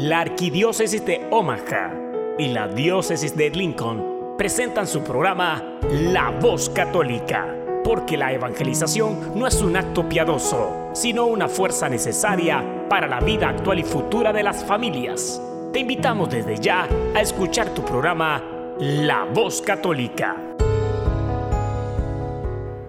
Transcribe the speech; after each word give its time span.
La 0.00 0.20
Arquidiócesis 0.20 1.04
de 1.04 1.26
Omaha 1.32 1.92
y 2.38 2.52
la 2.52 2.68
Diócesis 2.68 3.36
de 3.36 3.50
Lincoln 3.50 4.36
presentan 4.38 4.86
su 4.86 5.02
programa 5.02 5.80
La 6.12 6.30
Voz 6.40 6.70
Católica, 6.70 7.52
porque 7.82 8.16
la 8.16 8.32
evangelización 8.32 9.36
no 9.36 9.44
es 9.48 9.60
un 9.60 9.76
acto 9.76 10.08
piadoso, 10.08 10.90
sino 10.92 11.26
una 11.26 11.48
fuerza 11.48 11.88
necesaria 11.88 12.86
para 12.88 13.08
la 13.08 13.18
vida 13.18 13.48
actual 13.48 13.80
y 13.80 13.82
futura 13.82 14.32
de 14.32 14.44
las 14.44 14.64
familias. 14.64 15.42
Te 15.72 15.80
invitamos 15.80 16.30
desde 16.30 16.58
ya 16.58 16.86
a 17.16 17.20
escuchar 17.20 17.74
tu 17.74 17.84
programa 17.84 18.40
La 18.78 19.24
Voz 19.24 19.60
Católica. 19.60 20.36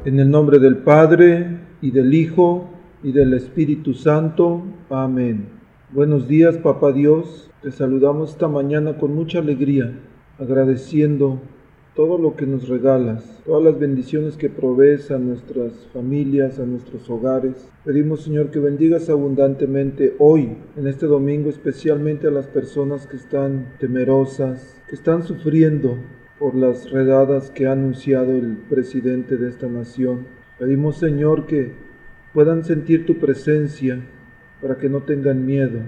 En 0.05 0.19
el 0.19 0.29
nombre 0.29 0.59
del 0.59 0.77
Padre, 0.77 1.57
y 1.81 1.89
del 1.89 2.13
Hijo, 2.13 2.69
y 3.01 3.11
del 3.11 3.33
Espíritu 3.33 3.95
Santo. 3.95 4.61
Amén. 4.91 5.58
Buenos 5.91 6.27
días, 6.27 6.55
Papá 6.59 6.91
Dios. 6.91 7.49
Te 7.63 7.71
saludamos 7.71 8.29
esta 8.29 8.47
mañana 8.47 8.99
con 8.99 9.15
mucha 9.15 9.39
alegría, 9.39 9.99
agradeciendo 10.37 11.41
todo 11.95 12.19
lo 12.19 12.35
que 12.35 12.45
nos 12.45 12.67
regalas, 12.67 13.41
todas 13.43 13.63
las 13.63 13.79
bendiciones 13.79 14.37
que 14.37 14.51
provees 14.51 15.09
a 15.09 15.17
nuestras 15.17 15.87
familias, 15.91 16.59
a 16.59 16.67
nuestros 16.67 17.09
hogares. 17.09 17.71
Pedimos, 17.83 18.21
Señor, 18.21 18.51
que 18.51 18.59
bendigas 18.59 19.09
abundantemente 19.09 20.15
hoy, 20.19 20.57
en 20.77 20.85
este 20.85 21.07
domingo, 21.07 21.49
especialmente 21.49 22.27
a 22.27 22.31
las 22.31 22.45
personas 22.45 23.07
que 23.07 23.17
están 23.17 23.73
temerosas, 23.79 24.79
que 24.87 24.95
están 24.95 25.23
sufriendo 25.23 25.97
por 26.37 26.53
las 26.53 26.91
redadas 26.91 27.49
que 27.49 27.65
ha 27.65 27.71
anunciado 27.71 28.33
el 28.33 28.57
presidente 28.69 29.37
de 29.37 29.49
esta 29.49 29.65
nación. 29.65 30.27
Pedimos, 30.59 30.97
Señor, 30.97 31.47
que 31.47 31.71
puedan 32.31 32.63
sentir 32.63 33.07
tu 33.07 33.17
presencia 33.17 34.05
para 34.61 34.77
que 34.77 34.89
no 34.89 35.01
tengan 35.01 35.45
miedo. 35.45 35.79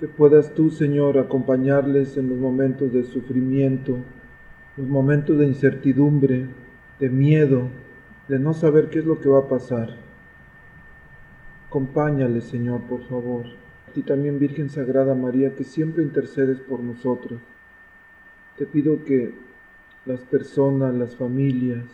Que 0.00 0.08
puedas 0.08 0.54
tú, 0.54 0.70
Señor, 0.70 1.18
acompañarles 1.18 2.16
en 2.16 2.28
los 2.28 2.38
momentos 2.38 2.92
de 2.92 3.04
sufrimiento, 3.04 3.98
los 4.76 4.86
momentos 4.86 5.38
de 5.38 5.46
incertidumbre, 5.46 6.46
de 6.98 7.08
miedo, 7.08 7.68
de 8.28 8.38
no 8.38 8.54
saber 8.54 8.88
qué 8.88 9.00
es 9.00 9.04
lo 9.04 9.20
que 9.20 9.28
va 9.28 9.40
a 9.40 9.48
pasar. 9.48 9.96
Acompáñales, 11.68 12.44
Señor, 12.44 12.82
por 12.82 13.02
favor. 13.08 13.46
A 13.88 13.92
ti 13.92 14.02
también, 14.02 14.38
Virgen 14.38 14.70
Sagrada 14.70 15.14
María, 15.14 15.54
que 15.54 15.64
siempre 15.64 16.02
intercedes 16.02 16.60
por 16.60 16.80
nosotros. 16.80 17.40
Te 18.56 18.66
pido 18.66 19.04
que 19.04 19.34
las 20.04 20.20
personas, 20.20 20.94
las 20.94 21.14
familias, 21.14 21.84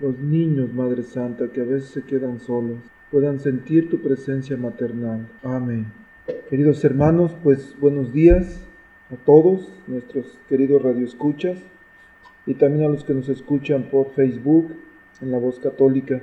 los 0.00 0.18
niños, 0.18 0.72
Madre 0.72 1.02
Santa, 1.02 1.48
que 1.48 1.60
a 1.60 1.64
veces 1.64 1.90
se 1.90 2.02
quedan 2.02 2.40
solos, 2.40 2.78
puedan 3.10 3.40
sentir 3.40 3.90
tu 3.90 3.98
presencia 3.98 4.56
maternal. 4.56 5.28
Amén. 5.42 5.86
Queridos 6.48 6.84
hermanos, 6.84 7.34
pues 7.42 7.74
buenos 7.80 8.12
días 8.12 8.64
a 9.12 9.16
todos 9.16 9.72
nuestros 9.88 10.38
queridos 10.48 10.80
radioescuchas 10.82 11.58
y 12.46 12.54
también 12.54 12.84
a 12.84 12.88
los 12.88 13.02
que 13.02 13.14
nos 13.14 13.28
escuchan 13.28 13.90
por 13.90 14.10
Facebook 14.12 14.76
en 15.20 15.32
La 15.32 15.38
Voz 15.38 15.58
Católica. 15.58 16.22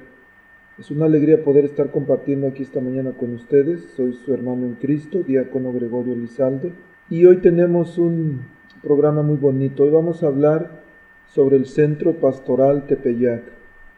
Es 0.80 0.90
una 0.90 1.06
alegría 1.06 1.44
poder 1.44 1.66
estar 1.66 1.92
compartiendo 1.92 2.48
aquí 2.48 2.64
esta 2.64 2.80
mañana 2.80 3.12
con 3.12 3.34
ustedes. 3.34 3.84
Soy 3.98 4.14
su 4.14 4.34
hermano 4.34 4.66
en 4.66 4.76
Cristo, 4.76 5.24
diácono 5.24 5.74
Gregorio 5.74 6.16
Lizalde, 6.16 6.72
y 7.10 7.26
hoy 7.26 7.38
tenemos 7.38 7.98
un 7.98 8.44
programa 8.82 9.24
muy 9.24 9.38
bonito. 9.38 9.84
Hoy 9.84 9.90
vamos 9.90 10.24
a 10.24 10.28
hablar 10.28 10.84
sobre 11.26 11.58
el 11.58 11.66
Centro 11.66 12.14
Pastoral 12.14 12.88
Tepeyac, 12.88 13.44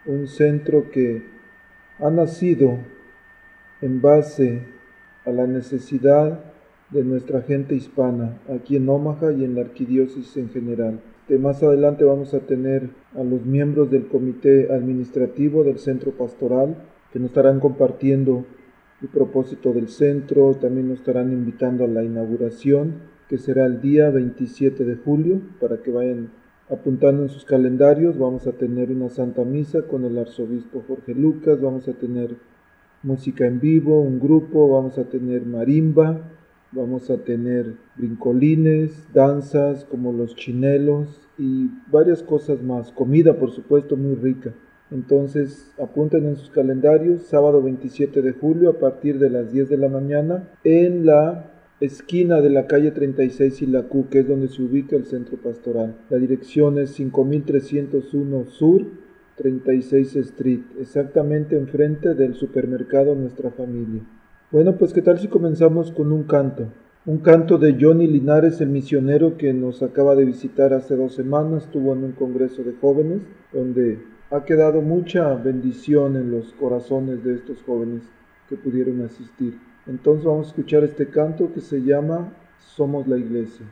un 0.08 0.28
centro 0.28 0.90
que 0.90 1.39
ha 2.00 2.09
nacido 2.09 2.78
en 3.81 4.02
base 4.02 4.61
a 5.25 5.31
la 5.31 5.47
necesidad 5.47 6.39
de 6.92 7.03
nuestra 7.03 7.42
gente 7.42 7.75
hispana 7.75 8.39
aquí 8.53 8.78
en 8.78 8.88
Omaha 8.89 9.31
y 9.33 9.44
en 9.44 9.55
la 9.55 9.61
arquidiócesis 9.61 10.38
en 10.38 10.50
general. 10.50 11.02
De 11.27 11.38
más 11.38 11.61
adelante 11.61 12.03
vamos 12.03 12.33
a 12.33 12.39
tener 12.39 12.89
a 13.15 13.23
los 13.23 13.45
miembros 13.45 13.92
del 13.92 14.08
comité 14.08 14.73
administrativo 14.73 15.64
del 15.64 15.77
centro 15.77 16.11
pastoral 16.11 16.76
que 17.11 17.20
nos 17.20 17.30
estarán 17.30 17.60
compartiendo 17.60 18.45
el 19.02 19.10
propósito 19.10 19.71
del 19.73 19.89
centro, 19.89 20.55
también 20.55 20.89
nos 20.89 20.99
estarán 20.99 21.31
invitando 21.31 21.83
a 21.83 21.87
la 21.87 22.04
inauguración 22.04 22.95
que 23.30 23.37
será 23.37 23.66
el 23.66 23.81
día 23.81 24.10
27 24.10 24.83
de 24.83 24.95
julio 24.95 25.42
para 25.60 25.77
que 25.77 25.92
vayan 25.92 26.31
apuntando 26.69 27.23
en 27.23 27.30
sus 27.30 27.45
calendarios, 27.45 28.17
vamos 28.17 28.45
a 28.47 28.52
tener 28.52 28.91
una 28.91 29.09
Santa 29.09 29.43
Misa 29.43 29.81
con 29.83 30.05
el 30.05 30.17
arzobispo 30.17 30.83
Jorge 30.87 31.15
Lucas, 31.15 31.59
vamos 31.59 31.87
a 31.87 31.93
tener 31.93 32.35
música 33.02 33.47
en 33.47 33.59
vivo, 33.59 34.02
un 34.02 34.19
grupo, 34.19 34.69
vamos 34.69 34.97
a 34.97 35.05
tener 35.05 35.45
marimba, 35.45 36.21
vamos 36.71 37.09
a 37.09 37.17
tener 37.17 37.73
brincolines, 37.95 39.07
danzas 39.13 39.85
como 39.85 40.13
los 40.13 40.35
chinelos 40.35 41.27
y 41.37 41.69
varias 41.91 42.21
cosas 42.21 42.61
más, 42.61 42.91
comida 42.91 43.33
por 43.39 43.51
supuesto 43.51 43.97
muy 43.97 44.15
rica. 44.15 44.53
Entonces 44.91 45.71
apunten 45.81 46.25
en 46.25 46.36
sus 46.36 46.49
calendarios, 46.49 47.23
sábado 47.23 47.61
27 47.61 48.21
de 48.21 48.33
julio 48.33 48.69
a 48.71 48.80
partir 48.80 49.17
de 49.19 49.30
las 49.30 49.51
10 49.51 49.69
de 49.69 49.77
la 49.77 49.87
mañana 49.87 50.49
en 50.63 51.05
la 51.05 51.51
esquina 51.82 52.42
de 52.42 52.50
la 52.50 52.67
calle 52.67 52.92
36 52.92 53.62
y 53.62 53.66
la 53.67 53.84
Q, 53.84 54.08
que 54.10 54.20
es 54.20 54.28
donde 54.28 54.50
se 54.50 54.62
ubica 54.62 54.95
el 54.95 55.06
centro 55.06 55.38
pastoral. 55.38 55.95
La 56.10 56.17
dirección 56.17 56.78
es 56.78 56.92
5301 56.92 58.45
Sur, 58.45 58.86
36 59.36 60.16
Street, 60.17 60.60
exactamente 60.80 61.56
enfrente 61.56 62.14
del 62.16 62.36
supermercado 62.36 63.16
Nuestra 63.16 63.52
Familia. 63.52 64.02
Bueno, 64.52 64.78
pues 64.78 64.94
qué 64.94 65.02
tal 65.02 65.20
si 65.20 65.28
comenzamos 65.28 65.92
con 65.92 66.12
un 66.12 66.23
canto. 66.23 66.67
Un 67.06 67.20
canto 67.20 67.58
de 67.58 67.78
Johnny 67.80 68.08
Linares, 68.08 68.60
el 68.60 68.70
misionero 68.70 69.38
que 69.38 69.54
nos 69.54 69.82
acaba 69.82 70.16
de 70.16 70.26
visitar 70.26 70.73
hace 70.73 70.98
dos 70.98 71.16
semanas, 71.16 71.64
estuvo 71.64 71.94
en 71.94 72.04
un 72.04 72.11
congreso 72.11 72.61
de 72.64 72.73
jóvenes 72.73 73.22
donde 73.54 74.00
ha 74.32 74.44
quedado 74.44 74.82
mucha 74.82 75.34
bendición 75.36 76.17
en 76.17 76.32
los 76.32 76.54
corazones 76.54 77.23
de 77.23 77.36
estos 77.36 77.64
jóvenes 77.64 78.04
que 78.50 78.58
pudieron 78.58 79.02
asistir. 79.02 79.54
Entonces 79.88 80.26
vamos 80.26 80.48
a 80.48 80.50
escuchar 80.50 80.84
este 80.84 81.08
canto 81.08 81.52
que 81.54 81.62
se 81.62 81.82
llama 81.82 82.32
Somos 82.76 83.08
la 83.08 83.17
Iglesia. 83.17 83.66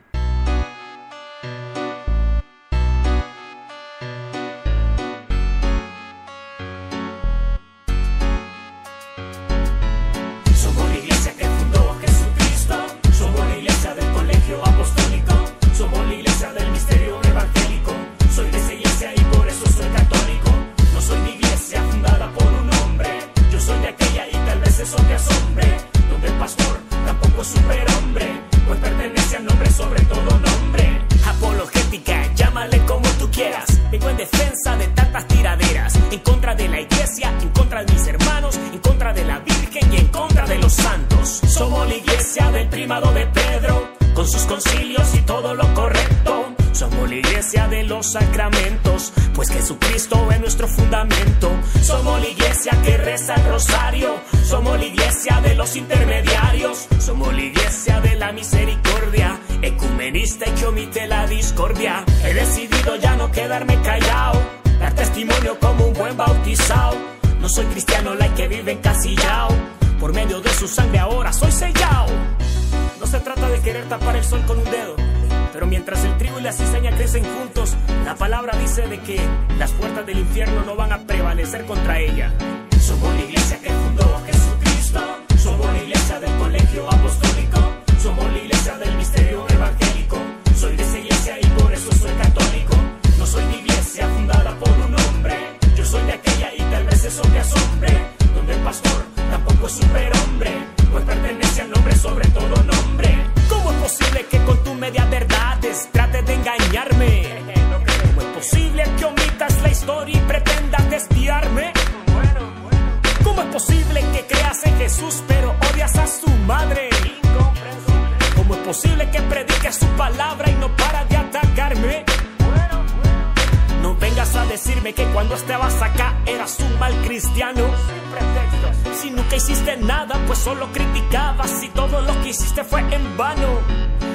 Que 132.28 132.32
hiciste 132.32 132.62
fue 132.62 132.80
en 132.94 133.16
vano. 133.16 133.58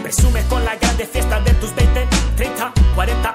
Presumes 0.03 0.45
con 0.45 0.63
la 0.63 0.75
grande 0.75 1.05
fiesta 1.05 1.39
de 1.39 1.51
tus 1.55 1.73
20, 1.73 2.07
30, 2.35 2.73
40 2.95 3.32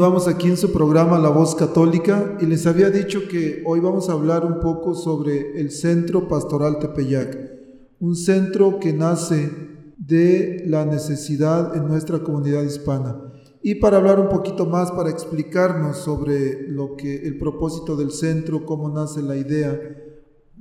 Continuamos 0.00 0.28
aquí 0.28 0.48
en 0.48 0.56
su 0.56 0.72
programa 0.72 1.18
La 1.18 1.28
Voz 1.28 1.54
Católica 1.54 2.38
y 2.40 2.46
les 2.46 2.66
había 2.66 2.88
dicho 2.88 3.28
que 3.28 3.62
hoy 3.66 3.80
vamos 3.80 4.08
a 4.08 4.12
hablar 4.12 4.46
un 4.46 4.58
poco 4.58 4.94
sobre 4.94 5.60
el 5.60 5.70
Centro 5.70 6.26
Pastoral 6.26 6.78
Tepeyac, 6.78 7.36
un 8.00 8.16
centro 8.16 8.80
que 8.80 8.94
nace 8.94 9.50
de 9.98 10.64
la 10.66 10.86
necesidad 10.86 11.76
en 11.76 11.86
nuestra 11.86 12.20
comunidad 12.20 12.62
hispana. 12.62 13.30
Y 13.62 13.74
para 13.74 13.98
hablar 13.98 14.20
un 14.20 14.30
poquito 14.30 14.64
más, 14.64 14.90
para 14.90 15.10
explicarnos 15.10 15.98
sobre 15.98 16.66
lo 16.70 16.96
que 16.96 17.16
el 17.16 17.36
propósito 17.36 17.94
del 17.94 18.10
centro, 18.10 18.64
cómo 18.64 18.88
nace 18.88 19.20
la 19.20 19.36
idea 19.36 19.78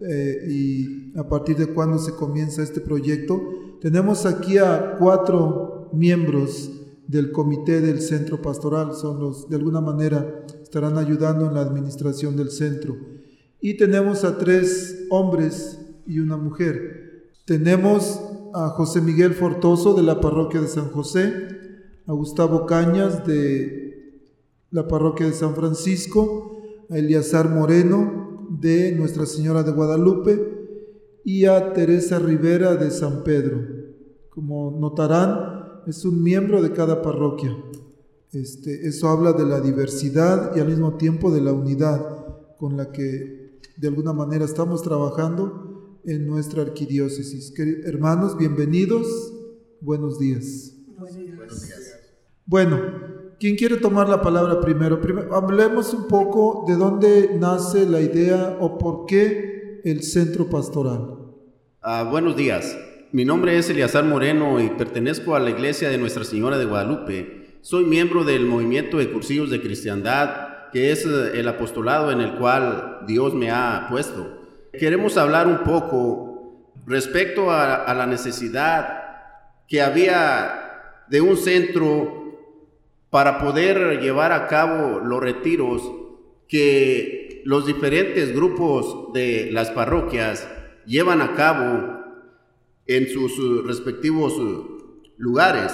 eh, 0.05 0.47
y 0.49 1.17
a 1.17 1.29
partir 1.29 1.55
de 1.55 1.67
cuándo 1.67 1.97
se 1.97 2.11
comienza 2.11 2.61
este 2.61 2.81
proyecto, 2.81 3.41
tenemos 3.79 4.25
aquí 4.25 4.57
a 4.57 4.97
cuatro 4.99 5.89
miembros 5.93 6.78
del 7.09 7.31
comité 7.31 7.81
del 7.81 8.01
centro 8.01 8.39
pastoral, 8.39 8.93
son 8.93 9.19
los, 9.19 9.49
de 9.49 9.55
alguna 9.55 9.81
manera, 9.81 10.45
estarán 10.61 10.95
ayudando 10.99 11.47
en 11.47 11.55
la 11.55 11.61
administración 11.61 12.37
del 12.37 12.51
centro. 12.51 12.95
Y 13.59 13.77
tenemos 13.77 14.23
a 14.23 14.37
tres 14.37 15.07
hombres 15.09 15.79
y 16.05 16.19
una 16.19 16.37
mujer. 16.37 17.31
Tenemos 17.45 18.21
a 18.53 18.69
José 18.69 19.01
Miguel 19.01 19.33
Fortoso 19.33 19.95
de 19.95 20.03
la 20.03 20.21
parroquia 20.21 20.61
de 20.61 20.67
San 20.67 20.89
José, 20.91 21.31
a 22.05 22.13
Gustavo 22.13 22.67
Cañas 22.67 23.25
de 23.25 24.27
la 24.69 24.87
parroquia 24.87 25.25
de 25.25 25.33
San 25.33 25.55
Francisco, 25.55 26.61
a 26.91 26.97
Eliazar 26.99 27.49
Moreno 27.49 28.47
de 28.51 28.91
Nuestra 28.91 29.25
Señora 29.25 29.63
de 29.63 29.71
Guadalupe 29.71 30.59
y 31.25 31.45
a 31.45 31.73
Teresa 31.73 32.19
Rivera 32.19 32.75
de 32.75 32.91
San 32.91 33.23
Pedro. 33.23 33.65
Como 34.29 34.77
notarán, 34.79 35.58
es 35.87 36.05
un 36.05 36.23
miembro 36.23 36.61
de 36.61 36.71
cada 36.71 37.01
parroquia. 37.01 37.55
Este, 38.31 38.87
eso 38.87 39.09
habla 39.09 39.33
de 39.33 39.45
la 39.45 39.59
diversidad 39.59 40.55
y 40.55 40.59
al 40.59 40.67
mismo 40.67 40.97
tiempo 40.97 41.31
de 41.31 41.41
la 41.41 41.51
unidad 41.51 42.55
con 42.57 42.77
la 42.77 42.91
que 42.91 43.59
de 43.77 43.87
alguna 43.87 44.13
manera 44.13 44.45
estamos 44.45 44.83
trabajando 44.83 45.99
en 46.05 46.27
nuestra 46.27 46.61
arquidiócesis. 46.61 47.51
Queridos 47.51 47.85
hermanos, 47.85 48.37
bienvenidos. 48.37 49.33
Buenos 49.81 50.19
días. 50.19 50.73
Buenos 50.97 51.15
días. 51.65 51.95
Bueno, 52.45 52.79
¿quién 53.39 53.55
quiere 53.55 53.77
tomar 53.77 54.09
la 54.09 54.21
palabra 54.21 54.59
primero? 54.59 54.99
primero? 54.99 55.33
Hablemos 55.35 55.93
un 55.93 56.07
poco 56.07 56.65
de 56.67 56.75
dónde 56.75 57.37
nace 57.39 57.87
la 57.87 58.01
idea 58.01 58.57
o 58.59 58.77
por 58.77 59.05
qué 59.05 59.81
el 59.85 60.03
centro 60.03 60.49
pastoral. 60.49 61.15
Ah, 61.81 62.07
buenos 62.09 62.35
días. 62.35 62.77
Mi 63.11 63.25
nombre 63.25 63.57
es 63.57 63.67
Eliazar 63.71 64.03
Moreno 64.03 64.59
y 64.59 64.69
pertenezco 64.69 65.35
a 65.35 65.39
la 65.39 65.49
iglesia 65.49 65.89
de 65.89 65.97
Nuestra 65.97 66.23
Señora 66.23 66.59
de 66.59 66.65
Guadalupe. 66.65 67.57
Soy 67.61 67.83
miembro 67.85 68.23
del 68.23 68.45
movimiento 68.45 68.99
de 68.99 69.09
cursillos 69.09 69.49
de 69.49 69.61
cristiandad, 69.61 70.69
que 70.71 70.91
es 70.91 71.07
eh, 71.07 71.31
el 71.33 71.47
apostolado 71.47 72.11
en 72.11 72.21
el 72.21 72.35
cual 72.35 72.99
Dios 73.07 73.33
me 73.33 73.49
ha 73.49 73.87
puesto. 73.89 74.45
Queremos 74.77 75.17
hablar 75.17 75.47
un 75.47 75.63
poco 75.63 76.71
respecto 76.85 77.49
a, 77.49 77.77
a 77.77 77.95
la 77.95 78.05
necesidad 78.05 79.01
que 79.67 79.81
había 79.81 81.05
de 81.09 81.21
un 81.21 81.35
centro 81.35 82.37
para 83.09 83.39
poder 83.39 84.01
llevar 84.01 84.31
a 84.33 84.45
cabo 84.45 84.99
los 84.99 85.19
retiros 85.19 85.81
que 86.47 87.41
los 87.43 87.65
diferentes 87.65 88.35
grupos 88.35 89.11
de 89.13 89.49
las 89.51 89.71
parroquias 89.71 90.47
llevan 90.85 91.23
a 91.23 91.33
cabo 91.33 91.98
en 92.89 93.07
sus 93.07 93.37
uh, 93.37 93.61
respectivos 93.61 94.33
uh, 94.33 94.97
lugares. 95.17 95.71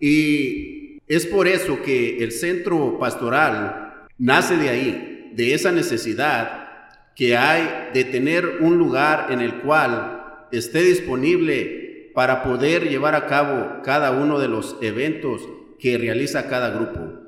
Y 0.00 0.98
es 1.06 1.24
por 1.24 1.46
eso 1.46 1.80
que 1.82 2.18
el 2.24 2.32
centro 2.32 2.98
pastoral 2.98 4.08
nace 4.18 4.56
de 4.56 4.68
ahí, 4.68 5.30
de 5.34 5.54
esa 5.54 5.70
necesidad 5.70 6.68
que 7.14 7.36
hay 7.36 7.90
de 7.94 8.04
tener 8.04 8.58
un 8.60 8.76
lugar 8.76 9.30
en 9.30 9.40
el 9.40 9.60
cual 9.60 10.48
esté 10.50 10.82
disponible 10.82 12.10
para 12.12 12.42
poder 12.42 12.88
llevar 12.88 13.14
a 13.14 13.26
cabo 13.26 13.80
cada 13.84 14.10
uno 14.10 14.40
de 14.40 14.48
los 14.48 14.76
eventos 14.82 15.48
que 15.78 15.96
realiza 15.96 16.48
cada 16.48 16.70
grupo. 16.70 17.20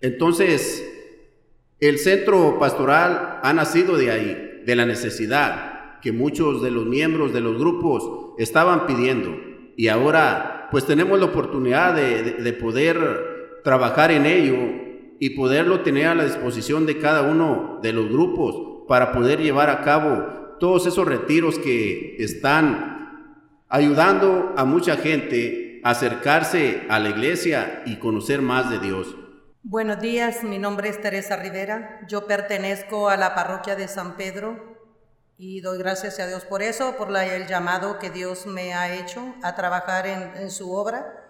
Entonces, 0.00 0.84
el 1.78 1.98
centro 1.98 2.58
pastoral 2.58 3.38
ha 3.40 3.52
nacido 3.52 3.96
de 3.96 4.10
ahí, 4.10 4.62
de 4.66 4.74
la 4.74 4.84
necesidad 4.84 6.00
que 6.00 6.10
muchos 6.10 6.60
de 6.60 6.72
los 6.72 6.86
miembros 6.86 7.32
de 7.32 7.40
los 7.40 7.56
grupos 7.56 8.27
estaban 8.38 8.86
pidiendo. 8.86 9.36
Y 9.76 9.88
ahora 9.88 10.68
pues 10.70 10.86
tenemos 10.86 11.18
la 11.18 11.26
oportunidad 11.26 11.94
de, 11.94 12.22
de, 12.22 12.32
de 12.32 12.52
poder 12.52 13.60
trabajar 13.64 14.10
en 14.10 14.26
ello 14.26 14.56
y 15.18 15.30
poderlo 15.30 15.80
tener 15.80 16.06
a 16.06 16.14
la 16.14 16.24
disposición 16.24 16.86
de 16.86 16.98
cada 16.98 17.22
uno 17.22 17.80
de 17.82 17.92
los 17.92 18.08
grupos 18.08 18.86
para 18.88 19.12
poder 19.12 19.40
llevar 19.40 19.70
a 19.70 19.82
cabo 19.82 20.56
todos 20.58 20.86
esos 20.86 21.06
retiros 21.06 21.58
que 21.58 22.16
están 22.18 22.98
ayudando 23.68 24.54
a 24.56 24.64
mucha 24.64 24.96
gente 24.96 25.80
a 25.84 25.90
acercarse 25.90 26.82
a 26.88 26.98
la 26.98 27.10
iglesia 27.10 27.82
y 27.86 27.96
conocer 27.96 28.42
más 28.42 28.70
de 28.70 28.78
Dios. 28.78 29.14
Buenos 29.62 30.00
días, 30.00 30.44
mi 30.44 30.58
nombre 30.58 30.88
es 30.88 31.00
Teresa 31.00 31.36
Rivera, 31.36 32.00
yo 32.08 32.26
pertenezco 32.26 33.08
a 33.08 33.16
la 33.16 33.34
parroquia 33.34 33.76
de 33.76 33.88
San 33.88 34.16
Pedro 34.16 34.77
y 35.38 35.60
doy 35.60 35.78
gracias 35.78 36.18
a 36.18 36.26
Dios 36.26 36.44
por 36.44 36.62
eso, 36.62 36.96
por 36.96 37.10
la, 37.10 37.24
el 37.24 37.46
llamado 37.46 38.00
que 38.00 38.10
Dios 38.10 38.46
me 38.46 38.74
ha 38.74 38.98
hecho 38.98 39.36
a 39.42 39.54
trabajar 39.54 40.06
en, 40.08 40.36
en 40.36 40.50
su 40.50 40.74
obra. 40.74 41.24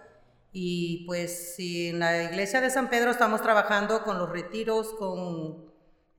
Y 0.51 1.05
pues 1.05 1.55
si 1.55 1.89
en 1.89 1.99
la 1.99 2.23
iglesia 2.23 2.59
de 2.59 2.71
San 2.71 2.89
Pedro 2.89 3.11
estamos 3.11 3.43
trabajando 3.43 4.03
con 4.03 4.17
los 4.17 4.27
retiros, 4.27 4.93
con 4.95 5.71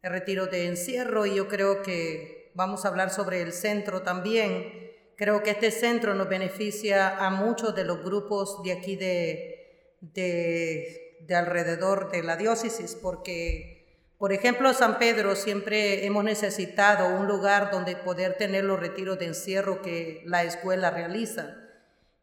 el 0.02 0.10
retiro 0.10 0.46
de 0.46 0.66
encierro 0.66 1.26
y 1.26 1.34
yo 1.34 1.48
creo 1.48 1.82
que 1.82 2.52
vamos 2.54 2.84
a 2.84 2.88
hablar 2.88 3.10
sobre 3.10 3.42
el 3.42 3.52
centro 3.52 4.02
también. 4.02 4.92
Creo 5.16 5.42
que 5.42 5.50
este 5.50 5.72
centro 5.72 6.14
nos 6.14 6.28
beneficia 6.28 7.18
a 7.18 7.30
muchos 7.30 7.74
de 7.74 7.84
los 7.84 8.04
grupos 8.04 8.62
de 8.62 8.72
aquí 8.72 8.94
de, 8.94 9.96
de, 10.00 11.18
de 11.26 11.34
alrededor 11.34 12.10
de 12.10 12.22
la 12.22 12.36
diócesis, 12.36 12.94
porque, 12.94 13.79
por 14.20 14.34
ejemplo, 14.34 14.74
San 14.74 14.98
Pedro 14.98 15.34
siempre 15.34 16.04
hemos 16.04 16.22
necesitado 16.24 17.08
un 17.08 17.26
lugar 17.26 17.70
donde 17.70 17.96
poder 17.96 18.34
tener 18.34 18.64
los 18.64 18.78
retiros 18.78 19.18
de 19.18 19.24
encierro 19.24 19.80
que 19.80 20.22
la 20.26 20.42
escuela 20.42 20.90
realiza. 20.90 21.56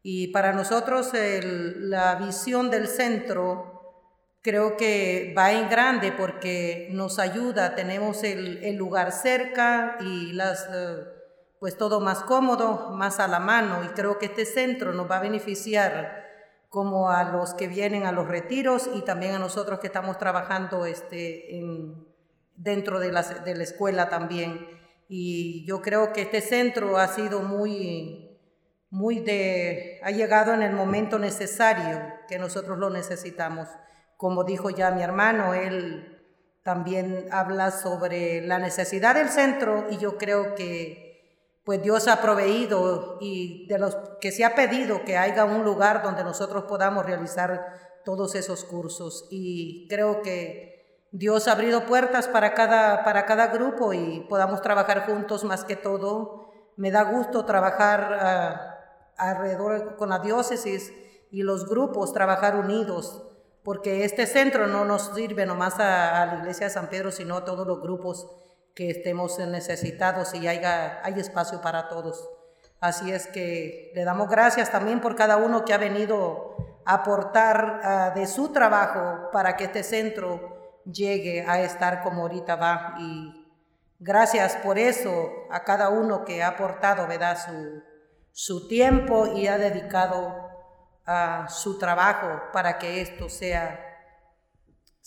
Y 0.00 0.28
para 0.28 0.52
nosotros 0.52 1.10
la 1.12 2.14
visión 2.14 2.70
del 2.70 2.86
centro 2.86 4.38
creo 4.42 4.76
que 4.76 5.34
va 5.36 5.50
en 5.50 5.68
grande 5.68 6.12
porque 6.12 6.86
nos 6.92 7.18
ayuda, 7.18 7.74
tenemos 7.74 8.22
el, 8.22 8.76
lugar 8.76 9.10
cerca 9.10 9.96
y 9.98 10.34
las, 10.34 10.68
eh, 10.72 10.98
pues 11.58 11.76
todo 11.76 11.98
más 11.98 12.20
cómodo, 12.20 12.90
más 12.90 13.18
a 13.18 13.26
la 13.26 13.40
mano 13.40 13.82
y 13.82 13.88
creo 13.88 14.20
que 14.20 14.26
este 14.26 14.44
centro 14.44 14.92
nos 14.92 15.10
va 15.10 15.16
a 15.16 15.22
beneficiar 15.22 16.27
como 16.68 17.10
a 17.10 17.24
los 17.24 17.54
que 17.54 17.66
vienen 17.66 18.04
a 18.04 18.12
los 18.12 18.28
retiros 18.28 18.90
y 18.94 19.02
también 19.02 19.34
a 19.34 19.38
nosotros 19.38 19.80
que 19.80 19.86
estamos 19.86 20.18
trabajando 20.18 20.84
este, 20.84 21.56
en, 21.56 22.06
dentro 22.56 23.00
de 23.00 23.12
la, 23.12 23.22
de 23.22 23.54
la 23.54 23.62
escuela 23.62 24.08
también. 24.08 24.66
Y 25.08 25.64
yo 25.66 25.80
creo 25.80 26.12
que 26.12 26.22
este 26.22 26.42
centro 26.42 26.98
ha 26.98 27.08
sido 27.08 27.40
muy, 27.40 28.38
muy 28.90 29.20
de, 29.20 30.00
ha 30.02 30.10
llegado 30.10 30.52
en 30.52 30.62
el 30.62 30.74
momento 30.74 31.18
necesario 31.18 32.02
que 32.28 32.38
nosotros 32.38 32.78
lo 32.78 32.90
necesitamos. 32.90 33.68
Como 34.18 34.44
dijo 34.44 34.68
ya 34.68 34.90
mi 34.90 35.02
hermano, 35.02 35.54
él 35.54 36.18
también 36.62 37.28
habla 37.30 37.70
sobre 37.70 38.42
la 38.42 38.58
necesidad 38.58 39.14
del 39.14 39.30
centro 39.30 39.86
y 39.90 39.96
yo 39.96 40.18
creo 40.18 40.54
que 40.54 41.07
pues 41.68 41.82
Dios 41.82 42.08
ha 42.08 42.22
proveído 42.22 43.18
y 43.20 43.66
de 43.66 43.78
los 43.78 43.94
que 44.22 44.32
se 44.32 44.42
ha 44.42 44.54
pedido 44.54 45.04
que 45.04 45.18
haya 45.18 45.44
un 45.44 45.64
lugar 45.64 46.02
donde 46.02 46.24
nosotros 46.24 46.64
podamos 46.64 47.04
realizar 47.04 48.00
todos 48.06 48.34
esos 48.36 48.64
cursos 48.64 49.28
y 49.30 49.86
creo 49.86 50.22
que 50.22 51.04
Dios 51.10 51.46
ha 51.46 51.52
abrido 51.52 51.84
puertas 51.84 52.26
para 52.26 52.54
cada, 52.54 53.04
para 53.04 53.26
cada 53.26 53.48
grupo 53.48 53.92
y 53.92 54.24
podamos 54.30 54.62
trabajar 54.62 55.04
juntos 55.04 55.44
más 55.44 55.64
que 55.64 55.76
todo. 55.76 56.48
Me 56.78 56.90
da 56.90 57.02
gusto 57.02 57.44
trabajar 57.44 58.18
ah, 58.18 59.12
alrededor 59.18 59.96
con 59.96 60.08
la 60.08 60.20
diócesis 60.20 60.90
y 61.30 61.42
los 61.42 61.68
grupos, 61.68 62.14
trabajar 62.14 62.56
unidos, 62.56 63.24
porque 63.62 64.06
este 64.06 64.24
centro 64.24 64.68
no 64.68 64.86
nos 64.86 65.14
sirve 65.14 65.44
nomás 65.44 65.78
a, 65.80 66.22
a 66.22 66.24
la 66.24 66.34
iglesia 66.36 66.68
de 66.68 66.72
San 66.72 66.88
Pedro, 66.88 67.12
sino 67.12 67.36
a 67.36 67.44
todos 67.44 67.66
los 67.66 67.82
grupos 67.82 68.26
que 68.78 68.90
estemos 68.90 69.36
necesitados 69.40 70.32
y 70.34 70.46
haya, 70.46 71.00
hay 71.02 71.18
espacio 71.18 71.60
para 71.60 71.88
todos. 71.88 72.30
Así 72.78 73.10
es 73.10 73.26
que 73.26 73.90
le 73.92 74.04
damos 74.04 74.28
gracias 74.28 74.70
también 74.70 75.00
por 75.00 75.16
cada 75.16 75.36
uno 75.36 75.64
que 75.64 75.74
ha 75.74 75.78
venido 75.78 76.54
a 76.86 76.94
aportar 76.94 77.80
ah, 77.82 78.12
de 78.14 78.28
su 78.28 78.52
trabajo 78.52 79.30
para 79.32 79.56
que 79.56 79.64
este 79.64 79.82
centro 79.82 80.80
llegue 80.84 81.44
a 81.44 81.60
estar 81.60 82.04
como 82.04 82.22
ahorita 82.22 82.54
va. 82.54 82.94
Y 83.00 83.50
gracias 83.98 84.54
por 84.54 84.78
eso 84.78 85.28
a 85.50 85.64
cada 85.64 85.88
uno 85.88 86.24
que 86.24 86.44
ha 86.44 86.46
aportado 86.50 87.08
¿verdad? 87.08 87.36
Su, 87.36 87.82
su 88.30 88.68
tiempo 88.68 89.26
y 89.26 89.48
ha 89.48 89.58
dedicado 89.58 90.50
a 91.04 91.48
su 91.48 91.80
trabajo 91.80 92.42
para 92.52 92.78
que 92.78 93.00
esto 93.00 93.28
sea 93.28 93.87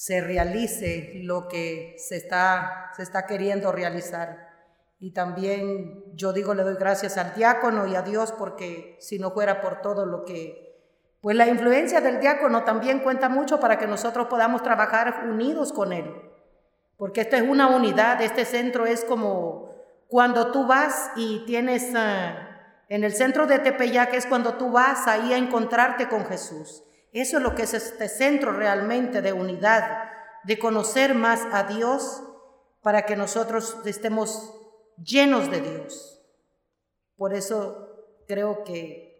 se 0.02 0.20
realice 0.20 1.12
lo 1.26 1.48
que 1.48 1.94
se 2.00 2.18
está, 2.18 2.90
se 2.98 3.04
está 3.04 3.28
queriendo 3.28 3.72
realizar. 3.72 4.50
Y 5.00 5.12
también 5.14 6.06
yo 6.16 6.34
digo, 6.34 6.56
le 6.56 6.64
doy 6.64 6.74
gracias 6.74 7.20
al 7.20 7.36
diácono 7.36 7.86
y 7.86 7.94
a 7.94 8.02
Dios 8.02 8.32
porque 8.32 8.98
si 9.00 9.20
no 9.20 9.30
fuera 9.30 9.62
por 9.62 9.82
todo 9.82 10.08
lo 10.08 10.26
que... 10.26 10.76
Pues 11.22 11.36
la 11.36 11.46
influencia 11.46 12.02
del 12.02 12.20
diácono 12.20 12.64
también 12.64 13.02
cuenta 13.02 13.30
mucho 13.30 13.60
para 13.60 13.78
que 13.78 13.86
nosotros 13.86 14.26
podamos 14.26 14.64
trabajar 14.64 15.28
unidos 15.30 15.72
con 15.72 15.94
él. 15.94 16.12
Porque 16.98 17.22
esta 17.22 17.38
es 17.38 17.44
una 17.44 17.68
unidad, 17.68 18.24
este 18.24 18.46
centro 18.46 18.88
es 18.88 19.06
como 19.06 19.76
cuando 20.08 20.52
tú 20.52 20.66
vas 20.66 21.12
y 21.16 21.46
tienes... 21.46 21.94
Ah, 21.96 22.48
en 22.90 23.04
el 23.04 23.14
centro 23.14 23.46
de 23.46 23.60
Tepeyac 23.60 24.16
es 24.16 24.26
cuando 24.26 24.56
tú 24.56 24.72
vas 24.72 25.06
ahí 25.06 25.32
a 25.32 25.38
encontrarte 25.38 26.10
con 26.10 26.26
Jesús. 26.26 26.86
Eso 27.12 27.38
es 27.38 27.44
lo 27.44 27.56
que 27.56 27.64
es 27.64 27.74
este 27.74 28.08
centro 28.08 28.54
realmente 28.54 29.22
de 29.22 29.34
unidad, 29.34 30.10
de 30.46 30.58
conocer 30.58 31.14
más 31.14 31.46
a 31.52 31.64
Dios 31.64 32.24
para 32.82 33.06
que 33.06 33.18
nosotros 33.18 33.78
estemos 33.86 34.54
llenos 34.98 35.52
de 35.52 35.60
Dios. 35.60 36.22
Por 37.18 37.34
eso 37.34 38.24
creo 38.28 38.64
que 38.64 39.12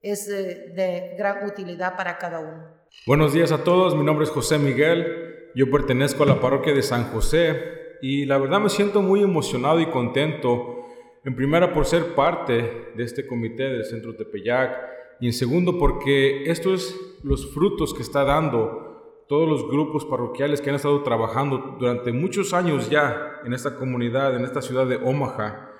es 0.00 0.28
eh, 0.28 0.72
de 0.76 1.16
gran 1.18 1.44
utilidad 1.46 1.96
para 1.96 2.18
cada 2.18 2.38
uno. 2.38 2.68
Buenos 3.04 3.32
días 3.32 3.50
a 3.50 3.64
todos, 3.64 3.96
mi 3.96 4.04
nombre 4.04 4.24
es 4.24 4.30
José 4.30 4.58
Miguel, 4.58 5.50
yo 5.56 5.68
pertenezco 5.70 6.22
a 6.22 6.26
la 6.26 6.40
parroquia 6.40 6.72
de 6.72 6.82
San 6.82 7.10
José 7.10 7.96
y 8.00 8.26
la 8.26 8.38
verdad 8.38 8.60
me 8.60 8.68
siento 8.68 9.02
muy 9.02 9.22
emocionado 9.22 9.80
y 9.80 9.90
contento, 9.90 10.86
en 11.24 11.34
primera 11.34 11.72
por 11.72 11.84
ser 11.84 12.14
parte 12.14 12.92
de 12.94 13.02
este 13.02 13.26
comité 13.26 13.64
del 13.64 13.84
Centro 13.84 14.14
Tepeyac, 14.14 14.78
y 15.20 15.26
en 15.26 15.32
segundo 15.32 15.78
porque 15.78 16.50
esto 16.50 16.74
es 16.74 16.94
los 17.24 17.52
frutos 17.54 17.94
que 17.94 18.02
está 18.02 18.22
dando 18.22 19.24
todos 19.28 19.48
los 19.48 19.66
grupos 19.66 20.04
parroquiales 20.04 20.60
que 20.60 20.68
han 20.68 20.76
estado 20.76 21.02
trabajando 21.02 21.76
durante 21.80 22.12
muchos 22.12 22.52
años 22.52 22.90
ya 22.90 23.40
en 23.44 23.54
esta 23.54 23.76
comunidad, 23.76 24.36
en 24.36 24.44
esta 24.44 24.60
ciudad 24.60 24.86
de 24.86 24.96
Omaha. 24.96 25.70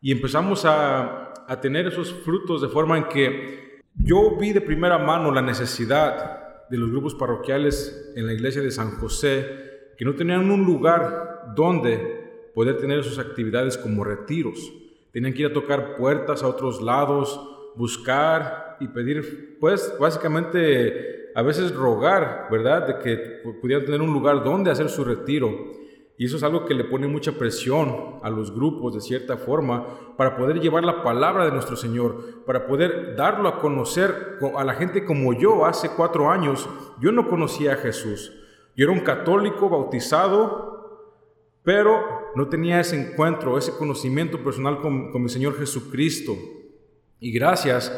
Y 0.00 0.10
empezamos 0.10 0.64
a, 0.64 1.32
a 1.46 1.60
tener 1.60 1.86
esos 1.86 2.12
frutos 2.12 2.60
de 2.60 2.68
forma 2.68 2.98
en 2.98 3.04
que 3.04 3.80
yo 3.94 4.36
vi 4.36 4.52
de 4.52 4.60
primera 4.60 4.98
mano 4.98 5.30
la 5.30 5.40
necesidad 5.40 6.66
de 6.68 6.76
los 6.76 6.90
grupos 6.90 7.14
parroquiales 7.14 8.12
en 8.16 8.26
la 8.26 8.32
iglesia 8.32 8.60
de 8.60 8.72
San 8.72 8.96
José, 8.98 9.94
que 9.96 10.04
no 10.04 10.16
tenían 10.16 10.50
un 10.50 10.64
lugar 10.64 11.52
donde 11.54 12.50
poder 12.54 12.76
tener 12.78 13.04
sus 13.04 13.20
actividades 13.20 13.78
como 13.78 14.02
retiros. 14.02 14.72
Tenían 15.12 15.32
que 15.32 15.42
ir 15.42 15.46
a 15.46 15.52
tocar 15.52 15.94
puertas 15.94 16.42
a 16.42 16.48
otros 16.48 16.82
lados, 16.82 17.40
buscar 17.76 18.67
y 18.80 18.88
pedir, 18.88 19.58
pues 19.60 19.94
básicamente 19.98 21.18
a 21.34 21.42
veces 21.42 21.74
rogar, 21.74 22.48
¿verdad? 22.50 22.86
De 22.86 22.98
que 22.98 23.16
pudieran 23.60 23.84
tener 23.84 24.02
un 24.02 24.12
lugar 24.12 24.42
donde 24.42 24.70
hacer 24.70 24.88
su 24.88 25.04
retiro. 25.04 25.50
Y 26.16 26.24
eso 26.24 26.36
es 26.36 26.42
algo 26.42 26.66
que 26.66 26.74
le 26.74 26.82
pone 26.82 27.06
mucha 27.06 27.30
presión 27.30 28.18
a 28.24 28.28
los 28.28 28.52
grupos 28.52 28.94
de 28.94 29.00
cierta 29.00 29.36
forma 29.36 29.86
para 30.16 30.36
poder 30.36 30.58
llevar 30.58 30.82
la 30.82 31.04
palabra 31.04 31.44
de 31.44 31.52
nuestro 31.52 31.76
Señor, 31.76 32.42
para 32.44 32.66
poder 32.66 33.14
darlo 33.14 33.48
a 33.48 33.60
conocer 33.60 34.38
a 34.56 34.64
la 34.64 34.74
gente 34.74 35.04
como 35.04 35.32
yo 35.32 35.64
hace 35.64 35.90
cuatro 35.90 36.28
años. 36.28 36.68
Yo 37.00 37.12
no 37.12 37.28
conocía 37.28 37.74
a 37.74 37.76
Jesús. 37.76 38.32
Yo 38.74 38.86
era 38.86 38.92
un 38.92 39.04
católico 39.04 39.68
bautizado, 39.68 41.12
pero 41.62 42.02
no 42.34 42.48
tenía 42.48 42.80
ese 42.80 43.00
encuentro, 43.00 43.56
ese 43.56 43.76
conocimiento 43.76 44.42
personal 44.42 44.80
con, 44.80 45.12
con 45.12 45.22
mi 45.22 45.28
Señor 45.28 45.56
Jesucristo. 45.56 46.32
Y 47.20 47.30
gracias 47.30 47.92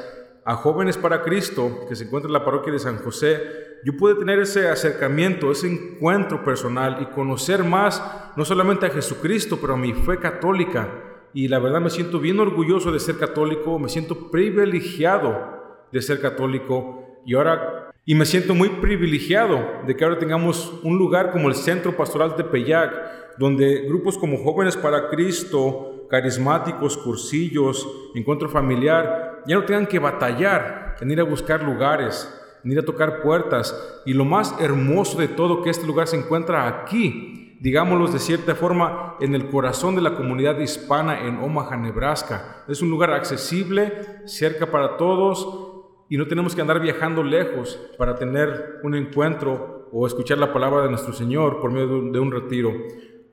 a 0.44 0.54
Jóvenes 0.54 0.96
para 0.96 1.22
Cristo, 1.22 1.86
que 1.88 1.96
se 1.96 2.04
encuentra 2.04 2.28
en 2.28 2.32
la 2.32 2.44
parroquia 2.44 2.72
de 2.72 2.78
San 2.78 2.98
José, 2.98 3.78
yo 3.84 3.96
pude 3.96 4.14
tener 4.14 4.38
ese 4.38 4.68
acercamiento, 4.68 5.50
ese 5.50 5.68
encuentro 5.68 6.44
personal 6.44 6.98
y 7.00 7.06
conocer 7.06 7.64
más, 7.64 8.02
no 8.36 8.44
solamente 8.44 8.86
a 8.86 8.90
Jesucristo, 8.90 9.58
pero 9.60 9.74
a 9.74 9.78
mi 9.78 9.92
fe 9.92 10.18
católica. 10.18 10.88
Y 11.32 11.48
la 11.48 11.58
verdad 11.58 11.80
me 11.80 11.90
siento 11.90 12.18
bien 12.18 12.40
orgulloso 12.40 12.92
de 12.92 13.00
ser 13.00 13.16
católico, 13.16 13.78
me 13.78 13.88
siento 13.88 14.30
privilegiado 14.30 15.86
de 15.92 16.02
ser 16.02 16.20
católico 16.20 17.04
y 17.24 17.34
ahora 17.34 17.90
y 18.06 18.14
me 18.14 18.24
siento 18.24 18.54
muy 18.54 18.68
privilegiado 18.68 19.60
de 19.86 19.94
que 19.94 20.04
ahora 20.04 20.18
tengamos 20.18 20.80
un 20.82 20.98
lugar 20.98 21.30
como 21.30 21.48
el 21.48 21.54
Centro 21.54 21.96
Pastoral 21.96 22.34
de 22.36 22.44
Peyac, 22.44 23.38
donde 23.38 23.82
grupos 23.86 24.18
como 24.18 24.42
Jóvenes 24.42 24.76
para 24.76 25.10
Cristo, 25.10 25.99
carismáticos, 26.10 26.96
cursillos, 26.98 27.88
encuentro 28.14 28.48
familiar, 28.48 29.42
ya 29.46 29.56
no 29.56 29.64
tengan 29.64 29.86
que 29.86 29.98
batallar 29.98 30.96
en 31.00 31.10
ir 31.10 31.20
a 31.20 31.24
buscar 31.24 31.62
lugares, 31.62 32.28
en 32.64 32.72
ir 32.72 32.78
a 32.78 32.84
tocar 32.84 33.22
puertas. 33.22 33.74
Y 34.04 34.12
lo 34.12 34.24
más 34.24 34.54
hermoso 34.60 35.18
de 35.18 35.28
todo 35.28 35.62
que 35.62 35.70
este 35.70 35.86
lugar 35.86 36.08
se 36.08 36.16
encuentra 36.16 36.66
aquí, 36.66 37.56
digámoslo 37.60 38.08
de 38.08 38.18
cierta 38.18 38.54
forma, 38.54 39.16
en 39.20 39.34
el 39.34 39.48
corazón 39.48 39.94
de 39.94 40.02
la 40.02 40.16
comunidad 40.16 40.58
hispana 40.58 41.20
en 41.20 41.38
Omaha, 41.38 41.76
Nebraska. 41.76 42.64
Es 42.68 42.82
un 42.82 42.90
lugar 42.90 43.12
accesible, 43.12 43.92
cerca 44.26 44.70
para 44.70 44.96
todos 44.96 45.70
y 46.08 46.16
no 46.16 46.26
tenemos 46.26 46.56
que 46.56 46.60
andar 46.60 46.80
viajando 46.80 47.22
lejos 47.22 47.78
para 47.96 48.16
tener 48.16 48.80
un 48.82 48.96
encuentro 48.96 49.88
o 49.92 50.06
escuchar 50.06 50.38
la 50.38 50.52
palabra 50.52 50.82
de 50.82 50.88
nuestro 50.88 51.12
Señor 51.12 51.60
por 51.60 51.70
medio 51.70 52.10
de 52.10 52.18
un, 52.18 52.32
retiro. 52.32 52.72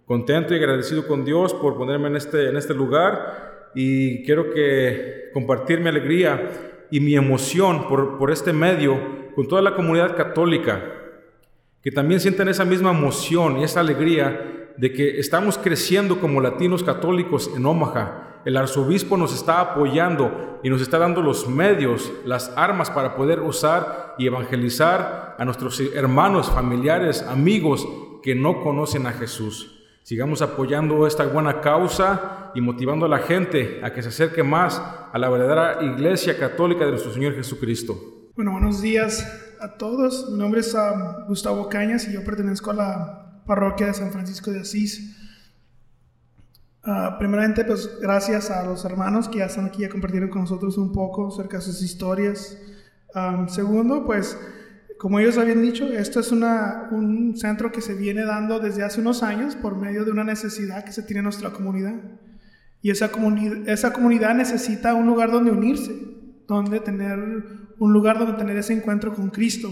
Contento 0.08 0.56
y 0.56 0.58
agradecido 0.58 1.06
con 1.06 1.26
Dios 1.26 1.54
por 1.54 1.76
ponerme 1.76 2.08
en 2.08 2.16
este, 2.16 2.48
en 2.48 2.56
este 2.56 2.74
lugar 2.74 3.70
y 3.76 4.24
quiero 4.24 4.54
que 4.54 5.30
compartir 5.34 5.82
mi 5.82 5.90
alegría 5.90 6.88
y 6.90 7.02
mi 7.02 7.16
emoción 7.16 7.90
por, 7.90 8.18
por 8.18 8.32
este 8.32 8.54
medio 8.54 8.98
con 9.36 9.50
toda 9.50 9.62
la 9.62 9.76
comunidad 9.76 10.16
católica, 10.16 10.82
que 11.84 11.92
también 11.92 12.22
sientan 12.22 12.48
esa 12.48 12.64
misma 12.64 12.92
emoción 12.92 13.60
y 13.60 13.66
esa 13.66 13.82
alegría 13.82 14.72
de 14.78 14.94
que 14.94 15.20
estamos 15.20 15.58
creciendo 15.58 16.22
como 16.22 16.40
latinos 16.40 16.84
católicos 16.84 17.52
en 17.54 17.66
Omaha. 17.66 18.42
El 18.46 18.56
arzobispo 18.56 19.18
nos 19.18 19.36
está 19.36 19.60
apoyando 19.60 20.62
y 20.64 20.70
nos 20.70 20.82
está 20.82 21.00
dando 21.00 21.22
los 21.22 21.50
medios, 21.50 22.14
las 22.24 22.54
armas 22.56 22.90
para 22.90 23.14
poder 23.14 23.42
usar 23.42 24.16
y 24.18 24.28
evangelizar 24.28 25.36
a 25.38 25.44
nuestros 25.44 25.82
hermanos, 25.94 26.50
familiares, 26.50 27.24
amigos 27.24 27.86
que 28.24 28.36
no 28.36 28.62
conocen 28.64 29.06
a 29.06 29.12
Jesús. 29.12 29.77
Sigamos 30.08 30.42
apoyando 30.42 31.06
esta 31.06 31.26
buena 31.26 31.60
causa 31.60 32.50
y 32.56 32.62
motivando 32.62 33.06
a 33.06 33.10
la 33.10 33.20
gente 33.20 33.82
a 33.84 33.92
que 33.92 34.02
se 34.02 34.08
acerque 34.08 34.42
más 34.42 34.82
a 35.12 35.18
la 35.18 35.28
verdadera 35.28 35.84
iglesia 35.84 36.40
católica 36.40 36.86
de 36.86 36.92
nuestro 36.92 37.12
Señor 37.12 37.36
Jesucristo. 37.36 38.32
Bueno, 38.34 38.54
buenos 38.54 38.82
días 38.82 39.30
a 39.60 39.74
todos. 39.74 40.30
Mi 40.32 40.38
nombre 40.38 40.62
es 40.62 40.74
ah, 40.76 41.26
Gustavo 41.28 41.68
Cañas 41.68 42.08
y 42.08 42.14
yo 42.14 42.24
pertenezco 42.24 42.72
a 42.72 42.76
la 42.76 43.44
parroquia 43.46 43.88
de 43.88 43.96
San 43.96 44.14
Francisco 44.14 44.50
de 44.50 44.62
Asís. 44.62 45.14
Uh, 46.86 47.18
primeramente, 47.20 47.66
pues 47.66 48.00
gracias 48.00 48.50
a 48.50 48.64
los 48.64 48.86
hermanos 48.86 49.28
que 49.28 49.40
ya 49.40 49.48
están 49.48 49.66
aquí 49.66 49.84
a 49.84 49.90
compartir 49.90 50.30
con 50.30 50.44
nosotros 50.44 50.78
un 50.78 50.94
poco 50.94 51.28
acerca 51.28 51.58
de 51.58 51.64
sus 51.64 51.82
historias. 51.82 52.58
Um, 53.14 53.50
segundo, 53.50 54.06
pues 54.06 54.38
como 55.00 55.20
ellos 55.20 55.38
habían 55.38 55.62
dicho, 55.62 55.86
esto 55.86 56.20
es 56.20 56.32
una, 56.32 56.89
un 56.92 57.38
centro 57.38 57.72
que 57.72 57.82
se 57.82 57.94
viene 57.94 58.24
dando 58.24 58.60
desde 58.60 58.84
hace 58.84 59.01
unos 59.01 59.22
años 59.22 59.56
por 59.56 59.75
medio 59.75 60.06
de 60.06 60.12
una 60.12 60.24
necesidad 60.24 60.84
que 60.84 60.92
se 60.92 61.04
tiene 61.04 61.20
en 61.20 61.25
nuestra 61.25 61.51
comunidad. 61.51 61.96
Y 62.82 62.89
esa, 62.89 63.12
comuni 63.12 63.63
esa 63.68 63.94
comunidad 63.94 64.36
necesita 64.36 64.96
un 64.96 65.06
lugar 65.06 65.32
donde 65.32 65.51
unirse, 65.51 65.94
donde 66.48 66.80
tener 66.80 67.68
un 67.80 67.94
lugar 67.94 68.18
donde 68.18 68.34
tener 68.34 68.58
ese 68.58 68.74
encuentro 68.74 69.13
con 69.13 69.30
Cristo. 69.30 69.70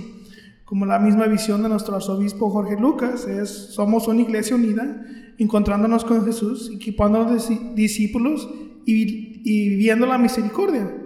Como 0.63 0.85
la 0.85 0.99
misma 0.99 1.27
visión 1.27 1.61
de 1.63 1.69
nuestro 1.69 1.95
arzobispo 1.95 2.49
Jorge 2.49 2.79
Lucas, 2.79 3.27
es 3.27 3.49
somos 3.49 4.07
una 4.07 4.21
iglesia 4.21 4.55
unida, 4.55 5.05
encontrándonos 5.37 6.05
con 6.05 6.25
Jesús, 6.25 6.71
equipándonos 6.73 7.47
de 7.47 7.73
discípulos 7.75 8.49
y, 8.85 9.41
y 9.43 9.69
viviendo 9.69 10.05
la 10.05 10.17
misericordia. 10.17 11.04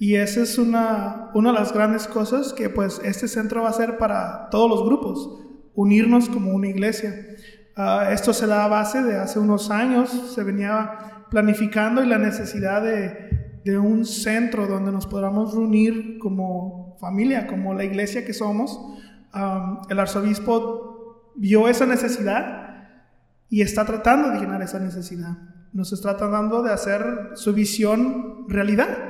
Y 0.00 0.14
esa 0.14 0.40
es 0.40 0.56
una, 0.56 1.30
una 1.34 1.52
de 1.52 1.58
las 1.58 1.74
grandes 1.74 2.08
cosas 2.08 2.54
que 2.54 2.70
pues 2.70 3.02
este 3.04 3.28
centro 3.28 3.60
va 3.60 3.68
a 3.68 3.70
hacer 3.70 3.98
para 3.98 4.48
todos 4.48 4.70
los 4.70 4.82
grupos, 4.82 5.42
unirnos 5.74 6.30
como 6.30 6.54
una 6.54 6.68
iglesia. 6.68 7.14
Uh, 7.76 8.10
esto 8.10 8.32
se 8.32 8.46
da 8.46 8.64
a 8.64 8.68
base 8.68 9.02
de 9.02 9.18
hace 9.18 9.38
unos 9.38 9.70
años, 9.70 10.08
se 10.34 10.42
venía 10.42 11.26
planificando 11.30 12.02
y 12.02 12.06
la 12.06 12.16
necesidad 12.16 12.80
de, 12.82 13.60
de 13.62 13.78
un 13.78 14.06
centro 14.06 14.66
donde 14.66 14.90
nos 14.90 15.06
podamos 15.06 15.52
reunir 15.52 16.18
como 16.18 16.96
familia, 16.98 17.46
como 17.46 17.74
la 17.74 17.84
iglesia 17.84 18.24
que 18.24 18.32
somos. 18.32 18.80
El 19.90 19.98
arzobispo 19.98 21.32
vio 21.36 21.68
esa 21.68 21.84
necesidad 21.84 22.86
y 23.50 23.60
está 23.60 23.84
tratando 23.84 24.30
de 24.30 24.40
llenar 24.40 24.62
esa 24.62 24.78
necesidad. 24.78 25.36
Nos 25.74 25.92
está 25.92 26.16
tratando 26.16 26.62
de 26.62 26.72
hacer 26.72 27.04
su 27.34 27.52
visión 27.52 28.48
realidad 28.48 29.09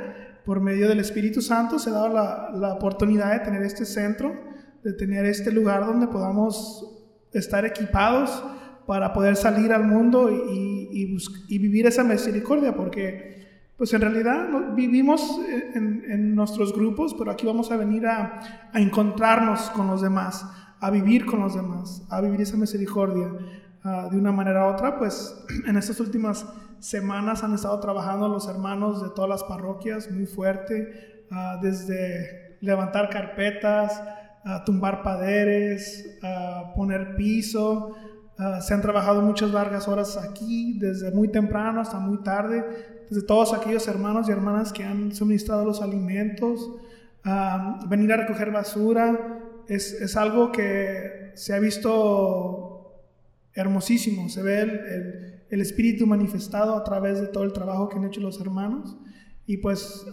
por 0.50 0.60
medio 0.60 0.88
del 0.88 0.98
Espíritu 0.98 1.40
Santo 1.42 1.78
se 1.78 1.92
da 1.92 2.08
la, 2.08 2.50
la, 2.52 2.74
oportunidad 2.74 3.30
de 3.30 3.38
tener 3.38 3.62
este 3.62 3.84
centro, 3.84 4.34
de 4.82 4.92
tener 4.94 5.24
este 5.24 5.52
lugar 5.52 5.86
donde 5.86 6.08
podamos 6.08 6.84
estar 7.32 7.64
equipados 7.64 8.42
para 8.84 9.12
poder 9.12 9.36
salir 9.36 9.72
al 9.72 9.84
mundo 9.84 10.28
y, 10.28 11.14
y, 11.48 11.58
vivir 11.60 11.86
esa 11.86 12.02
misericordia, 12.02 12.74
porque 12.74 13.46
pues 13.76 13.92
en 13.92 14.00
realidad 14.00 14.48
vivimos 14.74 15.40
en, 15.76 16.34
nuestros 16.34 16.74
grupos, 16.74 17.14
pero 17.14 17.30
aquí 17.30 17.46
vamos 17.46 17.70
a 17.70 17.76
venir 17.76 18.08
a, 18.08 18.40
a, 18.72 18.80
encontrarnos 18.80 19.70
con 19.70 19.86
los 19.86 20.02
demás, 20.02 20.44
a 20.80 20.90
vivir 20.90 21.26
con 21.26 21.38
los 21.38 21.54
demás, 21.54 22.04
a 22.10 22.20
vivir 22.20 22.40
esa 22.40 22.56
misericordia 22.56 23.28
uh, 23.84 24.10
de 24.10 24.16
una 24.16 24.32
manera 24.32 24.66
u 24.66 24.72
otra, 24.72 24.98
pues 24.98 25.32
en 25.68 25.76
estas 25.76 26.00
últimas 26.00 26.44
semanas 26.80 27.44
han 27.44 27.54
estado 27.54 27.78
trabajando 27.80 28.28
los 28.28 28.48
hermanos 28.48 29.02
de 29.02 29.10
todas 29.10 29.28
las 29.28 29.44
parroquias 29.44 30.10
muy 30.10 30.26
fuerte, 30.26 31.24
ah, 31.30 31.58
desde 31.62 32.56
levantar 32.60 33.10
carpetas, 33.10 34.02
a 34.44 34.64
tumbar 34.64 35.02
paderes, 35.02 36.18
a 36.22 36.72
poner 36.74 37.14
piso. 37.14 37.94
Ah, 38.38 38.60
se 38.60 38.72
han 38.72 38.80
trabajado 38.80 39.20
muchas 39.22 39.50
largas 39.50 39.86
horas 39.86 40.16
aquí, 40.16 40.78
desde 40.78 41.10
muy 41.10 41.28
temprano 41.28 41.80
hasta 41.80 41.98
muy 41.98 42.22
tarde, 42.22 42.64
desde 43.08 43.26
todos 43.26 43.52
aquellos 43.52 43.86
hermanos 43.86 44.28
y 44.28 44.32
hermanas 44.32 44.72
que 44.72 44.84
han 44.84 45.12
suministrado 45.12 45.64
los 45.64 45.82
alimentos, 45.82 46.70
venir 47.88 48.12
a 48.14 48.16
recoger 48.16 48.50
basura, 48.50 49.40
es, 49.68 49.92
es, 49.92 50.16
algo 50.16 50.50
que 50.52 51.32
se 51.34 51.54
ha 51.54 51.58
visto 51.58 53.04
hermosísimo, 53.52 54.30
se 54.30 54.42
ve 54.42 54.60
el 54.62 55.39
Espíritu 55.60 56.06
manifestado 56.06 56.76
a 56.76 56.84
través 56.84 57.20
de 57.20 57.26
todo 57.26 57.44
el 57.44 57.52
trabajo 57.52 57.88
que 57.88 57.96
han 57.96 58.04
hecho 58.04 58.20
los 58.20 58.40
hermanos. 58.40 58.96
Y 59.46 59.56
pues 59.56 60.06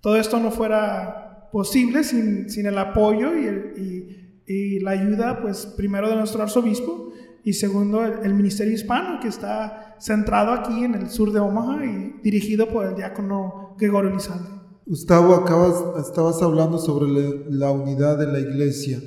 todo 0.00 0.16
esto 0.16 0.40
no 0.40 0.50
fuera 0.50 1.48
posible 1.52 2.04
sin, 2.04 2.48
sin 2.50 2.66
el 2.66 2.78
apoyo 2.78 3.36
y, 3.36 4.42
y, 4.46 4.80
la 4.80 4.92
ayuda, 4.92 5.40
pues 5.40 5.66
primero 5.66 6.08
de 6.08 6.16
nuestro 6.16 6.42
arzobispo 6.42 7.12
y 7.44 7.52
segundo 7.52 8.04
el, 8.04 8.34
Ministerio 8.34 8.74
Hispano, 8.74 9.20
que 9.20 9.28
está 9.28 9.96
centrado 10.00 10.52
aquí 10.52 10.84
en 10.84 10.94
el 10.94 11.08
sur 11.08 11.32
de 11.32 11.40
Omaha 11.40 11.84
y 11.84 12.20
dirigido 12.22 12.68
por 12.68 12.86
el 12.86 12.96
diácono 12.96 13.76
Gregorio 13.78 14.10
Lizalde. 14.10 14.48
Gustavo, 14.86 15.34
acabas, 15.34 16.04
estabas 16.04 16.42
hablando 16.42 16.78
sobre 16.78 17.08
la 17.48 17.70
unidad 17.70 18.18
de 18.18 18.26
la 18.26 18.40
iglesia 18.40 18.98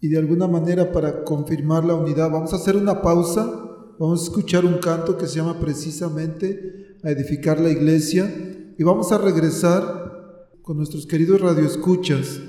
y 0.00 0.08
de 0.08 0.18
alguna 0.18 0.46
manera 0.46 0.92
para 0.92 1.24
confirmar 1.24 1.84
la 1.84 1.94
unidad 1.94 2.30
vamos 2.30 2.52
a 2.52 2.56
hacer 2.56 2.76
una 2.76 3.02
pausa 3.02 3.65
Vamos 3.98 4.20
a 4.20 4.24
escuchar 4.24 4.66
un 4.66 4.76
canto 4.76 5.16
que 5.16 5.26
se 5.26 5.36
llama 5.36 5.58
precisamente 5.58 6.98
a 7.02 7.10
edificar 7.10 7.58
la 7.58 7.70
iglesia 7.70 8.30
y 8.76 8.82
vamos 8.84 9.10
a 9.10 9.16
regresar 9.16 10.50
con 10.60 10.76
nuestros 10.76 11.06
queridos 11.06 11.40
radioescuchas 11.40 12.40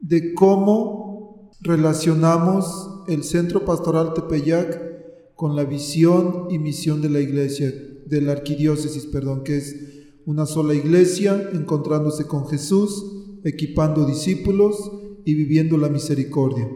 de 0.00 0.34
cómo 0.34 1.52
relacionamos 1.60 3.04
el 3.06 3.22
Centro 3.22 3.64
Pastoral 3.64 4.12
Tepeyac 4.12 5.34
con 5.36 5.54
la 5.54 5.62
visión 5.62 6.48
y 6.50 6.58
misión 6.58 7.00
de 7.00 7.10
la 7.10 7.20
iglesia, 7.20 7.72
de 8.04 8.20
la 8.20 8.32
arquidiócesis, 8.32 9.06
perdón, 9.06 9.44
que 9.44 9.58
es 9.58 9.76
una 10.24 10.46
sola 10.46 10.74
iglesia 10.74 11.48
encontrándose 11.52 12.26
con 12.26 12.48
Jesús, 12.48 13.38
equipando 13.44 14.04
discípulos 14.04 14.90
y 15.24 15.34
viviendo 15.34 15.78
la 15.78 15.90
misericordia. 15.90 16.68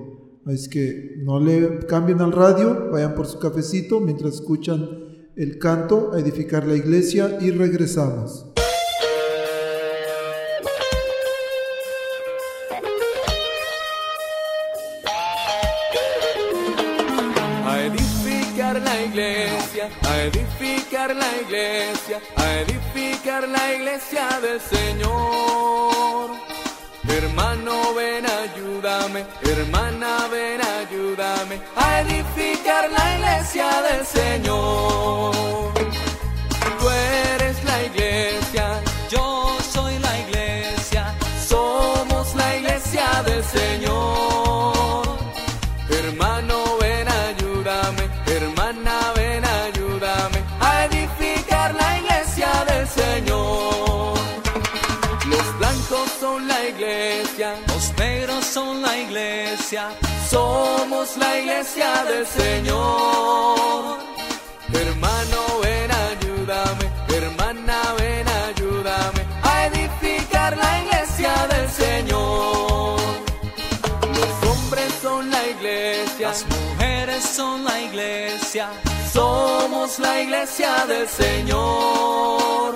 Es 0.47 0.69
que 0.69 1.17
no 1.19 1.39
le 1.39 1.81
cambien 1.87 2.21
al 2.23 2.33
radio, 2.33 2.89
vayan 2.91 3.15
por 3.15 3.27
su 3.27 3.39
cafecito 3.39 4.01
mientras 4.01 4.35
escuchan 4.35 4.89
el 5.37 5.59
canto 5.59 6.13
a 6.15 6.19
edificar 6.19 6.67
la 6.67 6.77
iglesia 6.77 7.39
y 7.41 7.51
regresamos. 7.51 8.47
A 17.67 17.81
edificar 17.83 18.81
la 18.81 19.03
iglesia, 19.03 19.91
a 20.03 20.23
edificar 20.23 21.15
la 21.15 21.41
iglesia, 21.43 22.21
a 22.37 22.61
edificar 22.61 23.47
la 23.47 23.75
iglesia 23.75 24.41
del 24.41 24.61
Señor. 24.61 26.50
Hermano, 27.17 27.95
ven, 27.95 28.25
ayúdame, 28.25 29.25
hermana, 29.43 30.29
ven, 30.31 30.61
ayúdame 30.61 31.61
a 31.77 32.01
edificar 32.03 32.91
la 32.91 33.17
iglesia 33.17 33.69
del 33.89 34.07
Señor. 34.07 35.75
Tú 36.79 36.89
eres 36.89 37.65
la 37.65 37.83
iglesia, 37.85 38.81
yo 39.11 39.57
soy 39.73 39.99
la 39.99 40.19
iglesia, 40.21 41.15
somos 41.49 42.35
la 42.37 42.57
iglesia 42.57 43.23
del 43.25 43.43
Señor. 43.45 44.30
Los 57.49 57.97
negros 57.97 58.45
son 58.45 58.83
la 58.83 58.99
iglesia, 58.99 59.89
somos 60.29 61.17
la 61.17 61.39
iglesia 61.39 62.05
del 62.05 62.27
Señor. 62.27 63.99
Hermano, 64.73 65.39
ven, 65.63 65.91
ayúdame, 65.91 66.87
hermana, 67.09 67.81
ven, 67.99 68.27
ayúdame 68.29 69.23
a 69.43 69.67
edificar 69.67 70.55
la 70.55 70.81
iglesia 70.83 71.33
del 71.49 71.69
Señor. 71.71 73.01
Los 74.19 74.51
hombres 74.51 74.93
son 75.01 75.31
la 75.31 75.47
iglesia, 75.49 76.29
las 76.29 76.45
mujeres 76.47 77.25
son 77.25 77.65
la 77.65 77.81
iglesia, 77.81 78.69
somos 79.13 79.99
la 79.99 80.21
iglesia 80.21 80.85
del 80.87 81.09
Señor. 81.09 82.75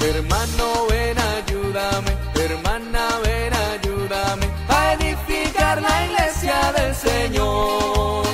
Hermano, 0.00 0.86
ven, 0.88 1.16
ayúdame, 1.18 2.33
Señor. 6.94 8.24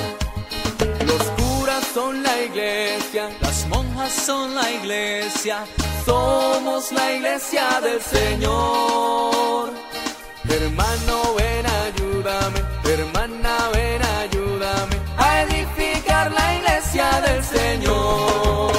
Los 1.05 1.23
curas 1.39 1.83
son 1.93 2.23
la 2.23 2.41
iglesia, 2.41 3.29
las 3.41 3.67
monjas 3.67 4.11
son 4.11 4.55
la 4.55 4.69
iglesia, 4.71 5.65
somos 6.05 6.91
la 6.91 7.11
iglesia 7.13 7.79
del 7.81 8.01
Señor. 8.01 9.71
Hermano, 10.49 11.35
ven, 11.37 11.65
ayúdame, 11.65 12.59
hermana, 12.85 13.69
ven, 13.73 14.01
ayúdame 14.01 14.95
a 15.17 15.43
edificar 15.43 16.31
la 16.31 16.55
iglesia 16.55 17.21
del 17.21 17.43
Señor. 17.43 18.71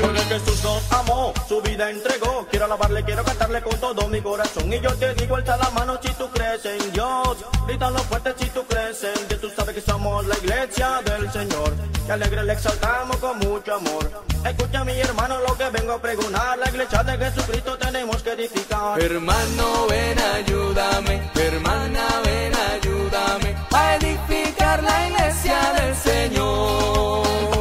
Porque 0.00 0.20
Jesús 0.28 0.62
nos 0.62 0.92
amó, 0.92 1.32
su 1.48 1.60
vida 1.62 1.90
entregó 1.90 2.37
Alabarle, 2.68 3.02
quiero 3.02 3.24
cantarle 3.24 3.62
con 3.62 3.80
todo 3.80 4.08
mi 4.08 4.20
corazón. 4.20 4.70
Y 4.70 4.78
yo 4.78 4.94
te 4.96 5.14
digo, 5.14 5.36
alza 5.36 5.56
la 5.56 5.70
mano 5.70 5.98
si 6.02 6.12
tú 6.12 6.28
crees 6.28 6.66
en 6.66 6.92
Dios. 6.92 7.38
Grítalo 7.66 7.98
fuerte 8.00 8.34
si 8.38 8.50
tú 8.50 8.62
crees 8.66 9.02
en 9.04 9.26
Dios. 9.26 9.40
Tú 9.40 9.48
sabes 9.56 9.74
que 9.74 9.80
somos 9.80 10.26
la 10.26 10.36
iglesia 10.36 11.00
del 11.02 11.32
Señor. 11.32 11.72
Que 12.04 12.12
alegre 12.12 12.44
le 12.44 12.52
exaltamos 12.52 13.16
con 13.16 13.38
mucho 13.38 13.74
amor. 13.74 14.22
Escucha 14.44 14.84
mi 14.84 15.00
hermano 15.00 15.38
lo 15.48 15.56
que 15.56 15.70
vengo 15.70 15.94
a 15.94 16.02
pregonar. 16.02 16.58
La 16.58 16.68
iglesia 16.68 17.02
de 17.04 17.16
Jesucristo 17.16 17.78
tenemos 17.78 18.22
que 18.22 18.32
edificar. 18.32 19.00
Hermano, 19.00 19.86
ven, 19.88 20.18
ayúdame, 20.18 21.30
hermana, 21.36 22.06
ven, 22.22 22.52
ayúdame 22.54 23.56
a 23.72 23.96
edificar 23.96 24.82
la 24.82 25.08
iglesia 25.08 25.58
del 25.72 25.96
Señor. 25.96 27.57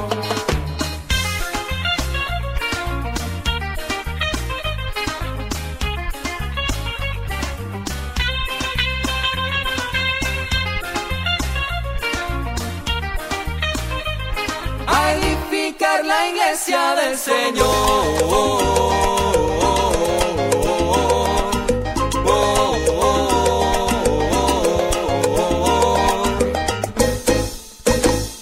Del 16.78 17.18
Señor. 17.18 18.68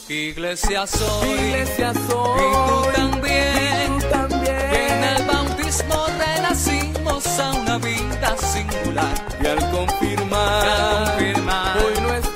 Iglesia 0.08 0.86
soy, 0.88 1.30
iglesia 1.30 1.94
soy, 2.08 2.42
y 2.42 2.52
tú 2.68 2.78
también, 2.96 4.00
también. 4.12 4.70
Y 4.72 4.76
en 4.92 5.04
el 5.04 5.22
bautismo 5.26 5.98
renacimos 6.18 7.40
a 7.40 7.52
una 7.54 7.78
vida 7.78 8.30
singular. 8.54 9.16
Y 9.42 9.46
al 9.48 9.60
confirmar, 9.72 10.68
al 10.68 11.06
confirmar 11.08 11.78
hoy 11.78 11.96
nuestra 12.02 12.35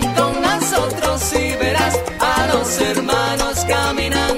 con 0.00 0.40
nosotros 0.42 1.32
y 1.34 1.56
verás 1.56 1.98
a 2.20 2.46
los 2.52 2.80
hermanos 2.80 3.64
caminando 3.68 4.35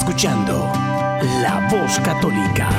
escuchando 0.00 0.54
La 1.42 1.68
Voz 1.70 2.00
Católica. 2.00 2.70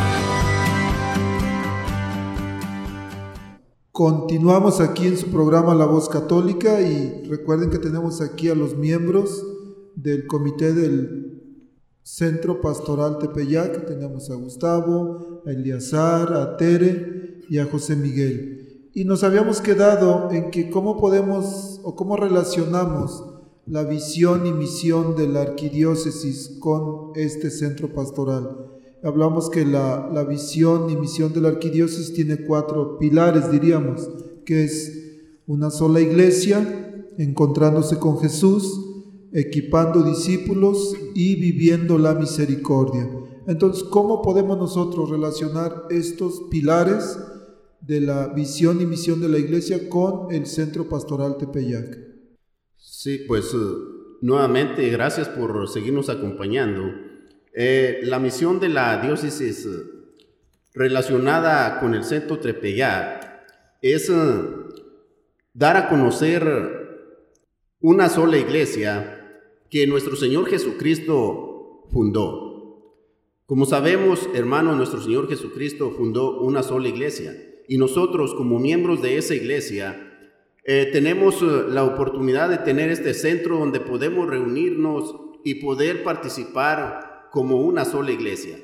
Continuamos 3.91 4.81
aquí 4.81 5.05
en 5.05 5.17
su 5.17 5.27
programa 5.27 5.75
La 5.75 5.85
Voz 5.85 6.09
Católica 6.09 6.81
y 6.81 7.25
recuerden 7.25 7.69
que 7.69 7.77
tenemos 7.77 8.21
aquí 8.21 8.49
a 8.49 8.55
los 8.55 8.75
miembros 8.75 9.45
del 9.93 10.25
comité 10.25 10.73
del 10.73 11.43
Centro 12.01 12.59
Pastoral 12.59 13.19
Tepeyac. 13.19 13.85
Tenemos 13.85 14.31
a 14.31 14.33
Gustavo, 14.33 15.43
a 15.45 15.51
Eliazar, 15.51 16.33
a 16.33 16.57
Tere 16.57 17.43
y 17.47 17.59
a 17.59 17.65
José 17.65 17.95
Miguel. 17.95 18.89
Y 18.95 19.05
nos 19.05 19.23
habíamos 19.23 19.61
quedado 19.61 20.31
en 20.31 20.49
que 20.49 20.71
cómo 20.71 20.97
podemos 20.99 21.81
o 21.83 21.95
cómo 21.95 22.17
relacionamos 22.17 23.30
la 23.71 23.85
visión 23.85 24.45
y 24.45 24.51
misión 24.51 25.15
de 25.15 25.29
la 25.29 25.43
arquidiócesis 25.43 26.57
con 26.59 27.11
este 27.15 27.49
centro 27.49 27.93
pastoral. 27.93 28.67
Hablamos 29.01 29.49
que 29.49 29.65
la, 29.65 30.25
visión 30.27 30.89
y 30.89 30.97
misión 30.97 31.31
de 31.31 31.39
la 31.39 31.47
arquidiócesis 31.47 32.13
tiene 32.13 32.43
cuatro 32.45 32.97
pilares, 32.97 33.49
diríamos, 33.49 34.09
que 34.43 34.65
es 34.65 35.21
una 35.47 35.71
sola 35.71 36.01
iglesia, 36.01 37.07
encontrándose 37.17 37.97
con 37.97 38.19
Jesús, 38.19 38.77
equipando 39.31 40.03
discípulos 40.03 40.93
y 41.15 41.35
viviendo 41.35 41.97
la 41.97 42.13
misericordia. 42.13 43.09
Entonces, 43.47 43.85
¿cómo 43.85 44.21
podemos 44.21 44.57
nosotros 44.57 45.09
relacionar 45.09 45.85
estos 45.89 46.41
pilares 46.51 47.17
de 47.79 48.01
la 48.01 48.27
visión 48.27 48.81
y 48.81 48.85
misión 48.85 49.21
de 49.21 49.29
la 49.29 49.39
iglesia 49.39 49.87
con 49.87 50.29
el 50.29 50.45
centro 50.45 50.89
pastoral 50.89 51.37
Tepeyac? 51.37 52.10
Sí, 53.03 53.17
pues 53.27 53.51
eh, 53.55 53.57
nuevamente 54.21 54.87
gracias 54.89 55.27
por 55.27 55.67
seguirnos 55.67 56.07
acompañando. 56.09 56.83
Eh, 57.51 58.01
la 58.03 58.19
misión 58.19 58.59
de 58.59 58.69
la 58.69 59.01
diócesis 59.01 59.65
eh, 59.65 59.69
relacionada 60.75 61.79
con 61.79 61.95
el 61.95 62.03
centro 62.03 62.37
Tepeyac 62.37 63.47
es 63.81 64.11
dar 65.51 65.77
a 65.77 65.89
conocer 65.89 66.45
una 67.79 68.07
sola 68.07 68.37
iglesia 68.37 69.41
que 69.71 69.87
nuestro 69.87 70.15
Señor 70.15 70.45
Jesucristo 70.47 71.87
fundó. 71.91 72.99
Como 73.47 73.65
sabemos, 73.65 74.29
hermanos, 74.35 74.77
nuestro 74.77 75.01
Señor 75.01 75.27
Jesucristo 75.27 75.89
fundó 75.89 76.39
una 76.39 76.61
sola 76.61 76.87
iglesia 76.87 77.35
y 77.67 77.79
nosotros 77.79 78.35
como 78.35 78.59
miembros 78.59 79.01
de 79.01 79.17
esa 79.17 79.33
iglesia 79.33 80.10
eh, 80.63 80.89
tenemos 80.91 81.41
eh, 81.41 81.65
la 81.69 81.83
oportunidad 81.83 82.49
de 82.49 82.59
tener 82.59 82.91
este 82.91 83.15
centro 83.15 83.57
donde 83.57 83.79
podemos 83.79 84.29
reunirnos 84.29 85.15
y 85.43 85.55
poder 85.55 86.03
participar 86.03 87.29
como 87.31 87.61
una 87.61 87.83
sola 87.83 88.11
iglesia. 88.11 88.57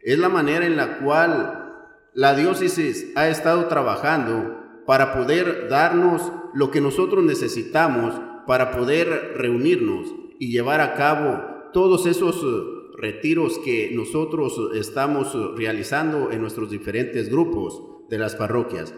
Es 0.00 0.18
la 0.18 0.30
manera 0.30 0.64
en 0.64 0.76
la 0.76 0.98
cual 0.98 1.90
la 2.14 2.34
diócesis 2.34 3.12
ha 3.16 3.28
estado 3.28 3.66
trabajando 3.66 4.82
para 4.86 5.12
poder 5.12 5.68
darnos 5.68 6.32
lo 6.54 6.70
que 6.70 6.80
nosotros 6.80 7.22
necesitamos 7.22 8.18
para 8.46 8.70
poder 8.72 9.34
reunirnos 9.36 10.08
y 10.38 10.50
llevar 10.50 10.80
a 10.80 10.94
cabo 10.94 11.70
todos 11.74 12.06
esos 12.06 12.36
eh, 12.36 12.96
retiros 12.96 13.58
que 13.58 13.90
nosotros 13.92 14.58
estamos 14.74 15.36
realizando 15.54 16.30
en 16.30 16.40
nuestros 16.40 16.70
diferentes 16.70 17.28
grupos 17.28 17.82
de 18.08 18.18
las 18.18 18.36
parroquias. 18.36 18.94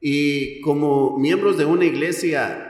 Y 0.00 0.60
como 0.60 1.18
miembros 1.18 1.56
de 1.56 1.64
una 1.64 1.84
iglesia, 1.84 2.68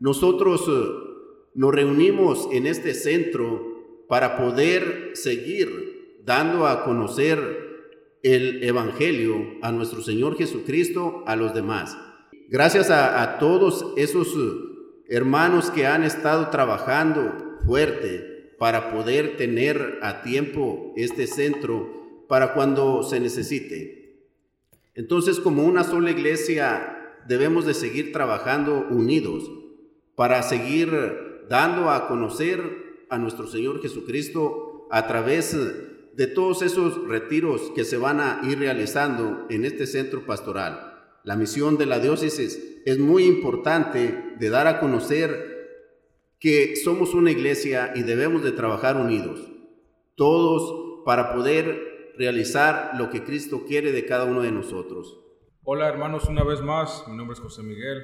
nosotros 0.00 0.64
eh, 0.68 1.08
nos 1.54 1.74
reunimos 1.74 2.48
en 2.52 2.66
este 2.66 2.94
centro 2.94 4.04
para 4.08 4.36
poder 4.36 5.12
seguir 5.14 6.20
dando 6.24 6.66
a 6.66 6.84
conocer 6.84 7.68
el 8.22 8.62
Evangelio 8.62 9.58
a 9.62 9.72
nuestro 9.72 10.02
Señor 10.02 10.36
Jesucristo 10.36 11.22
a 11.26 11.36
los 11.36 11.54
demás. 11.54 11.96
Gracias 12.48 12.90
a, 12.90 13.38
todos 13.38 13.92
esos 13.96 14.28
eh, 14.28 15.14
hermanos 15.14 15.70
que 15.70 15.86
han 15.86 16.02
estado 16.04 16.48
trabajando 16.48 17.58
fuerte 17.66 18.54
para 18.58 18.90
poder 18.92 19.36
tener 19.36 19.98
a 20.02 20.22
tiempo 20.22 20.92
este 20.96 21.26
centro 21.26 22.24
para 22.28 22.54
cuando 22.54 23.02
se 23.02 23.20
necesite. 23.20 23.97
Entonces, 24.98 25.38
como 25.38 25.62
una 25.62 25.84
sola 25.84 26.10
iglesia, 26.10 27.14
debemos 27.28 27.64
de 27.64 27.72
seguir 27.72 28.10
trabajando 28.10 28.84
unidos 28.90 29.48
para 30.16 30.42
seguir 30.42 30.90
dando 31.48 31.88
a 31.88 32.08
conocer 32.08 33.06
a 33.08 33.16
nuestro 33.16 33.46
Señor 33.46 33.80
Jesucristo 33.80 34.88
a 34.90 35.06
través 35.06 35.56
de 36.16 36.26
todos 36.26 36.62
esos 36.62 37.06
retiros 37.06 37.70
que 37.76 37.84
se 37.84 37.96
van 37.96 38.18
a 38.18 38.40
ir 38.42 38.58
realizando 38.58 39.46
en 39.50 39.64
este 39.64 39.86
centro 39.86 40.26
pastoral. 40.26 41.20
La 41.22 41.36
misión 41.36 41.78
de 41.78 41.86
la 41.86 42.00
diócesis 42.00 42.80
es 42.84 42.98
muy 42.98 43.22
importante 43.22 44.34
de 44.36 44.50
dar 44.50 44.66
a 44.66 44.80
conocer 44.80 46.34
que 46.40 46.74
somos 46.74 47.14
una 47.14 47.30
iglesia 47.30 47.92
y 47.94 48.02
debemos 48.02 48.42
de 48.42 48.50
trabajar 48.50 48.96
unidos, 48.96 49.48
todos 50.16 51.04
para 51.04 51.32
poder 51.32 51.87
realizar 52.18 52.98
lo 52.98 53.10
que 53.10 53.22
Cristo 53.22 53.64
quiere 53.64 53.92
de 53.92 54.04
cada 54.04 54.24
uno 54.24 54.42
de 54.42 54.50
nosotros. 54.50 55.20
Hola 55.62 55.88
hermanos, 55.88 56.24
una 56.28 56.42
vez 56.42 56.60
más, 56.60 57.04
mi 57.06 57.16
nombre 57.16 57.34
es 57.34 57.40
José 57.40 57.62
Miguel 57.62 58.02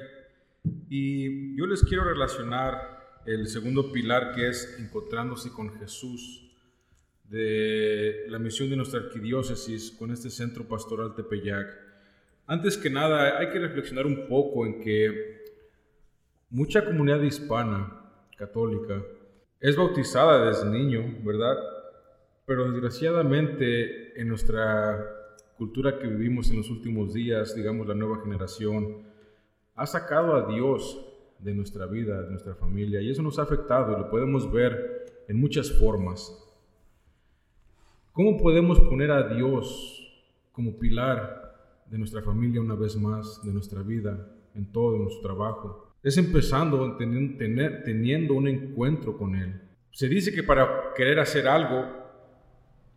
y 0.89 1.57
yo 1.57 1.67
les 1.67 1.83
quiero 1.83 2.05
relacionar 2.05 3.21
el 3.25 3.47
segundo 3.47 3.91
pilar 3.91 4.33
que 4.33 4.47
es 4.47 4.77
encontrándose 4.79 5.51
con 5.51 5.77
Jesús 5.79 6.49
de 7.25 8.23
la 8.29 8.39
misión 8.39 8.69
de 8.69 8.77
nuestra 8.77 9.01
arquidiócesis 9.01 9.91
con 9.91 10.11
este 10.11 10.29
centro 10.29 10.65
pastoral 10.65 11.13
Tepeyac. 11.13 11.67
Antes 12.47 12.77
que 12.77 12.89
nada, 12.89 13.37
hay 13.37 13.49
que 13.49 13.59
reflexionar 13.59 14.05
un 14.05 14.27
poco 14.29 14.65
en 14.65 14.79
que 14.79 15.43
mucha 16.51 16.85
comunidad 16.85 17.21
hispana 17.21 18.01
católica 18.37 19.03
es 19.59 19.75
bautizada 19.75 20.45
desde 20.45 20.69
niño, 20.69 21.17
¿verdad? 21.21 21.57
Pero 22.45 22.71
desgraciadamente 22.71 24.04
en 24.15 24.27
nuestra 24.27 25.03
cultura 25.57 25.97
que 25.99 26.07
vivimos 26.07 26.49
en 26.49 26.57
los 26.57 26.69
últimos 26.69 27.13
días, 27.13 27.55
digamos 27.55 27.87
la 27.87 27.95
nueva 27.95 28.21
generación, 28.21 29.03
ha 29.75 29.85
sacado 29.85 30.35
a 30.35 30.47
Dios 30.47 31.05
de 31.39 31.53
nuestra 31.53 31.85
vida, 31.85 32.21
de 32.21 32.29
nuestra 32.29 32.55
familia, 32.55 33.01
y 33.01 33.09
eso 33.09 33.21
nos 33.21 33.39
ha 33.39 33.43
afectado 33.43 33.93
y 33.93 33.99
lo 33.99 34.09
podemos 34.09 34.51
ver 34.51 35.23
en 35.27 35.39
muchas 35.39 35.71
formas. 35.71 36.41
¿Cómo 38.11 38.37
podemos 38.37 38.79
poner 38.79 39.11
a 39.11 39.35
Dios 39.35 40.01
como 40.51 40.79
pilar 40.79 41.83
de 41.89 41.97
nuestra 41.97 42.21
familia 42.21 42.61
una 42.61 42.75
vez 42.75 42.95
más, 42.95 43.41
de 43.43 43.51
nuestra 43.51 43.81
vida, 43.81 44.31
en 44.53 44.71
todo 44.71 44.97
nuestro 44.97 45.21
trabajo? 45.21 45.93
Es 46.01 46.17
empezando 46.17 46.97
teniendo 46.97 48.33
un 48.33 48.47
encuentro 48.47 49.17
con 49.17 49.35
Él. 49.35 49.61
Se 49.91 50.07
dice 50.07 50.33
que 50.33 50.43
para 50.43 50.93
querer 50.95 51.19
hacer 51.19 51.47
algo 51.47 52.04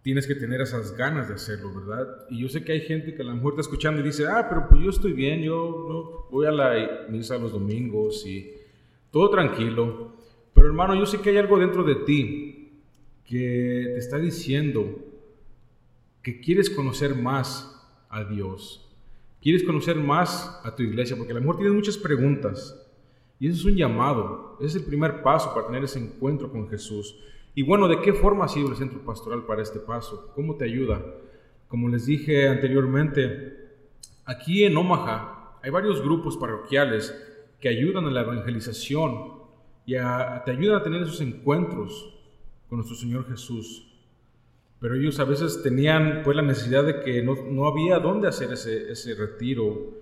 tienes 0.02 0.26
que 0.26 0.34
tener 0.34 0.60
esas 0.60 0.96
ganas 0.96 1.28
de 1.28 1.34
hacerlo, 1.34 1.72
¿verdad? 1.74 2.26
Y 2.30 2.38
yo 2.38 2.48
sé 2.48 2.64
que 2.64 2.72
hay 2.72 2.80
gente 2.80 3.14
que 3.14 3.22
a 3.22 3.24
lo 3.24 3.34
mejor 3.34 3.52
está 3.52 3.62
escuchando 3.62 4.00
y 4.00 4.04
dice, 4.04 4.26
ah, 4.26 4.46
pero 4.48 4.68
pues 4.68 4.82
yo 4.82 4.90
estoy 4.90 5.12
bien, 5.12 5.42
yo 5.42 5.86
no, 5.88 6.30
voy 6.30 6.46
a 6.46 6.52
la 6.52 7.06
misa 7.08 7.38
los 7.38 7.52
domingos 7.52 8.24
y 8.26 8.52
todo 9.10 9.30
tranquilo. 9.30 10.12
Pero 10.54 10.66
hermano, 10.66 10.94
yo 10.94 11.06
sé 11.06 11.20
que 11.20 11.30
hay 11.30 11.36
algo 11.36 11.58
dentro 11.58 11.84
de 11.84 11.96
ti 11.96 12.80
que 13.24 13.90
te 13.92 13.98
está 13.98 14.18
diciendo 14.18 14.98
que 16.22 16.40
quieres 16.40 16.70
conocer 16.70 17.14
más 17.14 17.74
a 18.08 18.24
Dios, 18.24 18.86
quieres 19.40 19.62
conocer 19.62 19.96
más 19.96 20.60
a 20.64 20.74
tu 20.74 20.82
iglesia, 20.82 21.16
porque 21.16 21.32
a 21.32 21.34
lo 21.34 21.40
mejor 21.40 21.56
tienes 21.56 21.74
muchas 21.74 21.98
preguntas. 21.98 22.84
Y 23.40 23.46
eso 23.46 23.58
es 23.58 23.64
un 23.66 23.76
llamado, 23.76 24.58
es 24.60 24.74
el 24.74 24.82
primer 24.82 25.22
paso 25.22 25.54
para 25.54 25.66
tener 25.66 25.84
ese 25.84 26.00
encuentro 26.00 26.50
con 26.50 26.68
Jesús. 26.68 27.16
Y 27.58 27.62
bueno, 27.62 27.88
¿de 27.88 28.00
qué 28.00 28.12
forma 28.12 28.44
ha 28.44 28.48
sido 28.48 28.68
el 28.68 28.76
centro 28.76 29.04
pastoral 29.04 29.44
para 29.44 29.62
este 29.62 29.80
paso? 29.80 30.30
¿Cómo 30.36 30.54
te 30.54 30.64
ayuda? 30.64 31.04
Como 31.66 31.88
les 31.88 32.06
dije 32.06 32.46
anteriormente, 32.46 33.52
aquí 34.24 34.62
en 34.62 34.76
Omaha 34.76 35.58
hay 35.60 35.72
varios 35.72 36.00
grupos 36.00 36.36
parroquiales 36.36 37.12
que 37.60 37.68
ayudan 37.68 38.04
a 38.04 38.12
la 38.12 38.20
evangelización 38.20 39.42
y 39.86 39.94
te 39.94 40.50
ayudan 40.52 40.76
a 40.76 40.82
tener 40.84 41.02
esos 41.02 41.20
encuentros 41.20 42.16
con 42.68 42.78
nuestro 42.78 42.96
Señor 42.96 43.28
Jesús. 43.28 43.92
Pero 44.78 44.94
ellos 44.94 45.18
a 45.18 45.24
veces 45.24 45.60
tenían 45.60 46.22
pues 46.22 46.36
la 46.36 46.42
necesidad 46.42 46.84
de 46.84 47.00
que 47.00 47.24
no, 47.24 47.34
no 47.50 47.66
había 47.66 47.98
dónde 47.98 48.28
hacer 48.28 48.52
ese, 48.52 48.92
ese 48.92 49.16
retiro, 49.16 49.94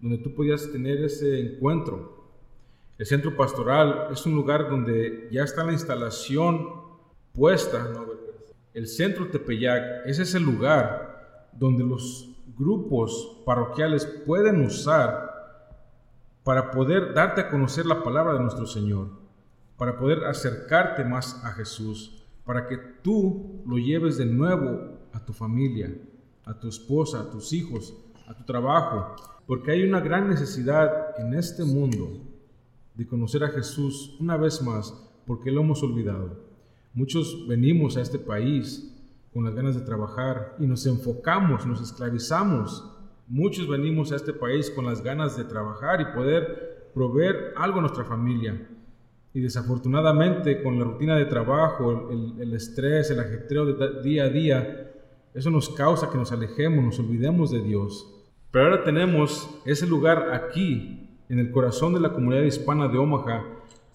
donde 0.00 0.18
tú 0.18 0.34
podías 0.34 0.72
tener 0.72 1.04
ese 1.04 1.38
encuentro. 1.38 2.26
El 2.98 3.06
centro 3.06 3.36
pastoral 3.36 4.08
es 4.10 4.26
un 4.26 4.34
lugar 4.34 4.68
donde 4.68 5.28
ya 5.30 5.44
está 5.44 5.62
la 5.62 5.72
instalación 5.72 6.84
El 8.72 8.86
centro 8.86 9.28
Tepeyac 9.28 10.06
es 10.06 10.18
ese 10.18 10.40
lugar 10.40 11.50
donde 11.52 11.84
los 11.84 12.30
grupos 12.56 13.42
parroquiales 13.44 14.06
pueden 14.24 14.64
usar 14.64 15.34
para 16.44 16.70
poder 16.70 17.12
darte 17.12 17.42
a 17.42 17.50
conocer 17.50 17.84
la 17.84 18.02
palabra 18.02 18.32
de 18.34 18.40
nuestro 18.40 18.66
Señor, 18.66 19.10
para 19.76 19.98
poder 19.98 20.24
acercarte 20.24 21.04
más 21.04 21.44
a 21.44 21.52
Jesús, 21.52 22.26
para 22.46 22.66
que 22.66 22.78
tú 23.02 23.62
lo 23.66 23.76
lleves 23.76 24.16
de 24.16 24.24
nuevo 24.24 24.96
a 25.12 25.22
tu 25.22 25.34
familia, 25.34 25.92
a 26.46 26.58
tu 26.58 26.68
esposa, 26.68 27.20
a 27.20 27.30
tus 27.30 27.52
hijos, 27.52 27.94
a 28.28 28.34
tu 28.34 28.44
trabajo, 28.44 29.14
porque 29.46 29.72
hay 29.72 29.82
una 29.82 30.00
gran 30.00 30.30
necesidad 30.30 31.18
en 31.18 31.34
este 31.34 31.64
mundo 31.64 32.18
de 32.94 33.06
conocer 33.06 33.44
a 33.44 33.48
Jesús 33.48 34.16
una 34.20 34.38
vez 34.38 34.62
más, 34.62 34.94
porque 35.26 35.50
lo 35.50 35.60
hemos 35.60 35.82
olvidado. 35.82 36.45
Muchos 36.96 37.46
venimos 37.46 37.98
a 37.98 38.00
este 38.00 38.18
país 38.18 38.90
con 39.34 39.44
las 39.44 39.54
ganas 39.54 39.74
de 39.74 39.82
trabajar 39.82 40.56
y 40.58 40.66
nos 40.66 40.86
enfocamos, 40.86 41.66
nos 41.66 41.82
esclavizamos. 41.82 42.90
Muchos 43.28 43.68
venimos 43.68 44.12
a 44.12 44.16
este 44.16 44.32
país 44.32 44.70
con 44.70 44.86
las 44.86 45.02
ganas 45.02 45.36
de 45.36 45.44
trabajar 45.44 46.00
y 46.00 46.16
poder 46.16 46.90
proveer 46.94 47.52
algo 47.54 47.80
a 47.80 47.82
nuestra 47.82 48.04
familia. 48.04 48.66
Y 49.34 49.40
desafortunadamente 49.40 50.62
con 50.62 50.78
la 50.78 50.86
rutina 50.86 51.16
de 51.16 51.26
trabajo, 51.26 52.08
el, 52.10 52.54
estrés, 52.54 53.10
el 53.10 53.20
ajetreo 53.20 53.66
de 53.66 54.02
día 54.02 54.24
a 54.24 54.30
día, 54.30 54.90
eso 55.34 55.50
nos 55.50 55.68
causa 55.68 56.08
que 56.10 56.16
nos 56.16 56.32
alejemos, 56.32 56.82
nos 56.82 56.98
olvidemos 56.98 57.50
de 57.50 57.60
Dios. 57.60 58.10
Pero 58.50 58.64
ahora 58.64 58.84
tenemos 58.84 59.50
ese 59.66 59.86
lugar 59.86 60.32
aquí, 60.32 61.10
en 61.28 61.40
el 61.40 61.50
corazón 61.50 61.92
de 61.92 62.00
la 62.00 62.14
comunidad 62.14 62.44
hispana 62.44 62.88
de 62.88 62.96
Omaha, 62.96 63.44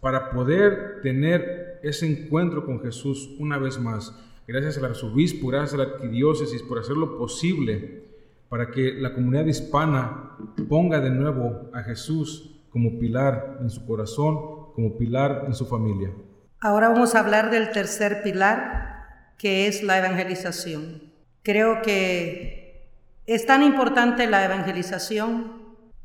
para 0.01 0.29
poder 0.29 0.99
tener 1.01 1.60
ese 1.83 2.05
encuentro 2.05 2.65
con 2.65 2.81
Jesús 2.81 3.35
una 3.39 3.57
vez 3.57 3.79
más. 3.79 4.15
Gracias 4.47 4.77
al 4.77 4.85
arzobispo, 4.85 5.47
gracias 5.47 5.73
a 5.73 5.77
la 5.77 5.83
arquidiócesis 5.83 6.63
por 6.63 6.79
hacer 6.79 6.97
lo 6.97 7.17
posible 7.17 8.03
para 8.49 8.69
que 8.69 8.93
la 8.93 9.13
comunidad 9.13 9.45
hispana 9.45 10.37
ponga 10.67 10.99
de 10.99 11.09
nuevo 11.09 11.69
a 11.73 11.83
Jesús 11.83 12.59
como 12.69 12.99
pilar 12.99 13.59
en 13.61 13.69
su 13.69 13.85
corazón, 13.85 14.73
como 14.73 14.97
pilar 14.97 15.43
en 15.47 15.53
su 15.53 15.65
familia. 15.65 16.11
Ahora 16.59 16.89
vamos 16.89 17.15
a 17.15 17.21
hablar 17.21 17.49
del 17.49 17.71
tercer 17.71 18.23
pilar, 18.23 19.33
que 19.37 19.67
es 19.67 19.83
la 19.83 19.97
evangelización. 19.99 21.13
Creo 21.43 21.81
que 21.81 22.89
es 23.25 23.45
tan 23.45 23.63
importante 23.63 24.27
la 24.27 24.43
evangelización, 24.43 25.61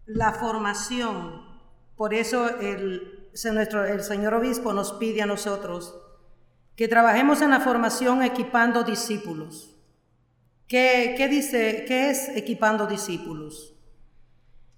la 0.06 0.32
formación. 0.32 1.42
Por 1.96 2.14
eso 2.14 2.48
el, 2.60 3.15
el 3.44 4.02
señor 4.02 4.34
obispo 4.34 4.72
nos 4.72 4.94
pide 4.94 5.22
a 5.22 5.26
nosotros 5.26 5.94
que 6.74 6.88
trabajemos 6.88 7.42
en 7.42 7.50
la 7.50 7.60
formación 7.60 8.22
equipando 8.22 8.82
discípulos. 8.82 9.74
¿Qué, 10.66 11.14
qué 11.16 11.28
dice? 11.28 11.84
¿Qué 11.86 12.10
es 12.10 12.28
equipando 12.30 12.86
discípulos? 12.86 13.74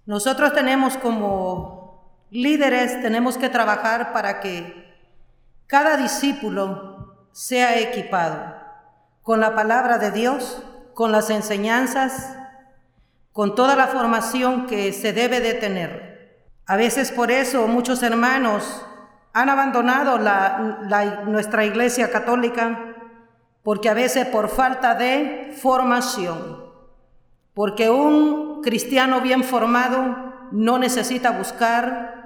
Nosotros 0.07 0.53
tenemos 0.53 0.97
como 0.97 2.27
líderes, 2.31 3.01
tenemos 3.01 3.39
que 3.39 3.49
trabajar 3.49 4.13
para 4.13 4.41
que 4.41 4.89
cada 5.67 5.97
discípulo 5.97 7.29
sea 7.33 7.79
equipado 7.79 8.55
con 9.23 9.41
la 9.41 9.55
palabra 9.55 9.99
de 9.99 10.11
Dios, 10.11 10.63
con 10.95 11.13
las 11.13 11.31
enseñanzas, 11.31 12.35
con 13.33 13.55
toda 13.55 13.77
la 13.77 13.87
formación 13.87 14.67
que 14.67 14.93
se 14.93 15.13
debe 15.13 15.41
de 15.41 15.55
tener. 15.55 16.08
A 16.69 16.77
veces 16.77 17.11
por 17.11 17.31
eso 17.31 17.67
muchos 17.67 18.03
hermanos 18.03 18.87
han 19.33 19.49
abandonado 19.49 20.19
nuestra 21.25 21.65
iglesia 21.65 22.11
católica 22.11 22.95
porque 23.63 23.89
a 23.89 23.95
veces 23.95 24.27
por 24.27 24.51
falta 24.51 24.95
de 24.95 25.57
formación, 25.61 26.63
porque 27.55 27.89
un 27.89 28.61
cristiano 28.63 29.23
bien 29.23 29.45
formado 29.45 30.49
no 30.53 30.79
necesita 30.79 31.31
buscar 31.31 32.19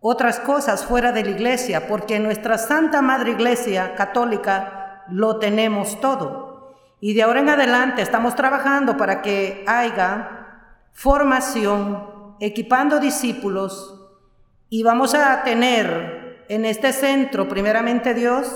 otras 0.00 0.38
cosas 0.38 0.84
fuera 0.84 1.12
de 1.12 1.24
la 1.24 1.30
iglesia, 1.30 1.88
porque 1.88 2.18
nuestra 2.18 2.58
Santa 2.58 3.00
Madre 3.00 3.30
Iglesia 3.30 3.94
católica 3.94 5.04
lo 5.08 5.38
tenemos 5.38 5.98
todo. 5.98 6.74
Y 7.00 7.14
de 7.14 7.22
ahora 7.22 7.40
en 7.40 7.48
adelante 7.48 8.02
estamos 8.02 8.34
trabajando 8.34 8.98
para 8.98 9.22
que 9.22 9.64
haya 9.66 10.68
formación, 10.92 12.11
equipando 12.46 12.98
discípulos, 12.98 14.00
y 14.68 14.82
vamos 14.82 15.14
a 15.14 15.44
tener 15.44 16.44
en 16.48 16.64
este 16.64 16.92
centro, 16.92 17.48
primeramente 17.48 18.14
Dios, 18.14 18.50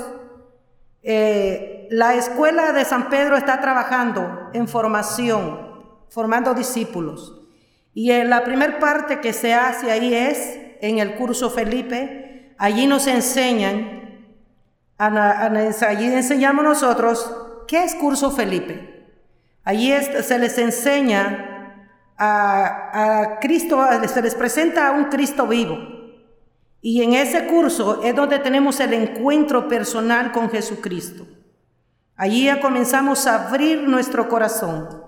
eh, 1.03 1.87
la 1.91 2.15
escuela 2.15 2.73
de 2.73 2.85
San 2.85 3.09
Pedro 3.09 3.37
está 3.37 3.61
trabajando 3.61 4.51
en 4.53 4.67
formación, 4.67 5.61
formando 6.09 6.53
discípulos. 6.53 7.41
Y 7.95 8.11
en 8.11 8.29
la 8.29 8.43
primera 8.43 8.81
parte 8.81 9.21
que 9.21 9.33
se 9.33 9.55
hace 9.55 9.93
ahí 9.93 10.13
es 10.13 10.59
en 10.81 10.99
el 10.99 11.15
curso 11.15 11.49
Felipe. 11.49 12.57
Allí 12.59 12.89
nos 12.89 13.07
enseñan, 13.07 14.35
allí 14.99 16.07
enseñamos 16.07 16.65
nosotros 16.65 17.33
qué 17.69 17.85
es 17.85 17.95
curso 17.95 18.33
Felipe. 18.33 19.07
Allí 19.63 19.93
se 20.23 20.39
les 20.41 20.59
enseña 20.59 21.56
a, 22.17 23.21
a 23.23 23.39
Cristo, 23.41 23.85
se 24.07 24.23
les 24.23 24.35
presenta 24.35 24.89
a 24.89 24.93
un 24.93 25.05
Cristo 25.05 25.47
vivo. 25.47 25.77
Y 26.81 27.03
en 27.03 27.15
ese 27.15 27.47
curso 27.47 28.03
es 28.05 28.15
donde 28.15 28.39
tenemos 28.39 28.79
el 28.81 28.95
encuentro 28.95 29.67
personal 29.69 30.33
con 30.33 30.51
Jesucristo. 30.51 31.27
Allí 32.17 32.45
ya 32.45 32.61
comenzamos 32.61 33.27
a 33.27 33.49
abrir 33.49 33.83
nuestro 33.89 34.29
corazón. 34.29 35.03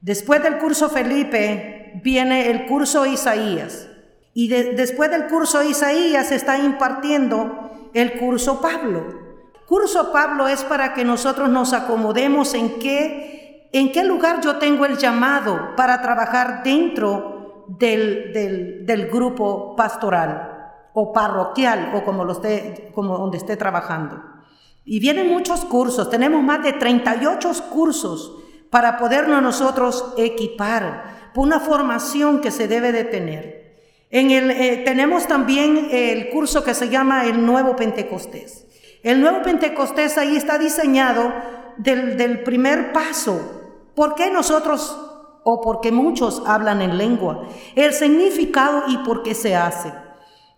Después 0.00 0.42
del 0.42 0.58
curso 0.58 0.90
Felipe 0.90 2.00
viene 2.02 2.50
el 2.50 2.66
curso 2.66 3.06
Isaías. 3.06 3.88
Y 4.34 4.48
después 4.48 5.10
del 5.10 5.26
curso 5.26 5.62
Isaías 5.62 6.32
está 6.32 6.58
impartiendo 6.58 7.90
el 7.92 8.18
curso 8.18 8.60
Pablo. 8.60 9.20
Curso 9.66 10.12
Pablo 10.12 10.48
es 10.48 10.64
para 10.64 10.94
que 10.94 11.04
nosotros 11.04 11.48
nos 11.48 11.72
acomodemos 11.72 12.54
en 12.54 12.78
qué, 12.78 13.41
en 13.72 13.90
qué 13.90 14.04
lugar 14.04 14.40
yo 14.42 14.56
tengo 14.56 14.84
el 14.84 14.98
llamado 14.98 15.74
para 15.76 16.02
trabajar 16.02 16.62
dentro 16.62 17.64
del, 17.68 18.32
del, 18.86 19.06
grupo 19.08 19.74
pastoral 19.76 20.88
o 20.92 21.12
parroquial 21.12 21.92
o 21.94 22.04
como, 22.04 22.24
lo 22.24 22.32
esté, 22.32 22.90
como 22.94 23.16
donde 23.16 23.38
esté 23.38 23.56
trabajando. 23.56 24.22
Y 24.84 25.00
vienen 25.00 25.28
muchos 25.28 25.64
cursos, 25.64 26.10
tenemos 26.10 26.42
más 26.42 26.62
de 26.62 26.74
38 26.74 27.50
cursos 27.70 28.36
para 28.68 28.98
podernos 28.98 29.42
nosotros 29.42 30.12
equipar 30.16 31.30
por 31.34 31.44
una 31.46 31.60
formación 31.60 32.40
que 32.40 32.50
se 32.50 32.68
debe 32.68 32.92
de 32.92 33.04
tener. 33.04 33.62
En 34.10 34.30
el, 34.30 34.50
eh, 34.50 34.82
tenemos 34.84 35.26
también 35.26 35.88
el 35.90 36.28
curso 36.28 36.62
que 36.62 36.74
se 36.74 36.90
llama 36.90 37.24
el 37.24 37.46
Nuevo 37.46 37.74
Pentecostés. 37.76 38.66
El 39.02 39.20
Nuevo 39.20 39.42
Pentecostés 39.42 40.18
ahí 40.18 40.36
está 40.36 40.58
diseñado 40.58 41.32
del, 41.78 42.18
del 42.18 42.42
primer 42.42 42.92
paso. 42.92 43.61
¿Por 43.94 44.14
qué 44.14 44.30
nosotros 44.30 44.98
o 45.44 45.60
porque 45.60 45.92
muchos 45.92 46.42
hablan 46.46 46.82
en 46.82 46.98
lengua? 46.98 47.46
El 47.74 47.92
significado 47.92 48.84
y 48.88 48.98
por 48.98 49.22
qué 49.22 49.34
se 49.34 49.56
hace. 49.56 49.92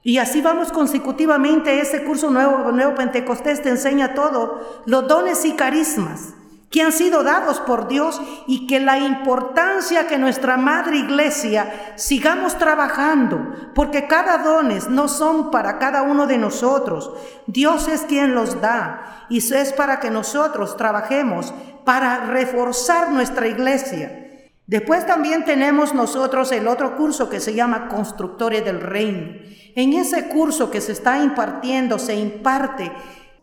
Y 0.02 0.18
así 0.18 0.42
vamos 0.42 0.70
consecutivamente. 0.70 1.80
Ese 1.80 2.04
curso 2.04 2.30
nuevo, 2.30 2.70
nuevo 2.72 2.94
Pentecostés 2.94 3.62
te 3.62 3.70
enseña 3.70 4.14
todo, 4.14 4.60
los 4.86 5.08
dones 5.08 5.44
y 5.44 5.52
carismas 5.52 6.34
que 6.70 6.82
han 6.82 6.92
sido 6.92 7.22
dados 7.22 7.60
por 7.60 7.88
Dios 7.88 8.20
y 8.46 8.66
que 8.66 8.80
la 8.80 8.98
importancia 8.98 10.06
que 10.06 10.18
nuestra 10.18 10.56
madre 10.56 10.98
iglesia 10.98 11.92
sigamos 11.96 12.58
trabajando, 12.58 13.72
porque 13.74 14.06
cada 14.06 14.38
dones 14.38 14.88
no 14.88 15.08
son 15.08 15.50
para 15.50 15.78
cada 15.78 16.02
uno 16.02 16.26
de 16.26 16.38
nosotros. 16.38 17.12
Dios 17.46 17.88
es 17.88 18.02
quien 18.02 18.34
los 18.34 18.60
da 18.60 19.26
y 19.28 19.38
es 19.38 19.72
para 19.72 20.00
que 20.00 20.10
nosotros 20.10 20.76
trabajemos 20.76 21.54
para 21.84 22.26
reforzar 22.26 23.10
nuestra 23.10 23.46
iglesia. 23.46 24.20
Después 24.66 25.06
también 25.06 25.44
tenemos 25.44 25.92
nosotros 25.92 26.50
el 26.52 26.66
otro 26.68 26.96
curso 26.96 27.28
que 27.28 27.40
se 27.40 27.52
llama 27.52 27.88
Constructores 27.88 28.64
del 28.64 28.80
Reino. 28.80 29.34
En 29.76 29.92
ese 29.92 30.28
curso 30.28 30.70
que 30.70 30.80
se 30.80 30.92
está 30.92 31.22
impartiendo, 31.22 31.98
se 31.98 32.14
imparte 32.14 32.90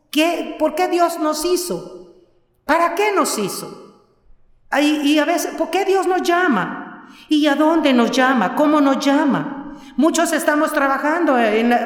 ¿qué, 0.09 0.55
por 0.57 0.73
qué 0.73 0.87
Dios 0.87 1.19
nos 1.19 1.45
hizo, 1.45 2.00
para 2.71 2.95
qué 2.95 3.11
nos 3.11 3.37
hizo. 3.37 4.05
Y, 4.81 5.19
a 5.19 5.25
veces, 5.25 5.55
¿por 5.55 5.69
qué 5.71 5.83
Dios 5.83 6.07
nos 6.07 6.21
llama? 6.21 7.05
¿Y 7.27 7.45
a 7.47 7.55
dónde 7.55 7.91
nos 7.91 8.11
llama? 8.11 8.55
¿Cómo 8.55 8.79
nos 8.79 9.05
llama? 9.05 9.73
Muchos 9.97 10.31
estamos 10.31 10.71
trabajando, 10.71 11.35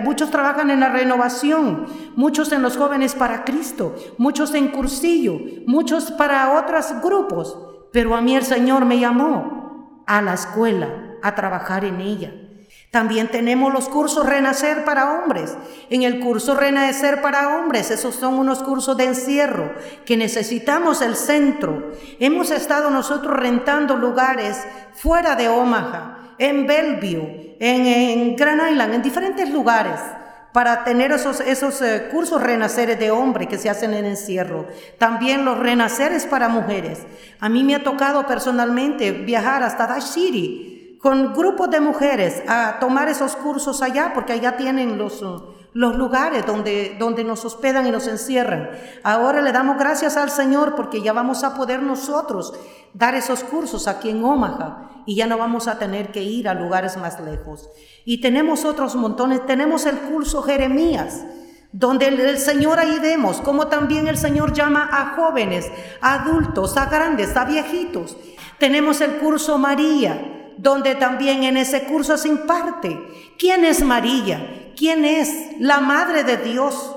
muchos 0.04 0.30
trabajan 0.30 0.69
en 0.69 0.82
la 0.82 0.89
renovación, 0.89 1.88
muchos 2.15 2.52
en 2.52 2.62
los 2.62 2.78
jóvenes 2.78 3.15
para 3.15 3.43
Cristo, 3.45 3.95
muchos 4.19 4.54
en 4.54 4.67
cursillo, 4.67 5.39
muchos 5.65 6.12
para 6.12 6.54
otros 6.60 6.93
grupos. 7.02 7.58
Pero 7.91 8.15
a 8.15 8.21
mí 8.21 8.36
el 8.36 8.43
Señor 8.43 8.86
me 8.86 9.00
llamó 9.00 10.04
a 10.06 10.21
la 10.21 10.36
escuela, 10.36 11.15
a 11.24 11.34
trabajar 11.34 11.84
en 11.84 12.00
ella. 12.00 12.32
También 12.95 13.27
tenemos 13.27 13.73
los 13.73 13.89
cursos 13.89 14.25
Renacer 14.25 14.86
para 14.86 15.15
hombres. 15.15 15.53
En 15.89 16.03
el 16.03 16.21
curso 16.21 16.55
Renacer 16.55 17.21
para 17.21 17.58
hombres, 17.58 17.91
esos 17.91 18.15
son 18.15 18.36
unos 18.36 18.63
cursos 18.63 18.95
de 18.95 19.03
encierro 19.03 19.73
que 20.05 20.15
necesitamos 20.15 21.01
el 21.01 21.17
centro. 21.17 21.91
Hemos 22.21 22.51
estado 22.51 22.89
nosotros 22.89 23.36
rentando 23.36 23.97
lugares 23.97 24.65
fuera 24.93 25.36
de 25.36 25.49
Omaha, 25.49 26.36
en 26.38 26.65
Bellevue, 26.67 27.58
en, 27.60 27.86
en 27.86 28.36
Grand 28.38 28.71
Island, 28.71 28.93
en 28.93 29.01
diferentes 29.01 29.49
lugares 29.49 29.99
para 30.53 30.86
tener 30.86 31.12
esos, 31.12 31.41
esos 31.41 31.81
eh, 31.81 32.08
cursos 32.10 32.41
renaceres 32.41 32.97
de 32.97 33.12
hombre 33.12 33.49
que 33.49 33.58
se 33.58 33.69
hacen 33.69 33.93
en 33.93 34.05
encierro. 34.05 34.67
También 34.97 35.43
los 35.43 35.60
renaceres 35.60 36.25
para 36.25 36.47
mujeres. 36.47 36.99
A 37.41 37.49
mí 37.49 37.62
me 37.65 37.75
ha 37.75 37.84
tocado 37.84 38.25
personalmente 38.25 39.12
viajar 39.12 39.63
hasta 39.63 39.86
Dash 39.86 40.13
City 40.13 40.75
con 41.06 41.36
grupos 41.36 41.70
de 41.70 41.80
mujeres 41.82 42.41
a 42.48 42.80
tomar 42.80 43.08
esos 43.10 43.36
cursos 43.36 43.84
allá, 43.84 44.10
porque 44.15 44.34
allá 44.34 44.58
tienen 44.58 44.98
los, 44.98 45.24
los 45.72 45.96
lugares 45.96 46.48
donde, 46.48 46.96
donde 46.98 47.24
nos 47.24 47.46
hospedan 47.46 47.86
y 47.86 47.91
nos 47.91 48.08
encierran. 48.08 48.72
Ahora 49.04 49.44
le 49.44 49.52
damos 49.52 49.78
gracias 49.78 50.18
al 50.18 50.32
Señor 50.32 50.74
porque 50.74 51.03
ya 51.03 51.14
vamos 51.14 51.43
a 51.43 51.53
poder 51.53 51.84
nosotros 51.84 52.56
dar 52.95 53.14
esos 53.14 53.43
cursos 53.43 53.88
aquí 53.88 54.10
en 54.10 54.24
Omaha 54.24 55.03
y 55.06 55.16
ya 55.16 55.28
no 55.28 55.38
vamos 55.38 55.68
a 55.68 55.78
tener 55.78 56.12
que 56.12 56.24
ir 56.24 56.49
a 56.49 56.56
lugares 56.56 56.97
más 56.97 57.20
lejos. 57.20 57.70
Y 58.03 58.20
tenemos 58.20 58.66
otros 58.66 58.95
montones, 58.95 59.45
tenemos 59.45 59.86
el 59.86 59.99
curso 59.99 60.41
Jeremías 60.41 61.24
donde 61.72 62.08
el, 62.08 62.38
Señor 62.39 62.80
ahí 62.80 62.97
vemos 62.99 63.41
como 63.41 63.68
también 63.68 64.08
el 64.08 64.18
Señor 64.18 64.53
llama 64.53 64.89
a 64.91 65.16
jóvenes, 65.16 65.70
a 66.01 66.24
adultos, 66.24 66.78
a 66.78 66.88
grandes, 66.88 67.38
a 67.38 67.45
viejitos. 67.45 68.18
Tenemos 68.58 69.01
el 69.01 69.18
curso 69.18 69.58
María, 69.60 70.34
donde 70.58 70.95
también 70.95 71.43
en 71.43 71.58
ese 71.58 71.84
curso 71.84 72.18
se 72.18 72.28
imparte 72.28 72.99
quién 73.38 73.66
es 73.66 73.84
María, 73.84 74.72
quién 74.76 75.06
es 75.06 75.60
la 75.60 75.80
Madre 75.80 76.24
de 76.24 76.38
Dios. 76.38 76.95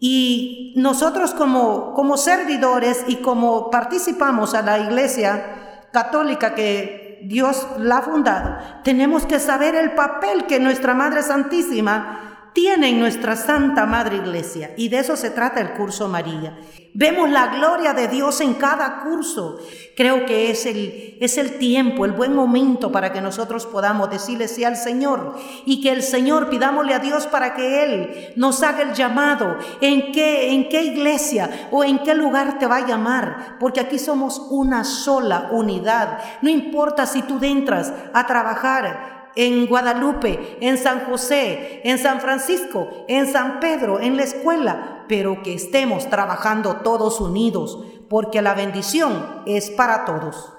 Y 0.00 0.74
nosotros 0.76 1.32
como, 1.32 1.94
como 1.94 2.16
servidores 2.16 3.04
y 3.06 3.16
como 3.16 3.70
participamos 3.70 4.54
a 4.54 4.62
la 4.62 4.78
iglesia 4.78 5.88
católica 5.92 6.54
que 6.54 7.20
Dios 7.24 7.66
la 7.78 7.98
ha 7.98 8.02
fundado, 8.02 8.58
tenemos 8.82 9.24
que 9.24 9.38
saber 9.38 9.74
el 9.74 9.92
papel 9.92 10.46
que 10.46 10.60
nuestra 10.60 10.94
Madre 10.94 11.22
Santísima 11.22 12.33
tienen 12.54 13.00
nuestra 13.00 13.36
Santa 13.36 13.84
Madre 13.84 14.16
Iglesia. 14.16 14.72
Y 14.76 14.88
de 14.88 15.00
eso 15.00 15.16
se 15.16 15.30
trata 15.30 15.60
el 15.60 15.72
curso 15.72 16.08
María. 16.08 16.56
Vemos 16.96 17.28
la 17.28 17.48
gloria 17.48 17.92
de 17.92 18.06
Dios 18.06 18.40
en 18.40 18.54
cada 18.54 19.00
curso. 19.00 19.58
Creo 19.96 20.24
que 20.26 20.52
es 20.52 20.64
el, 20.64 21.18
es 21.20 21.36
el 21.38 21.58
tiempo, 21.58 22.04
el 22.04 22.12
buen 22.12 22.32
momento 22.32 22.92
para 22.92 23.12
que 23.12 23.20
nosotros 23.20 23.66
podamos 23.66 24.08
decirle 24.08 24.46
sí 24.46 24.62
al 24.62 24.76
Señor 24.76 25.36
y 25.66 25.82
que 25.82 25.90
el 25.90 26.04
Señor 26.04 26.48
pidámosle 26.48 26.94
a 26.94 27.00
Dios 27.00 27.26
para 27.26 27.54
que 27.56 27.82
Él 27.82 28.32
nos 28.36 28.62
haga 28.62 28.82
el 28.82 28.94
llamado 28.94 29.58
en 29.80 30.12
qué, 30.12 30.54
en 30.54 30.68
qué 30.68 30.84
iglesia 30.84 31.68
o 31.72 31.82
en 31.82 31.98
qué 31.98 32.14
lugar 32.14 32.60
te 32.60 32.68
va 32.68 32.76
a 32.76 32.86
llamar, 32.86 33.56
porque 33.58 33.80
aquí 33.80 33.98
somos 33.98 34.38
una 34.50 34.84
sola 34.84 35.48
unidad. 35.50 36.18
No 36.42 36.48
importa 36.48 37.06
si 37.06 37.22
tú 37.22 37.40
entras 37.42 37.92
a 38.12 38.24
trabajar 38.28 39.23
en 39.36 39.66
Guadalupe, 39.66 40.58
en 40.60 40.78
San 40.78 41.00
José, 41.06 41.80
en 41.84 41.98
San 41.98 42.20
Francisco, 42.20 42.88
en 43.08 43.26
San 43.26 43.60
Pedro, 43.60 44.00
en 44.00 44.16
la 44.16 44.24
escuela, 44.24 45.04
pero 45.08 45.42
que 45.42 45.54
estemos 45.54 46.08
trabajando 46.08 46.76
todos 46.76 47.20
unidos, 47.20 47.84
porque 48.08 48.42
la 48.42 48.54
bendición 48.54 49.42
es 49.46 49.70
para 49.70 50.04
todos. 50.04 50.52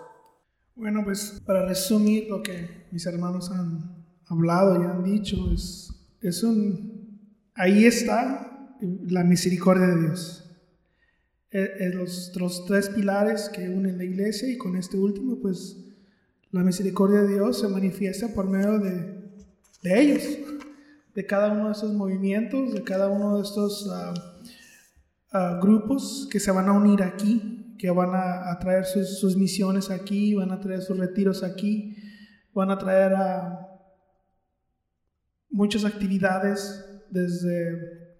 Bueno, 0.75 1.03
pues 1.03 1.41
para 1.45 1.65
resumir 1.65 2.27
lo 2.29 2.43
que 2.43 2.87
mis 2.91 3.05
hermanos 3.05 3.49
han 3.51 4.05
hablado 4.27 4.81
y 4.81 4.85
han 4.85 5.03
dicho, 5.03 5.51
es, 5.53 6.17
es 6.21 6.43
un, 6.43 7.31
ahí 7.55 7.85
está 7.85 8.77
la 8.81 9.23
misericordia 9.23 9.87
de 9.87 10.01
Dios. 10.01 10.41
Es, 11.51 11.95
los, 11.95 12.33
los 12.35 12.65
tres 12.65 12.89
pilares 12.89 13.49
que 13.49 13.69
unen 13.69 13.97
la 13.97 14.03
iglesia 14.03 14.49
y 14.49 14.57
con 14.57 14.75
este 14.75 14.97
último, 14.97 15.39
pues 15.41 15.84
la 16.55 16.63
misericordia 16.63 17.21
de 17.21 17.33
Dios 17.33 17.59
se 17.59 17.67
manifiesta 17.67 18.29
por 18.33 18.47
medio 18.47 18.79
de, 18.79 19.29
ellos, 19.83 20.23
de 21.13 21.25
cada 21.25 21.51
uno 21.51 21.65
de 21.65 21.73
estos 21.73 21.91
movimientos, 21.91 22.73
de 22.73 22.81
cada 22.81 23.09
uno 23.09 23.35
de 23.35 23.43
estos 23.43 23.89
ah, 23.91 24.13
ah, 25.33 25.59
grupos 25.61 26.29
que 26.31 26.39
se 26.39 26.51
van 26.51 26.69
a 26.69 26.71
unir 26.71 27.03
aquí, 27.03 27.75
que 27.77 27.89
van 27.89 28.11
a, 28.13 28.57
traer 28.57 28.85
sus, 28.85 29.35
misiones 29.35 29.91
aquí, 29.91 30.33
van 30.33 30.49
a 30.51 30.61
traer 30.61 30.81
sus 30.81 30.97
retiros 30.97 31.43
aquí, 31.43 31.97
van 32.53 32.71
a 32.71 32.77
traer 32.77 33.11
muchas 35.49 35.83
actividades 35.83 36.85
desde 37.09 38.15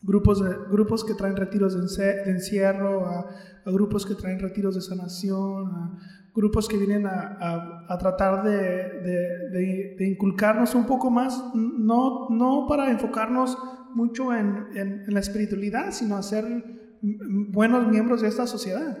grupos, 0.00 0.42
grupos 0.70 1.04
que 1.04 1.12
traen 1.12 1.36
retiros 1.36 1.74
de, 1.74 2.30
encierro, 2.30 3.04
a, 3.04 3.28
a, 3.62 3.70
grupos 3.70 4.06
que 4.06 4.14
traen 4.14 4.38
retiros 4.38 4.74
de 4.74 4.80
sanación, 4.80 5.66
a 5.66 6.23
grupos 6.34 6.68
que 6.68 6.76
vienen 6.76 7.06
a, 7.06 7.86
a, 7.88 7.98
tratar 7.98 8.42
de, 8.42 8.56
de, 9.00 9.94
de, 9.96 10.06
inculcarnos 10.06 10.74
un 10.74 10.84
poco 10.84 11.08
más, 11.08 11.40
no, 11.54 12.28
no 12.28 12.66
para 12.68 12.90
enfocarnos 12.90 13.56
mucho 13.94 14.34
en, 14.34 14.66
en, 14.74 15.14
la 15.14 15.20
espiritualidad, 15.20 15.92
sino 15.92 16.16
a 16.16 16.22
ser 16.22 16.44
buenos 17.00 17.86
miembros 17.86 18.20
de 18.20 18.28
esta 18.28 18.48
sociedad. 18.48 18.98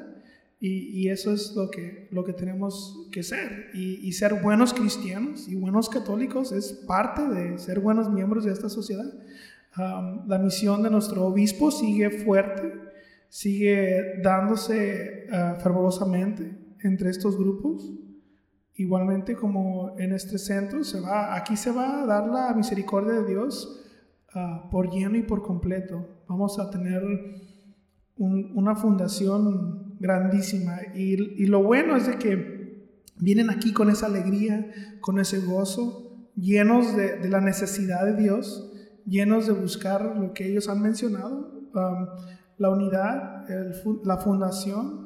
Y, 0.60 1.00
y, 1.00 1.08
eso 1.08 1.32
es 1.32 1.54
lo 1.56 1.70
que, 1.70 2.08
lo 2.12 2.24
que 2.24 2.32
tenemos 2.32 3.08
que 3.10 3.24
ser. 3.24 3.70
Y, 3.74 4.06
y, 4.06 4.12
ser 4.12 4.34
buenos 4.40 4.72
cristianos 4.72 5.48
y 5.48 5.56
buenos 5.56 5.88
católicos 5.88 6.52
es 6.52 6.72
parte 6.86 7.28
de 7.28 7.58
ser 7.58 7.80
buenos 7.80 8.10
miembros 8.10 8.44
de 8.44 8.52
esta 8.52 8.68
sociedad. 8.68 9.12
la 9.76 10.38
misión 10.38 10.84
de 10.84 10.90
nuestro 10.90 11.26
obispo 11.26 11.72
sigue 11.72 12.10
fuerte, 12.10 12.72
sigue 13.28 14.20
dándose 14.22 15.26
uh, 15.28 15.60
fervorosamente 15.60 16.63
entre 16.84 17.10
estos 17.10 17.36
grupos. 17.36 17.92
Igualmente 18.74 19.34
como 19.34 19.98
en 19.98 20.12
este 20.12 20.38
centro, 20.38 20.84
se 20.84 21.00
va, 21.00 21.34
aquí 21.34 21.56
se 21.56 21.72
va 21.72 22.02
a 22.02 22.06
dar 22.06 22.28
la 22.28 22.54
misericordia 22.54 23.14
de 23.14 23.26
Dios 23.26 23.84
ah, 24.34 24.68
por 24.70 24.90
lleno 24.90 25.16
y 25.16 25.22
por 25.22 25.42
completo. 25.42 26.24
Vamos 26.28 26.58
a 26.58 26.70
tener 26.70 27.02
una 28.16 28.76
fundación 28.76 29.96
grandísima. 29.98 30.78
Y, 30.94 31.46
lo 31.46 31.62
bueno 31.62 31.96
es 31.96 32.06
de 32.06 32.16
que 32.18 33.00
vienen 33.16 33.50
aquí 33.50 33.72
con 33.72 33.90
esa 33.90 34.06
alegría, 34.06 34.70
con 35.00 35.18
ese 35.18 35.40
gozo, 35.40 36.30
llenos 36.36 36.96
de, 36.96 37.28
la 37.28 37.40
necesidad 37.40 38.04
de 38.04 38.16
Dios, 38.16 38.72
llenos 39.06 39.46
de 39.46 39.52
buscar 39.52 40.16
lo 40.16 40.32
que 40.32 40.48
ellos 40.48 40.68
han 40.68 40.82
mencionado, 40.82 41.70
ah, 41.74 42.16
la 42.58 42.70
unidad, 42.70 43.44
la 44.04 44.16
fundación 44.18 45.03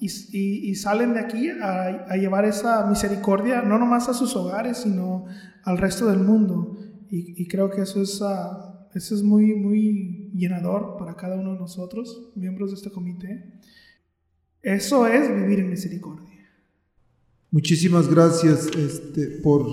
y, 0.00 0.74
salen 0.76 1.14
de 1.14 1.20
aquí 1.20 1.48
a, 1.50 2.16
llevar 2.16 2.44
esa 2.44 2.86
misericordia 2.86 3.62
no 3.62 3.78
nomás 3.78 4.08
a 4.08 4.14
sus 4.14 4.36
hogares, 4.36 4.78
sino 4.78 5.26
al 5.64 5.78
resto 5.78 6.06
del 6.06 6.20
mundo. 6.20 6.76
Y, 7.10 7.46
creo 7.48 7.70
que 7.70 7.82
eso 7.82 8.02
es, 8.02 8.20
uh, 8.20 8.86
eso 8.94 9.14
es 9.14 9.22
muy, 9.22 9.54
muy 9.54 10.30
llenador 10.34 10.96
para 10.98 11.16
cada 11.16 11.36
uno 11.36 11.54
de 11.54 11.58
nosotros, 11.58 12.32
miembros 12.34 12.70
de 12.70 12.76
este 12.76 12.90
comité. 12.90 13.60
Eso 14.62 15.06
es 15.06 15.34
vivir 15.34 15.60
en 15.60 15.70
misericordia. 15.70 16.26
Muchísimas 17.50 18.08
gracias 18.08 18.66
este, 18.76 19.40
por 19.42 19.66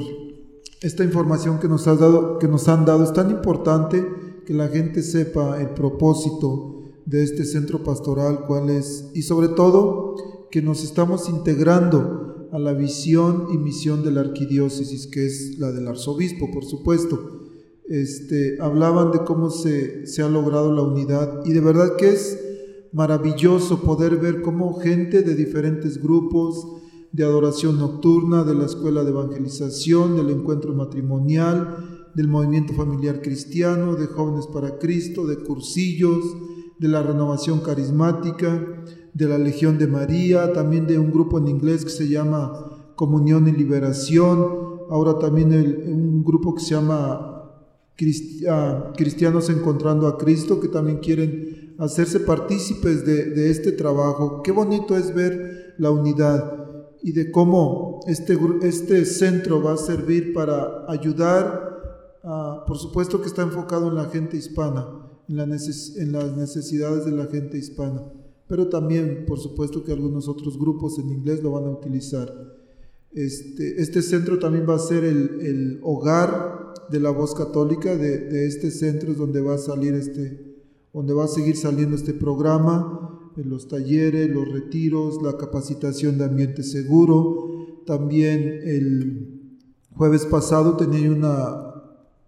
esta 0.81 1.03
información 1.03 1.59
que 1.59 1.67
nos, 1.67 1.87
has 1.87 1.99
dado, 1.99 2.37
que 2.37 2.47
nos 2.47 2.67
han 2.67 2.85
dado. 2.85 3.03
Es 3.03 3.13
tan 3.13 3.31
importante 3.31 4.05
que 4.45 4.53
la 4.53 4.67
gente 4.67 5.01
sepa 5.01 5.59
el 5.59 5.69
propósito 5.69 6.72
de 7.05 7.23
este 7.23 7.45
centro 7.45 7.83
pastoral, 7.83 8.45
cuál 8.47 8.69
es, 8.69 9.09
y 9.13 9.23
sobre 9.23 9.49
todo 9.49 10.15
que 10.51 10.61
nos 10.61 10.83
estamos 10.83 11.29
integrando 11.29 12.47
a 12.51 12.59
la 12.59 12.73
visión 12.73 13.47
y 13.51 13.57
misión 13.57 14.03
de 14.03 14.11
la 14.11 14.21
arquidiócesis, 14.21 15.07
que 15.07 15.25
es 15.25 15.57
la 15.57 15.71
del 15.71 15.87
arzobispo, 15.87 16.51
por 16.51 16.65
supuesto. 16.65 17.39
Este, 17.89 18.57
hablaban 18.61 19.11
de 19.11 19.23
cómo 19.25 19.49
se, 19.49 20.05
se 20.05 20.21
ha 20.21 20.29
logrado 20.29 20.71
la 20.71 20.83
unidad 20.83 21.41
y 21.45 21.51
de 21.51 21.59
verdad 21.59 21.95
que 21.97 22.11
es 22.11 22.39
maravilloso 22.93 23.81
poder 23.81 24.17
ver 24.17 24.41
cómo 24.41 24.75
gente 24.75 25.23
de 25.23 25.35
diferentes 25.35 26.01
grupos, 26.01 26.65
de 27.11 27.23
adoración 27.23 27.79
nocturna, 27.79 28.43
de 28.43 28.55
la 28.55 28.65
escuela 28.65 29.03
de 29.03 29.09
evangelización, 29.09 30.15
del 30.15 30.29
encuentro 30.29 30.73
matrimonial, 30.73 32.11
del 32.15 32.27
movimiento 32.27 32.73
familiar 32.73 33.21
cristiano, 33.21 33.95
de 33.95 34.07
jóvenes 34.07 34.47
para 34.47 34.77
Cristo, 34.77 35.25
de 35.25 35.37
cursillos, 35.37 36.23
de 36.79 36.87
la 36.87 37.01
renovación 37.01 37.61
carismática, 37.61 38.65
de 39.13 39.27
la 39.27 39.37
Legión 39.37 39.77
de 39.77 39.87
María, 39.87 40.53
también 40.53 40.87
de 40.87 40.97
un 40.97 41.11
grupo 41.11 41.37
en 41.37 41.47
inglés 41.47 41.83
que 41.83 41.91
se 41.91 42.07
llama 42.07 42.91
Comunión 42.95 43.47
y 43.47 43.51
Liberación, 43.51 44.63
ahora 44.89 45.19
también 45.19 45.51
un 45.87 46.23
grupo 46.23 46.55
que 46.55 46.61
se 46.61 46.75
llama 46.75 47.51
ah, 48.49 48.93
Cristianos 48.95 49.49
Encontrando 49.49 50.07
a 50.07 50.17
Cristo, 50.17 50.59
que 50.59 50.67
también 50.67 50.97
quieren 50.97 51.75
hacerse 51.77 52.19
partícipes 52.19 53.05
de, 53.05 53.49
este 53.49 53.71
trabajo. 53.71 54.41
Qué 54.43 54.51
bonito 54.51 54.97
es 54.97 55.13
ver 55.13 55.75
la 55.77 55.91
unidad 55.91 56.59
y 57.01 57.11
de 57.11 57.31
cómo 57.31 57.99
este, 58.07 58.37
este 58.61 59.05
centro 59.05 59.61
va 59.61 59.73
a 59.73 59.77
servir 59.77 60.33
para 60.33 60.85
ayudar, 60.87 62.21
por 62.65 62.77
supuesto 62.77 63.21
que 63.21 63.27
está 63.27 63.41
enfocado 63.41 63.89
en 63.89 63.95
la 63.95 64.05
gente 64.05 64.37
hispana, 64.37 64.87
en, 65.39 66.11
las 66.11 66.37
necesidades 66.37 67.05
de 67.05 67.11
la 67.11 67.25
gente 67.27 67.57
hispana, 67.57 68.03
pero 68.47 68.69
también, 68.69 69.25
por 69.27 69.39
supuesto, 69.39 69.83
que 69.83 69.91
algunos 69.91 70.27
otros 70.27 70.57
grupos 70.59 70.99
en 70.99 71.09
inglés 71.09 71.41
lo 71.41 71.51
van 71.51 71.65
a 71.65 71.71
utilizar. 71.71 72.31
Este, 73.11 73.81
este 73.81 74.01
centro 74.01 74.39
también 74.39 74.67
va 74.67 74.75
a 74.75 74.79
ser 74.79 75.03
el, 75.03 75.79
hogar 75.83 76.73
de 76.89 76.99
la 76.99 77.09
voz 77.09 77.33
católica, 77.33 77.95
de, 77.95 78.47
este 78.47 78.71
centro 78.71 79.11
es 79.11 79.17
donde 79.17 79.41
va 79.41 79.55
a 79.55 79.59
salir 79.59 79.93
este, 79.93 80.53
donde 80.93 81.13
va 81.13 81.25
a 81.25 81.27
seguir 81.27 81.57
saliendo 81.57 81.95
este 81.95 82.13
programa, 82.13 83.09
en 83.37 83.49
los 83.49 83.67
talleres, 83.67 84.29
los 84.29 84.47
retiros, 84.47 85.21
la 85.21 85.37
capacitación 85.37 86.17
de 86.17 86.25
ambiente 86.25 86.63
seguro. 86.63 87.81
También 87.85 88.59
el 88.63 89.59
jueves 89.95 90.25
pasado 90.25 90.77
tenía 90.77 91.11
una, 91.11 91.73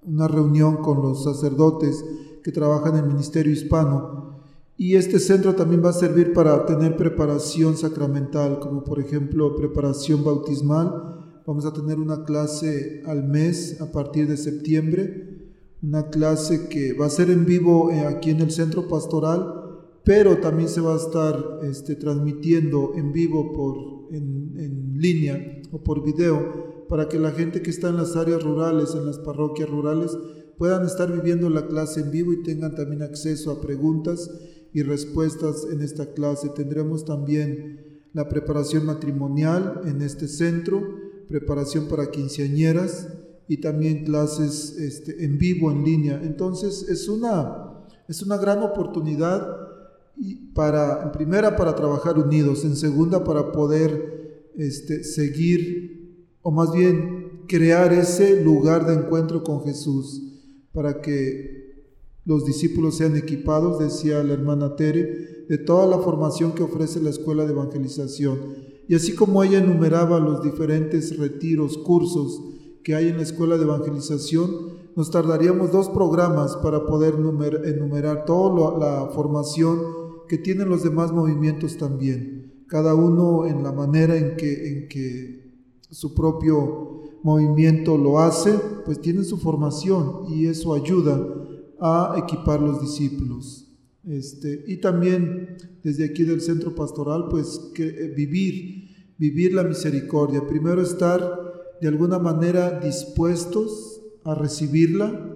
una 0.03 0.27
reunión 0.27 0.77
con 0.77 1.01
los 1.01 1.23
sacerdotes 1.23 2.03
que 2.45 2.51
trabajan 2.51 2.95
en 2.95 3.05
el 3.05 3.07
Ministerio 3.07 3.51
Hispano. 3.51 4.35
Y 4.77 4.97
este 4.97 5.17
centro 5.17 5.55
también 5.55 5.83
va 5.83 5.89
a 5.89 5.93
servir 5.93 6.31
para 6.31 6.63
tener 6.67 6.95
preparación 6.95 7.75
sacramental, 7.75 8.59
como 8.59 8.83
por 8.83 8.99
ejemplo 8.99 9.55
preparación 9.55 10.23
bautismal. 10.23 11.41
Vamos 11.47 11.65
a 11.65 11.73
tener 11.73 11.97
una 11.97 12.23
clase 12.23 13.01
al 13.07 13.23
mes 13.23 13.81
a 13.81 13.91
partir 13.91 14.27
de 14.27 14.37
septiembre, 14.37 15.55
una 15.81 16.11
clase 16.11 16.69
que 16.69 16.93
va 16.93 17.07
a 17.07 17.09
ser 17.09 17.31
en 17.31 17.47
vivo 17.47 17.89
eh, 17.89 18.01
aquí 18.01 18.29
en 18.29 18.41
el 18.41 18.51
centro 18.51 18.87
pastoral, 18.87 19.81
pero 20.03 20.37
también 20.37 20.69
se 20.69 20.81
va 20.81 20.93
a 20.93 20.97
estar 20.97 21.61
este, 21.63 21.95
transmitiendo 21.95 22.93
en 22.95 23.11
vivo 23.11 23.53
por, 23.53 24.15
en, 24.15 24.53
en 24.59 25.01
línea 25.01 25.63
o 25.71 25.79
por 25.79 26.03
video 26.03 26.85
para 26.87 27.09
que 27.09 27.17
la 27.17 27.31
gente 27.31 27.63
que 27.63 27.71
está 27.71 27.89
en 27.89 27.97
las 27.97 28.15
áreas 28.15 28.43
rurales, 28.43 28.93
en 28.93 29.07
las 29.07 29.17
parroquias 29.17 29.67
rurales, 29.67 30.15
puedan 30.57 30.85
estar 30.85 31.11
viviendo 31.11 31.49
la 31.49 31.67
clase 31.67 32.01
en 32.01 32.11
vivo 32.11 32.33
y 32.33 32.43
tengan 32.43 32.75
también 32.75 33.01
acceso 33.01 33.51
a 33.51 33.61
preguntas 33.61 34.29
y 34.73 34.83
respuestas 34.83 35.67
en 35.71 35.81
esta 35.81 36.13
clase. 36.13 36.49
Tendremos 36.49 37.05
también 37.05 38.01
la 38.13 38.29
preparación 38.29 38.85
matrimonial 38.85 39.81
en 39.85 40.01
este 40.01 40.27
centro, 40.27 40.81
preparación 41.27 41.87
para 41.87 42.11
quinceañeras 42.11 43.09
y 43.47 43.57
también 43.57 44.05
clases 44.05 44.77
este, 44.77 45.23
en 45.25 45.37
vivo, 45.37 45.71
en 45.71 45.83
línea. 45.83 46.21
Entonces 46.23 46.87
es 46.89 47.07
una, 47.07 47.85
es 48.07 48.21
una 48.21 48.37
gran 48.37 48.63
oportunidad 48.63 49.65
y 50.17 50.35
para, 50.53 51.03
en 51.03 51.11
primera, 51.11 51.55
para 51.55 51.75
trabajar 51.75 52.17
unidos, 52.17 52.63
en 52.63 52.75
segunda, 52.75 53.23
para 53.23 53.51
poder 53.51 54.51
este, 54.57 55.03
seguir, 55.03 56.37
o 56.41 56.51
más 56.51 56.71
bien 56.71 57.43
crear 57.47 57.91
ese 57.93 58.41
lugar 58.41 58.85
de 58.85 58.93
encuentro 58.93 59.43
con 59.43 59.63
Jesús, 59.63 60.34
para 60.75 61.01
que 61.01 61.65
los 62.25 62.45
discípulos 62.45 62.97
sean 62.97 63.15
equipados, 63.15 63.79
decía 63.79 64.21
la 64.23 64.33
hermana 64.33 64.75
Tere, 64.75 65.45
de 65.47 65.57
toda 65.57 65.87
la 65.87 65.99
formación 65.99 66.53
que 66.53 66.63
ofrece 66.63 66.99
la 66.99 67.11
Escuela 67.11 67.45
de 67.45 67.53
Evangelización. 67.53 68.39
Y 68.87 68.95
así 68.95 69.15
como 69.15 69.43
ella 69.43 69.59
enumeraba 69.59 70.19
los 70.19 70.43
diferentes 70.43 71.17
retiros, 71.17 71.77
cursos 71.77 72.41
que 72.83 72.93
hay 72.93 73.07
en 73.07 73.17
la 73.17 73.23
Escuela 73.23 73.57
de 73.57 73.63
Evangelización, 73.63 74.75
nos 74.95 75.11
tardaríamos 75.11 75.71
dos 75.71 75.89
programas 75.89 76.55
para 76.57 76.85
poder 76.85 77.15
enumerar 77.15 78.25
toda 78.25 78.77
la 78.77 79.09
formación 79.11 79.79
que 80.27 80.37
tienen 80.37 80.69
los 80.69 80.83
demás 80.83 81.11
movimientos 81.11 81.77
también, 81.77 82.65
cada 82.67 82.95
uno 82.95 83.45
en 83.45 83.63
la 83.63 83.71
manera 83.71 84.15
en 84.17 84.35
que, 84.35 84.69
en 84.69 84.87
que 84.87 85.53
su 85.89 86.13
propio 86.15 87.03
movimiento 87.25 87.97
lo 87.97 88.19
hace, 88.19 88.53
pues 88.85 89.01
tienen 89.01 89.25
su 89.25 89.39
formación 89.39 90.25
y 90.29 90.45
eso 90.45 90.75
ayuda 90.75 91.19
a 91.79 92.17
equipar 92.19 92.61
los 92.61 92.79
discípulos. 92.79 93.65
Este, 94.07 94.63
y 94.67 94.77
también 94.77 95.57
desde 95.83 96.05
aquí 96.05 96.21
del 96.21 96.39
centro 96.39 96.75
pastoral, 96.75 97.25
pues 97.31 97.71
que, 97.73 97.87
eh, 97.87 98.13
vivir, 98.15 99.13
vivir 99.17 99.55
la 99.55 99.63
misericordia. 99.63 100.45
Primero 100.45 100.83
estar 100.83 101.19
de 101.81 101.87
alguna 101.87 102.19
manera 102.19 102.79
dispuestos 102.79 104.03
a 104.23 104.35
recibirla 104.35 105.35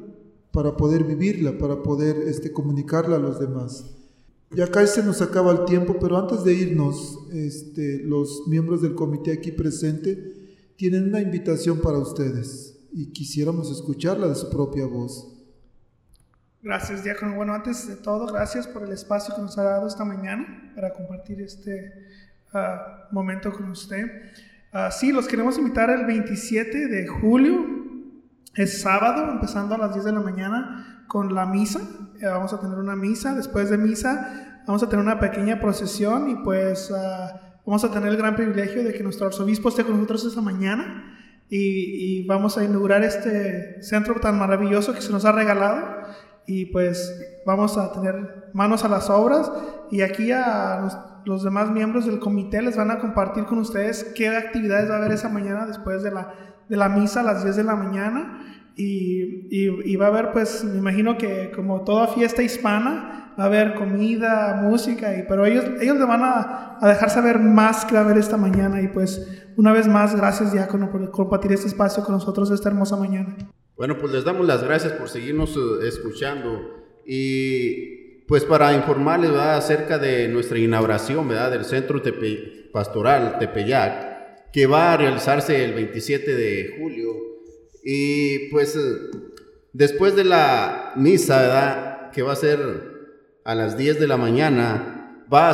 para 0.51 0.77
poder 0.77 1.05
vivirla, 1.05 1.57
para 1.57 1.81
poder 1.81 2.17
este, 2.27 2.51
comunicarla 2.51 3.15
a 3.15 3.19
los 3.19 3.39
demás. 3.39 3.95
Ya 4.55 4.67
casi 4.67 5.01
se 5.01 5.03
nos 5.03 5.23
acaba 5.23 5.51
el 5.53 5.65
tiempo, 5.65 5.95
pero 5.99 6.19
antes 6.19 6.43
de 6.43 6.53
irnos, 6.53 7.17
este, 7.33 8.03
los 8.03 8.43
miembros 8.47 8.83
del 8.83 8.93
comité 8.93 9.31
aquí 9.31 9.51
presente 9.51 10.38
tienen 10.79 11.09
una 11.09 11.19
invitación 11.19 11.81
para 11.81 11.97
ustedes 11.97 12.79
y 12.93 13.11
quisiéramos 13.11 13.69
escucharla 13.69 14.27
de 14.27 14.35
su 14.35 14.49
propia 14.49 14.85
voz. 14.85 15.27
Gracias, 16.61 17.03
Diácono. 17.03 17.35
Bueno, 17.35 17.53
antes 17.53 17.85
de 17.85 17.97
todo, 17.97 18.25
gracias 18.27 18.65
por 18.65 18.83
el 18.83 18.93
espacio 18.93 19.35
que 19.35 19.41
nos 19.41 19.57
ha 19.57 19.63
dado 19.63 19.89
esta 19.89 20.05
mañana 20.05 20.71
para 20.75 20.93
compartir 20.93 21.41
este 21.41 22.07
ah, 22.53 23.09
momento 23.11 23.51
con 23.51 23.69
usted. 23.69 24.05
Uh, 24.73 24.89
sí, 24.89 25.11
los 25.11 25.27
queremos 25.27 25.57
invitar 25.57 25.89
el 25.89 26.05
27 26.05 26.87
de 26.87 27.07
julio, 27.07 27.59
es 28.55 28.81
sábado, 28.81 29.29
empezando 29.33 29.75
a 29.75 29.79
las 29.79 29.93
10 29.93 30.05
de 30.05 30.11
la 30.13 30.21
mañana 30.21 31.03
con 31.09 31.35
la 31.35 31.45
misa. 31.45 31.81
Eh, 32.21 32.25
vamos 32.25 32.53
a 32.53 32.61
tener 32.61 32.77
una 32.77 32.95
misa. 32.95 33.35
Después 33.35 33.69
de 33.69 33.77
misa 33.77 34.61
vamos 34.65 34.81
a 34.81 34.87
tener 34.87 35.03
una 35.03 35.19
pequeña 35.19 35.59
procesión 35.59 36.29
y 36.29 36.35
pues 36.35 36.89
ah, 36.95 37.48
vamos 37.69 37.83
a 37.83 37.91
tener 37.91 38.09
el 38.09 38.17
gran 38.17 38.35
privilegio 38.35 38.83
de 38.83 38.91
que 38.93 39.03
nuestro 39.03 39.27
arzobispo 39.27 39.69
esté 39.69 39.83
con 39.83 39.93
nosotros 39.93 40.25
esta 40.25 40.41
mañana 40.41 41.19
y, 41.49 42.21
y, 42.21 42.25
vamos 42.25 42.57
a 42.57 42.63
inaugurar 42.63 43.03
este 43.03 43.83
centro 43.83 44.15
tan 44.15 44.39
maravilloso 44.39 44.91
que 44.91 45.01
se 45.01 45.11
nos 45.11 45.23
ha 45.23 45.31
regalado. 45.31 46.01
Y 46.47 46.65
pues 46.65 47.15
vamos 47.45 47.77
a 47.77 47.91
tener 47.91 48.49
manos 48.53 48.83
a 48.85 48.89
las 48.89 49.11
obras 49.11 49.51
y 49.91 50.01
aquí 50.01 50.31
a 50.31 50.79
los, 50.81 50.97
los 51.25 51.43
demás 51.43 51.69
miembros 51.69 52.07
del 52.07 52.17
comité 52.17 52.63
les 52.63 52.75
van 52.75 52.89
a 52.89 52.97
compartir 52.97 53.45
con 53.45 53.59
ustedes 53.59 54.03
qué 54.15 54.29
actividades 54.29 54.89
va 54.89 54.95
a 54.95 54.97
haber 54.97 55.11
esa 55.11 55.29
mañana 55.29 55.67
después 55.67 56.01
de 56.01 56.09
la, 56.09 56.33
de 56.69 56.75
la 56.75 56.89
misa 56.89 57.19
a 57.19 57.23
las 57.23 57.43
10 57.43 57.55
de 57.55 57.63
la 57.65 57.75
mañana. 57.75 58.65
Y, 58.75 59.47
y, 59.51 59.95
va 59.95 60.07
a 60.07 60.09
haber, 60.09 60.31
pues, 60.31 60.63
me 60.63 60.77
imagino 60.79 61.19
que 61.19 61.51
como 61.51 61.83
toda 61.83 62.07
fiesta 62.07 62.41
hispana, 62.41 63.28
a 63.39 63.45
haber 63.45 63.75
comida, 63.75 64.59
música, 64.61 65.15
y, 65.17 65.23
pero 65.27 65.45
ellos, 65.45 65.65
ellos 65.81 65.97
le 65.97 66.05
van 66.05 66.21
a, 66.23 66.77
a 66.79 66.87
dejar 66.87 67.09
saber 67.09 67.39
más 67.39 67.85
que 67.85 67.93
va 67.95 68.01
a 68.01 68.03
haber 68.03 68.17
esta 68.17 68.37
mañana. 68.37 68.81
Y 68.81 68.87
pues, 68.87 69.27
una 69.57 69.73
vez 69.73 69.87
más, 69.87 70.15
gracias, 70.15 70.53
Diácono, 70.53 70.91
por 70.91 71.11
compartir 71.11 71.51
este 71.51 71.67
espacio 71.67 72.03
con 72.03 72.15
nosotros 72.15 72.51
esta 72.51 72.69
hermosa 72.69 72.95
mañana. 72.95 73.35
Bueno, 73.75 73.97
pues 73.97 74.11
les 74.11 74.25
damos 74.25 74.45
las 74.45 74.63
gracias 74.63 74.91
por 74.93 75.07
seguirnos 75.07 75.55
eh, 75.55 75.87
escuchando. 75.87 76.79
Y 77.05 78.25
pues 78.27 78.43
para 78.43 78.73
informarles 78.73 79.31
¿verdad? 79.31 79.57
acerca 79.57 79.97
de 79.97 80.27
nuestra 80.27 80.59
inauguración 80.59 81.27
¿verdad? 81.27 81.49
del 81.49 81.65
Centro 81.65 82.01
Tepe 82.01 82.69
Pastoral 82.71 83.39
Tepeyac, 83.39 84.51
que 84.51 84.67
va 84.67 84.93
a 84.93 84.97
realizarse 84.97 85.63
el 85.63 85.73
27 85.73 86.35
de 86.35 86.75
julio 86.77 87.11
y 87.83 88.49
pues 88.49 88.75
eh, 88.75 88.79
después 89.73 90.15
de 90.15 90.25
la 90.25 90.91
misa, 90.95 91.41
¿verdad? 91.41 92.11
que 92.11 92.21
va 92.21 92.33
a 92.33 92.35
ser 92.35 92.59
a 93.43 93.55
las 93.55 93.77
10 93.77 93.99
de 93.99 94.07
la 94.07 94.17
mañana, 94.17 95.23
va 95.31 95.49
a, 95.49 95.53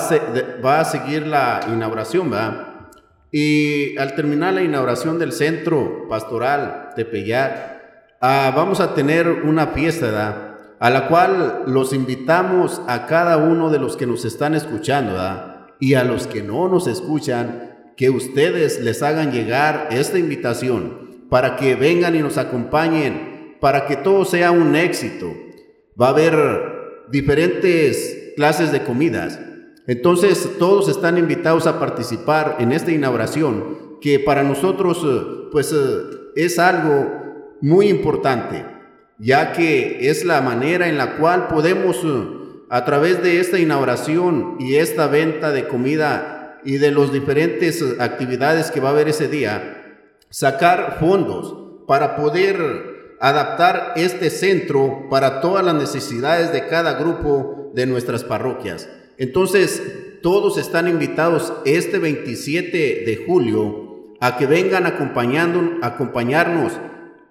va 0.64 0.80
a 0.80 0.86
seguir 0.86 1.28
la 1.28 1.62
inauguración, 1.72 2.30
¿verdad? 2.30 2.76
Y 3.32 3.98
al 3.98 4.16
terminar 4.16 4.54
la 4.54 4.64
inauguración 4.64 5.20
del 5.20 5.34
centro 5.34 6.08
pastoral 6.08 6.92
de 6.96 7.06
Pellar, 7.06 8.16
ah, 8.22 8.54
vamos 8.56 8.80
a 8.80 8.94
tener 8.94 9.28
una 9.28 9.68
fiesta, 9.68 10.06
¿verdad? 10.06 10.58
A 10.80 10.90
la 10.90 11.08
cual 11.08 11.64
los 11.68 11.94
invitamos 11.94 12.82
a 12.88 13.06
cada 13.08 13.38
uno 13.38 13.70
de 13.70 13.80
los 13.80 13.98
que 13.98 14.06
nos 14.06 14.24
están 14.26 14.56
escuchando, 14.56 15.14
¿verdad? 15.14 15.68
Y 15.80 15.96
a 15.96 16.04
los 16.04 16.28
que 16.28 16.44
no 16.44 16.70
nos 16.70 16.88
escuchan, 16.88 17.94
que 17.98 18.10
ustedes 18.10 18.82
les 18.82 19.02
hagan 19.04 19.32
llegar 19.32 19.88
esta 19.92 20.20
invitación 20.20 21.28
para 21.30 21.56
que 21.56 21.76
vengan 21.76 22.16
y 22.16 22.20
nos 22.20 22.38
acompañen, 22.38 23.58
para 23.60 23.86
que 23.86 23.96
todo 23.96 24.26
sea 24.26 24.52
un 24.52 24.76
éxito. 24.76 25.34
Va 26.00 26.08
a 26.08 26.12
haber 26.12 26.74
diferentes 27.12 28.34
clases 28.36 28.72
de 28.72 28.84
comidas. 28.84 29.39
Entonces 29.88 30.49
todos 30.58 30.89
están 30.89 31.18
invitados 31.18 31.68
a 31.68 31.80
participar 31.80 32.58
en 32.60 32.72
esta 32.72 32.91
inauguración 32.91 33.97
que 34.01 34.20
para 34.20 34.43
nosotros 34.43 35.01
eh, 35.06 35.47
pues 35.51 35.72
eh, 35.72 36.32
es 36.36 36.60
algo 36.60 37.56
muy 37.62 37.88
importante, 37.88 38.66
ya 39.18 39.53
que 39.53 40.10
es 40.10 40.26
la 40.26 40.41
manera 40.41 40.89
en 40.89 40.97
la 40.97 41.18
cual 41.18 41.47
podemos 41.47 41.97
eh, 42.03 42.28
a 42.70 42.84
través 42.84 43.22
de 43.22 43.39
esta 43.39 43.60
inauguración 43.60 44.58
y 44.60 44.76
esta 44.76 45.08
venta 45.08 45.51
de 45.51 45.68
comida 45.68 46.60
y 46.66 46.78
de 46.78 46.91
las 46.91 47.14
diferentes 47.14 47.84
actividades 47.99 48.72
que 48.72 48.80
va 48.80 48.89
a 48.89 48.91
haber 48.91 49.08
ese 49.08 49.28
día, 49.28 49.99
sacar 50.30 50.97
fondos 50.99 51.56
para 51.88 52.16
poder 52.16 52.95
adaptar 53.20 53.93
este 53.95 54.30
centro 54.30 55.07
para 55.09 55.41
todas 55.41 55.63
las 55.63 55.76
necesidades 55.76 56.51
de 56.51 56.68
cada 56.68 56.93
grupo 56.93 57.72
de 57.74 57.86
nuestras 57.86 58.24
parroquias. 58.24 58.89
Entonces, 59.18 59.82
todos 60.22 60.57
están 60.57 60.88
invitados 60.88 61.53
este 61.66 61.99
27 61.99 62.78
de 63.05 63.24
julio 63.28 64.16
a 64.20 64.38
que 64.38 64.45
vengan 64.45 64.86
acompañando, 64.86 65.78
acompañarnos 65.82 66.74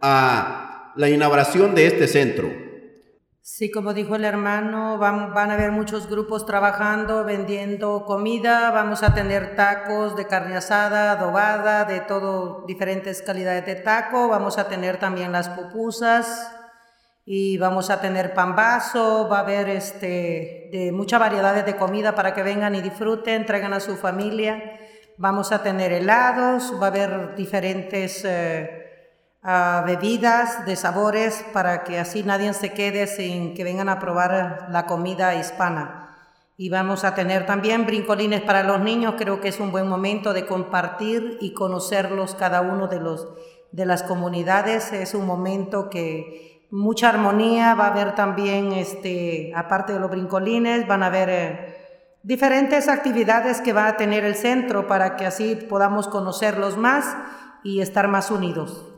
a 0.00 0.92
la 0.96 1.10
inauguración 1.10 1.74
de 1.74 1.86
este 1.86 2.06
centro. 2.06 2.63
Sí, 3.46 3.70
como 3.70 3.92
dijo 3.92 4.16
el 4.16 4.24
hermano, 4.24 4.96
van, 4.96 5.34
van, 5.34 5.50
a 5.50 5.54
haber 5.54 5.70
muchos 5.70 6.08
grupos 6.08 6.46
trabajando, 6.46 7.24
vendiendo 7.24 8.06
comida, 8.06 8.70
vamos 8.70 9.02
a 9.02 9.12
tener 9.12 9.54
tacos 9.54 10.16
de 10.16 10.26
carne 10.26 10.56
asada, 10.56 11.12
adobada, 11.12 11.84
de 11.84 12.00
todo, 12.00 12.64
diferentes 12.66 13.20
calidades 13.20 13.66
de 13.66 13.74
taco, 13.74 14.28
vamos 14.28 14.56
a 14.56 14.66
tener 14.66 14.96
también 14.96 15.30
las 15.30 15.50
pupusas 15.50 16.56
y 17.26 17.58
vamos 17.58 17.90
a 17.90 18.00
tener 18.00 18.32
pambazo, 18.32 19.28
va 19.30 19.40
a 19.40 19.42
haber 19.42 19.68
este, 19.68 20.70
de 20.72 20.90
muchas 20.90 21.20
variedades 21.20 21.66
de 21.66 21.76
comida 21.76 22.14
para 22.14 22.32
que 22.32 22.42
vengan 22.42 22.74
y 22.74 22.80
disfruten, 22.80 23.44
traigan 23.44 23.74
a 23.74 23.80
su 23.80 23.96
familia, 23.96 24.80
vamos 25.18 25.52
a 25.52 25.62
tener 25.62 25.92
helados, 25.92 26.72
va 26.80 26.86
a 26.86 26.90
haber 26.90 27.34
diferentes... 27.34 28.24
Eh, 28.24 28.83
bebidas 29.44 30.64
de 30.64 30.74
sabores 30.74 31.44
para 31.52 31.84
que 31.84 31.98
así 31.98 32.22
nadie 32.22 32.52
se 32.54 32.72
quede 32.72 33.06
sin 33.06 33.54
que 33.54 33.64
vengan 33.64 33.90
a 33.90 33.98
probar 33.98 34.68
la 34.70 34.86
comida 34.86 35.34
hispana. 35.34 36.00
Y 36.56 36.70
vamos 36.70 37.04
a 37.04 37.14
tener 37.14 37.46
también 37.46 37.84
brincolines 37.84 38.40
para 38.40 38.62
los 38.62 38.80
niños, 38.80 39.16
creo 39.18 39.40
que 39.40 39.48
es 39.48 39.60
un 39.60 39.72
buen 39.72 39.88
momento 39.88 40.32
de 40.32 40.46
compartir 40.46 41.36
y 41.40 41.52
conocerlos 41.52 42.34
cada 42.34 42.60
uno 42.60 42.86
de 42.86 43.00
los 43.00 43.28
de 43.72 43.86
las 43.86 44.04
comunidades, 44.04 44.92
es 44.92 45.14
un 45.14 45.26
momento 45.26 45.90
que 45.90 46.64
mucha 46.70 47.08
armonía, 47.08 47.74
va 47.74 47.86
a 47.86 47.90
haber 47.90 48.14
también 48.14 48.72
este 48.72 49.52
aparte 49.52 49.92
de 49.92 49.98
los 49.98 50.08
brincolines, 50.08 50.86
van 50.86 51.02
a 51.02 51.06
haber 51.06 51.28
eh, 51.28 51.76
diferentes 52.22 52.86
actividades 52.86 53.60
que 53.60 53.72
va 53.72 53.88
a 53.88 53.96
tener 53.96 54.24
el 54.24 54.36
centro 54.36 54.86
para 54.86 55.16
que 55.16 55.26
así 55.26 55.56
podamos 55.56 56.06
conocerlos 56.06 56.76
más 56.76 57.16
y 57.64 57.80
estar 57.80 58.06
más 58.06 58.30
unidos. 58.30 58.93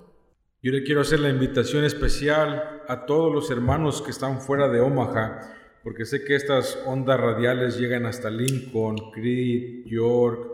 Yo 0.66 0.72
le 0.72 0.82
quiero 0.82 1.02
hacer 1.02 1.20
la 1.20 1.28
invitación 1.28 1.84
especial 1.84 2.82
a 2.88 3.06
todos 3.06 3.32
los 3.32 3.52
hermanos 3.52 4.02
que 4.02 4.10
están 4.10 4.40
fuera 4.40 4.68
de 4.68 4.80
Omaha, 4.80 5.38
porque 5.84 6.04
sé 6.04 6.24
que 6.24 6.34
estas 6.34 6.82
ondas 6.84 7.20
radiales 7.20 7.78
llegan 7.78 8.04
hasta 8.04 8.30
Lincoln, 8.30 8.96
Creed, 9.12 9.84
York, 9.84 10.44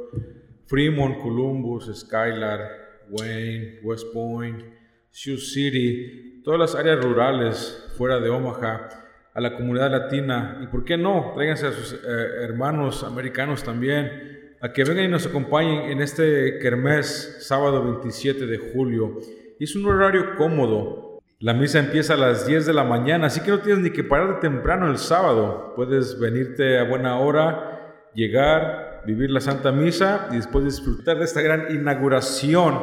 Fremont, 0.67 1.17
Columbus, 1.17 1.91
Skylar, 1.99 3.07
Wayne, 3.09 3.81
West 3.83 4.13
Point, 4.13 4.63
Sioux 5.09 5.39
City, 5.39 6.43
todas 6.45 6.61
las 6.61 6.75
áreas 6.75 7.03
rurales 7.03 7.89
fuera 7.97 8.21
de 8.21 8.29
Omaha, 8.29 8.91
a 9.33 9.41
la 9.41 9.57
comunidad 9.57 9.91
latina 9.91 10.61
y, 10.63 10.67
¿por 10.67 10.85
qué 10.85 10.99
no? 10.99 11.33
Tráiganse 11.35 11.69
a 11.69 11.73
sus 11.73 11.95
eh, 11.95 11.99
hermanos 12.43 13.03
americanos 13.03 13.65
también 13.65 14.57
a 14.61 14.75
que 14.75 14.85
vengan 14.85 15.07
y 15.07 15.09
nos 15.09 15.25
acompañen 15.25 15.91
en 15.91 16.03
este 16.03 16.59
kermés 16.59 17.39
sábado 17.41 17.83
27 17.83 18.45
de 18.45 18.59
julio. 18.59 19.19
Es 19.63 19.77
un 19.77 19.87
horario 19.87 20.35
cómodo. 20.35 21.21
La 21.39 21.55
misa 21.55 21.79
empieza 21.79 22.15
a 22.15 22.17
las 22.17 22.49
10 22.49 22.67
de 22.67 22.73
la 22.73 22.83
mañana, 22.83 23.29
así 23.29 23.43
que 23.43 23.53
no 23.53 23.61
tienes 23.61 23.81
ni 23.81 23.91
que 23.91 24.03
parar 24.03 24.35
de 24.35 24.41
temprano 24.41 24.91
el 24.91 24.99
sábado. 24.99 25.73
Puedes 25.77 26.19
venirte 26.19 26.81
a 26.81 26.83
buena 26.83 27.21
hora, 27.21 28.11
llegar, 28.13 29.03
vivir 29.07 29.31
la 29.31 29.41
Santa 29.41 29.71
Misa 29.71 30.27
y 30.33 30.37
después 30.39 30.65
disfrutar 30.65 31.19
de 31.21 31.27
esta 31.27 31.43
gran 31.43 31.73
inauguración 31.73 32.77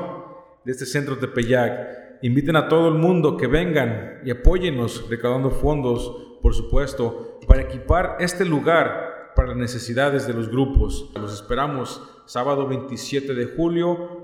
de 0.63 0.71
este 0.71 0.85
centro 0.85 1.17
Tepeyac. 1.17 2.21
Inviten 2.21 2.55
a 2.55 2.69
todo 2.69 2.87
el 2.87 2.95
mundo 2.95 3.35
que 3.35 3.47
vengan 3.47 4.21
y 4.23 4.31
apóyennos 4.31 5.09
recaudando 5.09 5.51
fondos 5.51 6.29
por 6.41 6.53
supuesto, 6.53 7.39
para 7.47 7.63
equipar 7.63 8.17
este 8.19 8.45
lugar 8.45 9.33
para 9.35 9.49
las 9.49 9.57
necesidades 9.57 10.27
de 10.27 10.33
los 10.33 10.49
grupos. 10.49 11.11
Los 11.15 11.33
esperamos 11.33 12.01
sábado 12.25 12.67
27 12.67 13.33
de 13.33 13.45
julio, 13.45 14.18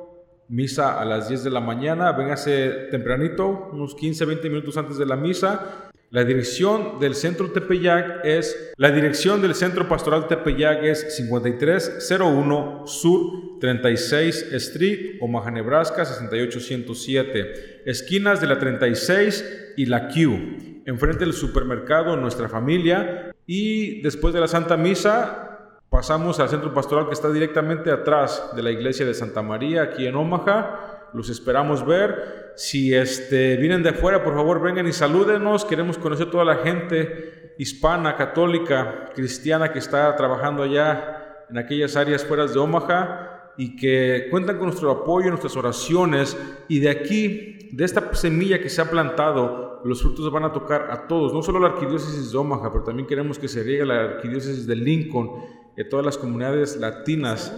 misa 0.48 1.00
a 1.00 1.06
las 1.06 1.30
10 1.30 1.43
de 1.43 1.50
la 1.50 1.60
mañana. 1.60 2.12
Véngase 2.12 2.88
tempranito, 2.91 3.70
unos 3.72 3.96
15, 3.96 4.26
20 4.26 4.50
minutos 4.50 4.78
antes 4.78 4.98
de 4.98 5.06
la 5.06 5.16
misa. 5.16 5.91
La 6.12 6.24
dirección 6.24 7.00
del 7.00 7.16
centro 7.16 7.52
Tepeyac 7.52 8.24
es, 8.24 8.74
la 8.78 8.91
dirección 8.91 9.41
del 9.41 9.56
centro 9.56 9.89
pastoral 9.89 10.28
Tepeyac 10.28 10.84
es 10.84 11.16
5301 11.18 12.84
Sur 12.86 13.60
36 13.60 14.54
Street, 14.54 15.18
Omaha, 15.20 15.52
Nebraska 15.52 16.06
68107, 16.06 17.84
esquinas 17.86 18.39
de 18.39 18.48
la 18.48 18.60
36 18.60 19.74
y 19.78 19.88
la 19.88 20.08
Q 20.08 20.76
enfrente 20.86 21.26
del 21.26 21.34
supermercado 21.34 22.16
Nuestra 22.16 22.48
Familia 22.48 23.36
y 23.46 24.02
después 24.02 24.34
de 24.34 24.39
la 24.39 24.48
Santa 24.48 24.78
Misa 24.78 25.55
pasamos 25.96 26.41
al 26.41 26.50
centro 26.50 26.74
pastoral 26.74 27.08
que 27.08 27.14
está 27.14 27.32
directamente 27.32 27.89
atrás 27.89 28.52
de 28.54 28.62
la 28.62 28.70
iglesia 28.70 29.06
de 29.06 29.14
Santa 29.14 29.41
María 29.41 29.84
aquí 29.84 30.06
en 30.06 30.18
Omaha. 30.18 31.08
Los 31.14 31.30
esperamos 31.30 31.86
ver. 31.86 32.52
Si 32.58 32.93
este, 32.93 33.56
vienen 33.56 33.82
de 33.82 33.91
afuera, 33.91 34.22
por 34.22 34.34
favor 34.34 34.62
vengan 34.62 34.86
y 34.89 34.91
salúdenos. 34.91 35.64
Queremos 35.64 35.98
conocer 35.98 36.30
toda 36.30 36.43
la 36.43 36.58
gente 36.58 37.54
hispana, 37.58 38.18
católica, 38.18 39.12
cristiana 39.16 39.72
que 39.72 39.80
está 39.80 40.14
trabajando 40.18 40.64
allá 40.64 41.46
en 41.50 41.58
aquellas 41.58 41.96
áreas 41.96 42.26
fuera 42.26 42.46
de 42.46 42.60
Omaha 42.60 43.54
y 43.56 43.78
que 43.78 44.28
cuentan 44.30 44.58
con 44.58 44.66
nuestro 44.68 44.91
apoyo, 44.91 45.30
nuestras 45.30 45.56
oraciones 45.56 46.38
y 46.68 46.80
de 46.80 46.89
aquí, 46.89 47.70
de 47.72 47.86
esta 47.86 48.14
semilla 48.16 48.60
que 48.60 48.68
se 48.68 48.82
ha 48.82 48.91
plantado, 48.91 49.80
los 49.86 50.02
frutos 50.02 50.30
van 50.30 50.43
a 50.43 50.52
tocar 50.52 50.89
a 50.91 51.08
todos, 51.08 51.34
no 51.34 51.41
solo 51.41 51.60
la 51.60 51.68
arquidiócesis 51.68 52.34
de 52.34 52.38
Omaha, 52.38 52.70
pero 52.70 52.84
también 52.84 53.08
queremos 53.08 53.39
que 53.39 53.48
se 53.48 53.64
riegue 53.64 53.86
la 53.86 54.02
arquidiócesis 54.02 54.68
de 54.68 54.76
Lincoln 54.76 55.30
y 55.76 55.82
a 55.82 55.89
todas 55.89 56.05
las 56.05 56.17
comunidades 56.17 56.78
latinas 56.78 57.53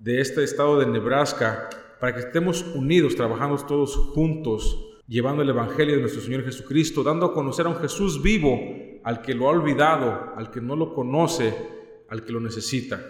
de 0.00 0.20
este 0.20 0.44
estado 0.44 0.78
de 0.78 0.86
Nebraska, 0.86 1.68
para 1.98 2.14
que 2.14 2.20
estemos 2.20 2.62
unidos, 2.74 3.16
trabajando 3.16 3.56
todos 3.56 3.96
juntos, 4.14 5.00
llevando 5.08 5.42
el 5.42 5.48
Evangelio 5.48 5.94
de 5.94 6.00
nuestro 6.00 6.22
Señor 6.22 6.44
Jesucristo, 6.44 7.02
dando 7.02 7.26
a 7.26 7.32
conocer 7.32 7.66
a 7.66 7.70
un 7.70 7.76
Jesús 7.76 8.22
vivo, 8.22 8.60
al 9.02 9.22
que 9.22 9.34
lo 9.34 9.48
ha 9.48 9.52
olvidado, 9.52 10.34
al 10.36 10.50
que 10.50 10.60
no 10.60 10.76
lo 10.76 10.94
conoce, 10.94 11.54
al 12.08 12.24
que 12.24 12.32
lo 12.32 12.40
necesita. 12.40 13.00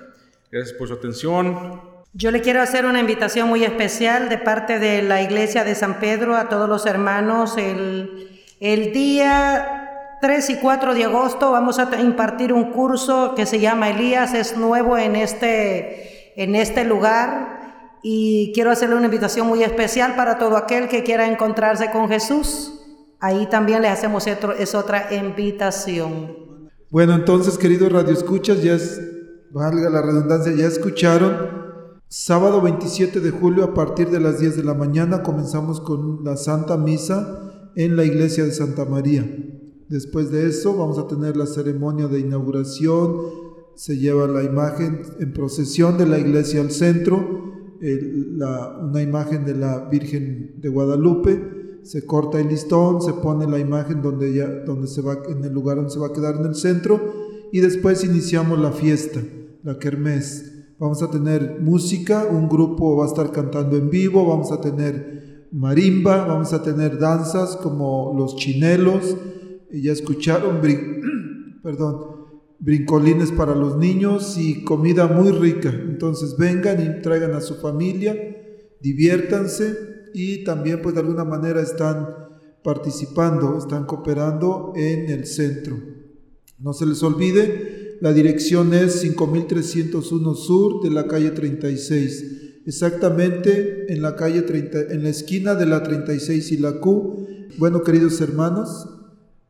Gracias 0.50 0.76
por 0.76 0.88
su 0.88 0.94
atención. 0.94 1.80
Yo 2.12 2.30
le 2.30 2.40
quiero 2.40 2.62
hacer 2.62 2.86
una 2.86 3.00
invitación 3.00 3.48
muy 3.48 3.64
especial 3.64 4.28
de 4.28 4.38
parte 4.38 4.78
de 4.78 5.02
la 5.02 5.20
Iglesia 5.22 5.64
de 5.64 5.74
San 5.74 5.98
Pedro 5.98 6.36
a 6.36 6.48
todos 6.48 6.68
los 6.68 6.86
hermanos. 6.86 7.56
El, 7.58 8.40
el 8.60 8.92
día 8.92 9.83
3 10.24 10.48
y 10.48 10.56
4 10.56 10.94
de 10.94 11.04
agosto 11.04 11.52
vamos 11.52 11.78
a 11.78 12.00
impartir 12.00 12.54
un 12.54 12.72
curso 12.72 13.34
que 13.34 13.44
se 13.44 13.60
llama 13.60 13.90
Elías, 13.90 14.32
es 14.32 14.56
nuevo 14.56 14.96
en 14.96 15.16
este, 15.16 16.42
en 16.42 16.54
este 16.56 16.86
lugar 16.86 17.98
y 18.02 18.50
quiero 18.54 18.70
hacerle 18.70 18.96
una 18.96 19.04
invitación 19.04 19.46
muy 19.46 19.62
especial 19.62 20.16
para 20.16 20.38
todo 20.38 20.56
aquel 20.56 20.88
que 20.88 21.02
quiera 21.02 21.26
encontrarse 21.26 21.90
con 21.90 22.08
Jesús. 22.08 22.72
Ahí 23.20 23.50
también 23.50 23.82
le 23.82 23.88
hacemos 23.88 24.26
es 24.26 24.74
otra 24.74 25.12
invitación. 25.14 26.70
Bueno, 26.88 27.12
entonces, 27.12 27.58
queridos 27.58 27.92
radioescuchas, 27.92 28.62
ya 28.62 28.78
valga 29.52 29.90
la 29.90 30.00
redundancia, 30.00 30.54
ya 30.56 30.68
escucharon 30.68 31.64
Sábado 32.08 32.62
27 32.62 33.20
de 33.20 33.30
julio 33.30 33.64
a 33.64 33.74
partir 33.74 34.08
de 34.08 34.20
las 34.20 34.40
10 34.40 34.56
de 34.56 34.64
la 34.64 34.72
mañana 34.72 35.22
comenzamos 35.22 35.82
con 35.82 36.24
la 36.24 36.38
Santa 36.38 36.78
Misa 36.78 37.70
en 37.76 37.94
la 37.96 38.04
iglesia 38.04 38.44
de 38.44 38.52
Santa 38.52 38.86
María. 38.86 39.26
Después 39.94 40.32
de 40.32 40.48
eso 40.48 40.76
vamos 40.76 40.98
a 40.98 41.06
tener 41.06 41.36
la 41.36 41.46
ceremonia 41.46 42.08
de 42.08 42.18
inauguración, 42.18 43.16
se 43.76 43.96
lleva 43.96 44.26
la 44.26 44.42
imagen 44.42 45.02
en 45.20 45.32
procesión 45.32 45.96
de 45.96 46.04
la 46.04 46.18
iglesia 46.18 46.62
al 46.62 46.72
centro, 46.72 47.52
una 47.80 49.02
imagen 49.02 49.44
de 49.44 49.54
la 49.54 49.88
Virgen 49.88 50.56
de 50.60 50.68
Guadalupe, 50.68 51.78
se 51.84 52.04
corta 52.04 52.40
el 52.40 52.48
listón, 52.48 53.02
se 53.02 53.12
pone 53.12 53.46
la 53.46 53.60
imagen 53.60 54.02
donde 54.02 54.34
ya, 54.34 54.48
donde 54.64 54.88
se 54.88 55.00
va, 55.00 55.16
en 55.28 55.44
el 55.44 55.52
lugar 55.52 55.76
donde 55.76 55.92
se 55.92 56.00
va 56.00 56.08
a 56.08 56.12
quedar 56.12 56.40
en 56.40 56.46
el 56.46 56.56
centro. 56.56 57.00
Y 57.52 57.60
después 57.60 58.02
iniciamos 58.02 58.58
la 58.58 58.72
fiesta, 58.72 59.20
la 59.62 59.78
kermés. 59.78 60.74
Vamos 60.80 61.04
a 61.04 61.10
tener 61.12 61.60
música, 61.60 62.26
un 62.28 62.48
grupo 62.48 62.96
va 62.96 63.04
a 63.04 63.06
estar 63.06 63.30
cantando 63.30 63.76
en 63.76 63.90
vivo, 63.90 64.26
vamos 64.26 64.50
a 64.50 64.60
tener 64.60 65.46
marimba, 65.52 66.26
vamos 66.26 66.52
a 66.52 66.64
tener 66.64 66.98
danzas 66.98 67.54
como 67.54 68.12
los 68.18 68.34
chinelos, 68.34 69.16
ya 69.82 69.92
escucharon, 69.92 70.60
brincolines 72.60 73.30
para 73.32 73.54
los 73.54 73.76
niños 73.76 74.36
y 74.38 74.64
comida 74.64 75.06
muy 75.06 75.30
rica. 75.30 75.70
Entonces 75.70 76.36
vengan 76.36 76.82
y 76.82 77.02
traigan 77.02 77.34
a 77.34 77.40
su 77.40 77.56
familia, 77.56 78.16
diviértanse 78.80 79.76
y 80.14 80.44
también 80.44 80.80
pues 80.82 80.94
de 80.94 81.00
alguna 81.00 81.24
manera 81.24 81.60
están 81.60 82.08
participando, 82.62 83.58
están 83.58 83.84
cooperando 83.84 84.72
en 84.76 85.10
el 85.10 85.26
centro. 85.26 85.76
No 86.58 86.72
se 86.72 86.86
les 86.86 87.02
olvide 87.02 87.84
la 88.00 88.12
dirección 88.12 88.74
es 88.74 89.00
5301 89.00 90.34
Sur 90.34 90.82
de 90.82 90.90
la 90.90 91.06
calle 91.06 91.30
36, 91.30 92.62
exactamente 92.66 93.92
en 93.92 94.02
la 94.02 94.16
calle 94.16 94.42
30, 94.42 94.92
en 94.92 95.04
la 95.04 95.08
esquina 95.08 95.54
de 95.54 95.66
la 95.66 95.82
36 95.82 96.52
y 96.52 96.56
la 96.58 96.80
Q. 96.80 97.26
Bueno, 97.56 97.82
queridos 97.82 98.20
hermanos, 98.20 98.88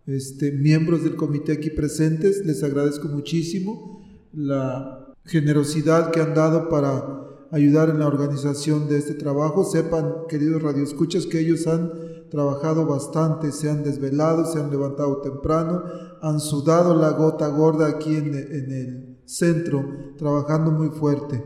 este, 0.07 0.53
miembros 0.53 1.03
del 1.03 1.17
comité 1.17 1.53
aquí 1.53 1.71
presentes, 1.71 2.45
les 2.45 2.63
agradezco 2.63 3.09
muchísimo 3.09 4.03
la 4.33 5.15
generosidad 5.25 6.11
que 6.11 6.21
han 6.21 6.35
dado 6.35 6.69
para 6.69 7.25
ayudar 7.51 7.89
en 7.89 8.01
la 8.01 8.07
organización 8.07 8.89
de 8.89 8.99
este 8.99 9.15
trabajo. 9.15 9.65
Sepan, 9.65 10.27
queridos 10.29 10.63
radioescuchas, 10.63 11.27
que 11.27 11.41
ellos 11.41 11.67
han 11.67 11.91
trabajado 12.31 12.85
bastante, 12.87 13.53
se 13.53 13.71
han 13.71 13.85
desvelado, 13.85 14.45
se 14.45 14.59
han 14.59 14.71
levantado 14.71 15.21
temprano, 15.21 15.85
han 16.21 16.41
sudado 16.41 16.95
la 16.95 17.11
gota 17.11 17.49
gorda 17.49 17.87
aquí 17.87 18.17
en, 18.17 18.35
el 18.35 19.19
centro, 19.25 19.87
trabajando 20.19 20.71
muy 20.71 20.89
fuerte. 20.89 21.43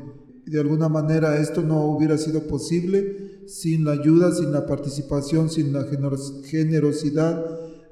De 0.47 0.59
alguna 0.59 0.89
manera 0.89 1.37
esto 1.37 1.63
no 1.63 1.85
hubiera 1.85 2.17
sido 2.17 2.47
posible 2.49 3.45
sin 3.47 3.85
la 3.85 3.93
ayuda, 3.93 4.33
sin 4.33 4.51
la 4.51 4.67
participación, 4.67 5.51
sin 5.51 5.73
la 5.75 5.85
generosidad 5.85 7.45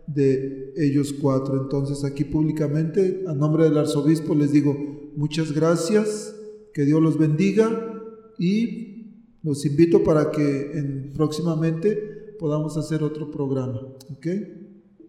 de 0.07 0.73
ellos 0.77 1.15
cuatro. 1.21 1.61
Entonces 1.61 2.05
aquí 2.05 2.25
públicamente, 2.25 3.25
a 3.27 3.35
nombre 3.35 3.65
del 3.65 3.79
arzobispo, 3.79 4.35
les 4.35 4.53
digo 4.53 4.77
muchas 5.17 5.53
gracias, 5.53 6.35
que 6.73 6.85
Dios 6.85 7.03
los 7.03 7.19
bendiga 7.19 7.95
y 8.39 9.37
los 9.43 9.65
invito 9.65 10.05
para 10.05 10.31
que 10.31 10.73
en, 10.73 11.13
próximamente 11.15 12.35
podamos 12.39 12.77
hacer 12.77 13.03
otro 13.03 13.31
programa. 13.31 13.81
¿Ok? 14.11 14.27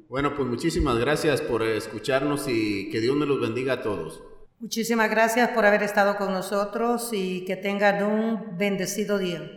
Bueno, 0.09 0.33
pues 0.35 0.47
muchísimas 0.47 0.97
gracias 0.97 1.41
por 1.41 1.63
escucharnos 1.63 2.47
y 2.47 2.89
que 2.89 3.01
Dios 3.01 3.15
me 3.17 3.25
los 3.25 3.41
bendiga 3.41 3.73
a 3.73 3.81
todos. 3.81 4.23
Muchísimas 4.59 5.09
gracias 5.11 5.49
por 5.49 5.65
haber 5.65 5.83
estado 5.83 6.17
con 6.17 6.31
nosotros 6.31 7.09
y 7.11 7.43
que 7.45 7.57
tengan 7.57 8.03
un 8.03 8.57
bendecido 8.57 9.17
día. 9.17 9.51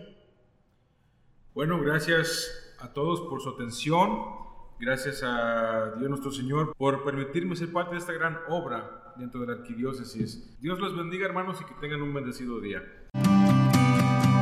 Bueno, 1.54 1.80
gracias 1.80 2.74
a 2.80 2.92
todos 2.92 3.20
por 3.22 3.40
su 3.40 3.50
atención. 3.50 4.39
Gracias 4.80 5.22
a 5.22 5.94
Dios 5.98 6.08
nuestro 6.08 6.30
Señor 6.30 6.74
por 6.78 7.04
permitirme 7.04 7.54
ser 7.54 7.70
parte 7.70 7.92
de 7.92 7.98
esta 7.98 8.14
gran 8.14 8.38
obra 8.48 9.12
dentro 9.18 9.42
de 9.42 9.48
la 9.48 9.52
arquidiócesis. 9.52 10.58
Dios 10.62 10.80
los 10.80 10.96
bendiga 10.96 11.26
hermanos 11.26 11.60
y 11.60 11.66
que 11.66 11.78
tengan 11.82 12.00
un 12.00 12.14
bendecido 12.14 12.58
día. 12.62 12.82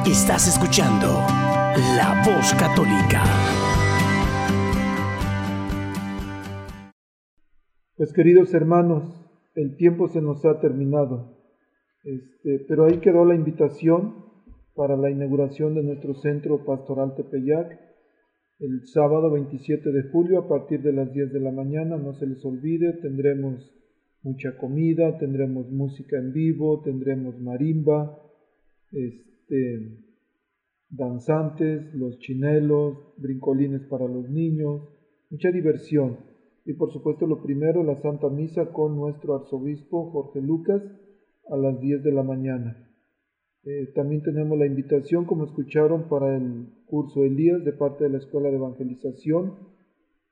Estás 0.07 0.47
escuchando 0.47 1.09
La 1.97 2.23
Voz 2.25 2.55
Católica. 2.55 3.25
Pues 7.97 8.13
queridos 8.13 8.55
hermanos, 8.55 9.03
el 9.57 9.77
tiempo 9.77 10.07
se 10.07 10.23
nos 10.23 10.45
ha 10.45 10.61
terminado, 10.61 11.37
este, 12.05 12.65
pero 12.69 12.85
ahí 12.85 12.99
quedó 12.99 13.25
la 13.25 13.35
invitación 13.35 14.25
para 14.77 14.97
la 14.97 15.11
inauguración 15.11 15.75
de 15.75 15.83
nuestro 15.83 16.15
centro 16.15 16.65
pastoral 16.65 17.17
Tepeyac. 17.17 17.88
El 18.61 18.87
sábado 18.87 19.31
27 19.31 19.93
de 19.93 20.03
julio 20.11 20.41
a 20.41 20.49
partir 20.49 20.83
de 20.83 20.93
las 20.93 21.13
10 21.13 21.33
de 21.33 21.41
la 21.41 21.53
mañana, 21.53 21.97
no 21.97 22.15
se 22.15 22.27
les 22.27 22.45
olvide, 22.45 22.95
tendremos 22.95 23.73
mucha 24.23 24.57
comida, 24.57 25.17
tendremos 25.19 25.71
música 25.71 26.19
en 26.19 26.33
vivo, 26.33 26.81
tendremos 26.83 27.39
marimba, 27.41 28.21
este, 28.91 30.03
danzantes, 30.91 31.95
los 31.95 32.19
chinelos, 32.19 32.99
brincolines 33.17 33.83
para 33.83 34.09
los 34.09 34.29
niños, 34.29 34.89
mucha 35.31 35.51
diversión. 35.51 36.19
Y 36.65 36.75
por 36.75 36.93
supuesto 36.93 37.27
lo 37.27 37.41
primero, 37.43 37.85
la 37.85 37.97
Santa 37.97 38.29
Misa 38.29 38.73
con 38.73 38.97
nuestro 38.97 39.37
arzobispo 39.37 40.11
Jorge 40.11 40.41
Lucas 40.41 40.83
a 41.49 41.57
las 41.57 41.81
10 41.81 42.03
de 42.03 42.13
la 42.13 42.25
mañana. 42.25 42.88
Eh, 43.69 43.93
también 43.95 44.23
tenemos 44.23 44.59
la 44.59 44.65
invitación, 44.65 45.27
como 45.27 45.45
escucharon, 45.45 46.09
para 46.09 46.35
el 46.35 46.69
curso 46.87 47.23
Elías 47.23 47.63
de 47.67 47.75
parte 47.75 48.05
de 48.05 48.11
la 48.11 48.17
Escuela 48.17 48.49
de 48.49 48.57
Evangelización 48.57 49.57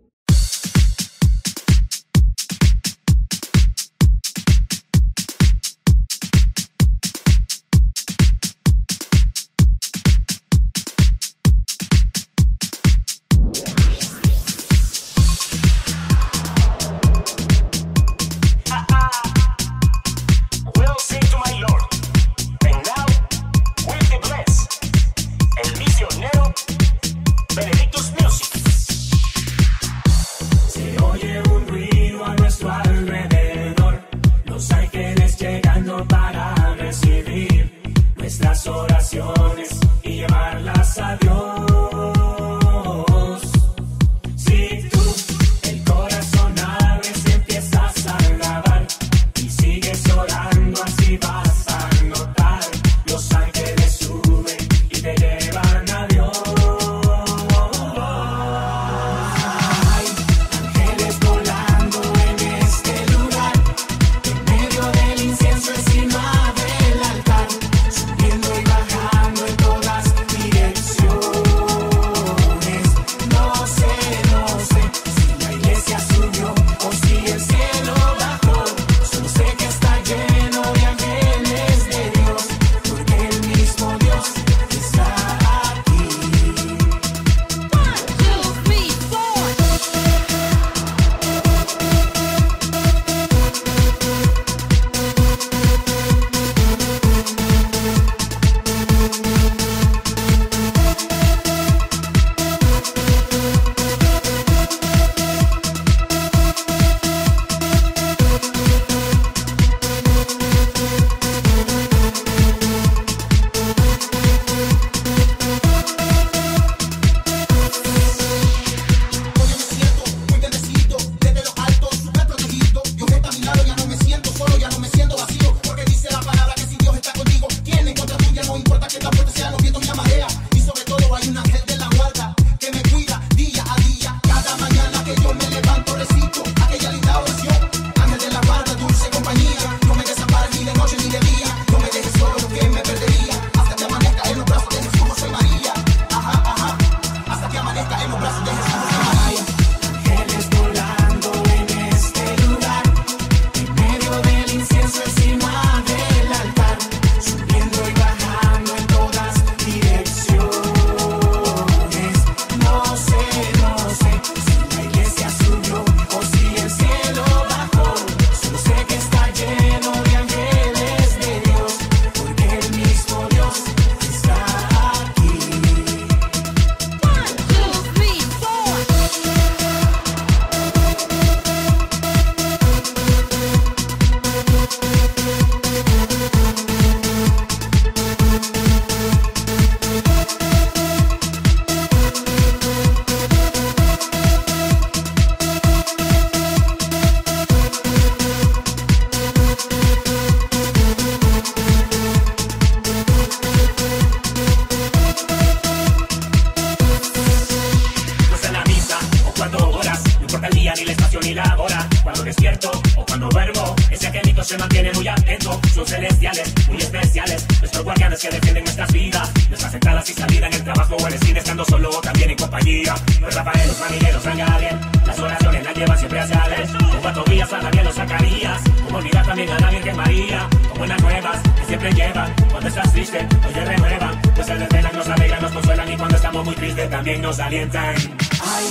Que 218.22 218.30
defienden 218.30 218.64
nuestras 218.64 218.92
vidas. 218.92 219.32
Nuestras 219.50 219.74
entradas 219.74 220.10
y 220.10 220.14
salidas 220.14 220.50
en 220.50 220.54
el 220.54 220.64
trabajo 220.64 220.96
o 220.96 221.08
en 221.08 221.14
el 221.14 221.20
cine, 221.20 221.40
estando 221.40 221.66
solo 221.66 221.90
o 221.90 222.02
también 222.02 222.30
en 222.30 222.38
compañía. 222.38 222.96
Pues 223.20 223.36
Rafael, 223.36 223.68
los 223.68 223.80
marineros, 223.80 224.24
San 224.24 224.38
Gabriel. 224.38 224.80
Las 225.06 225.20
oraciones 225.20 225.64
las 225.64 225.76
llevan 225.76 225.98
siempre 225.98 226.20
hacia 226.20 226.44
él. 226.56 226.70
Con 226.72 227.02
cuatro 227.02 227.24
días, 227.24 227.50
San 227.50 227.64
Daniel, 227.64 227.86
los 227.86 227.96
Zacarías. 227.96 228.62
Como 228.86 228.98
olvidar 229.00 229.26
también 229.26 229.50
a 229.50 229.60
la 229.60 229.70
Virgen 229.72 229.98
María. 229.98 230.50
Con 230.70 230.78
buenas 230.78 231.02
nuevas 231.02 231.40
que 231.60 231.66
siempre 231.66 231.94
llevan. 231.94 232.34
Cuando 232.52 232.70
estás 232.70 232.94
triste, 232.94 233.28
hoy 233.48 233.54
te 233.54 233.66
renuevan. 233.66 234.22
Pues 234.36 234.48
se 234.48 234.56
desvelan, 234.56 234.96
nos 234.96 235.08
alegran, 235.08 235.42
nos 235.42 235.52
consuelan. 235.52 235.92
Y 235.92 235.98
cuando 235.98 236.16
estamos 236.16 236.46
muy 236.46 236.56
tristes, 236.56 236.90
también 236.90 237.22
nos 237.22 237.40
alientan. 237.40 237.96
Hay 237.96 238.66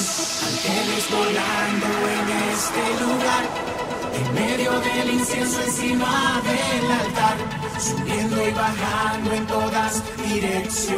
ángeles 0.47 1.07
volando 1.11 1.87
en 2.09 2.27
este 2.53 3.05
lugar, 3.05 3.45
en 4.21 4.35
medio 4.35 4.73
del 4.81 5.11
incienso 5.11 5.63
encima 5.63 6.43
del 6.45 6.91
altar, 6.91 7.37
subiendo 7.79 8.49
y 8.49 8.51
bajando 8.53 9.33
en 9.33 9.47
todas 9.47 10.03
direcciones. 10.29 10.91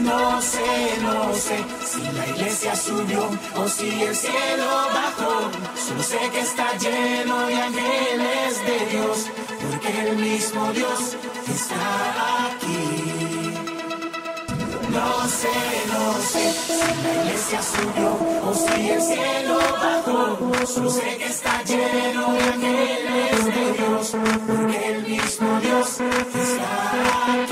No 0.00 0.42
sé, 0.42 0.98
no 1.02 1.34
sé 1.34 1.64
si 1.90 2.02
la 2.12 2.26
iglesia 2.28 2.76
subió 2.76 3.30
o 3.56 3.68
si 3.68 4.02
el 4.02 4.14
cielo 4.14 4.66
bajó. 4.92 5.50
Solo 5.86 6.02
sé 6.02 6.18
que 6.32 6.40
está 6.40 6.76
lleno 6.78 7.46
de 7.46 7.54
ángeles 7.54 8.66
de 8.66 8.86
Dios, 8.92 9.26
porque 9.62 10.08
el 10.08 10.16
mismo 10.16 10.72
Dios 10.72 11.16
está. 11.48 12.35
No 14.96 15.28
sé, 15.28 15.56
no 15.92 16.04
sé 16.22 16.52
si 16.52 16.72
la 17.02 17.22
iglesia 17.22 17.60
subió 17.62 18.10
o 18.48 18.54
si 18.54 18.90
el 18.90 19.02
cielo 19.02 19.58
bajó. 19.82 20.66
Solo 20.66 20.90
sé 20.90 21.16
que 21.18 21.26
está 21.26 21.62
lleno 21.64 22.32
de 22.32 22.42
ángeles 22.42 23.44
de 23.56 23.72
Dios, 23.72 24.16
porque 24.46 24.88
el 24.88 25.02
mismo 25.02 25.60
Dios 25.60 26.00
está 26.00 27.45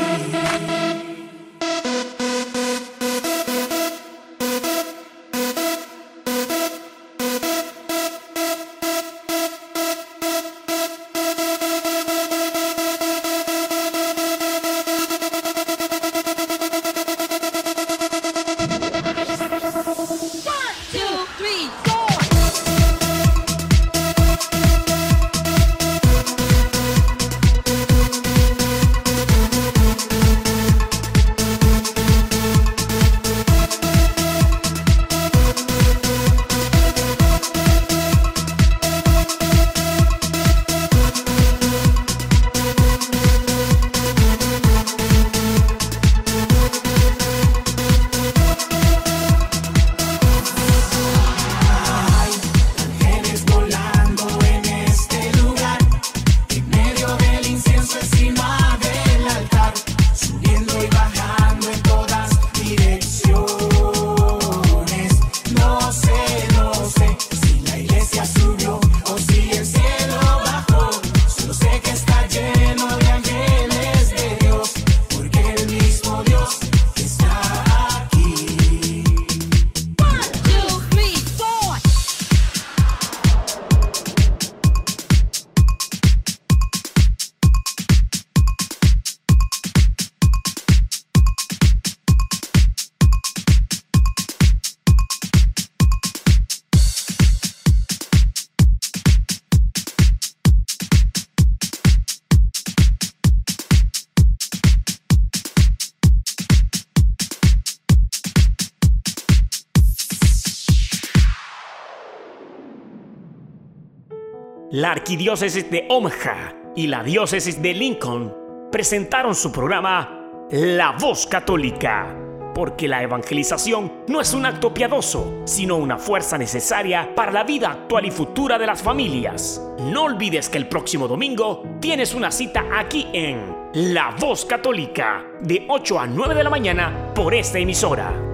La 114.74 114.90
arquidiócesis 114.90 115.70
de 115.70 115.86
Omaha 115.88 116.52
y 116.74 116.88
la 116.88 117.04
diócesis 117.04 117.62
de 117.62 117.72
Lincoln 117.74 118.34
presentaron 118.72 119.36
su 119.36 119.52
programa 119.52 120.48
La 120.50 120.96
Voz 120.98 121.28
Católica, 121.28 122.12
porque 122.52 122.88
la 122.88 123.00
evangelización 123.00 124.00
no 124.08 124.20
es 124.20 124.34
un 124.34 124.46
acto 124.46 124.74
piadoso, 124.74 125.42
sino 125.44 125.76
una 125.76 125.96
fuerza 125.96 126.38
necesaria 126.38 127.14
para 127.14 127.30
la 127.30 127.44
vida 127.44 127.70
actual 127.70 128.06
y 128.06 128.10
futura 128.10 128.58
de 128.58 128.66
las 128.66 128.82
familias. 128.82 129.62
No 129.78 130.06
olvides 130.06 130.48
que 130.48 130.58
el 130.58 130.68
próximo 130.68 131.06
domingo 131.06 131.62
tienes 131.80 132.12
una 132.12 132.32
cita 132.32 132.64
aquí 132.76 133.06
en 133.12 133.70
La 133.74 134.16
Voz 134.18 134.44
Católica, 134.44 135.24
de 135.40 135.66
8 135.68 136.00
a 136.00 136.06
9 136.08 136.34
de 136.34 136.42
la 136.42 136.50
mañana 136.50 137.12
por 137.14 137.32
esta 137.32 137.60
emisora. 137.60 138.33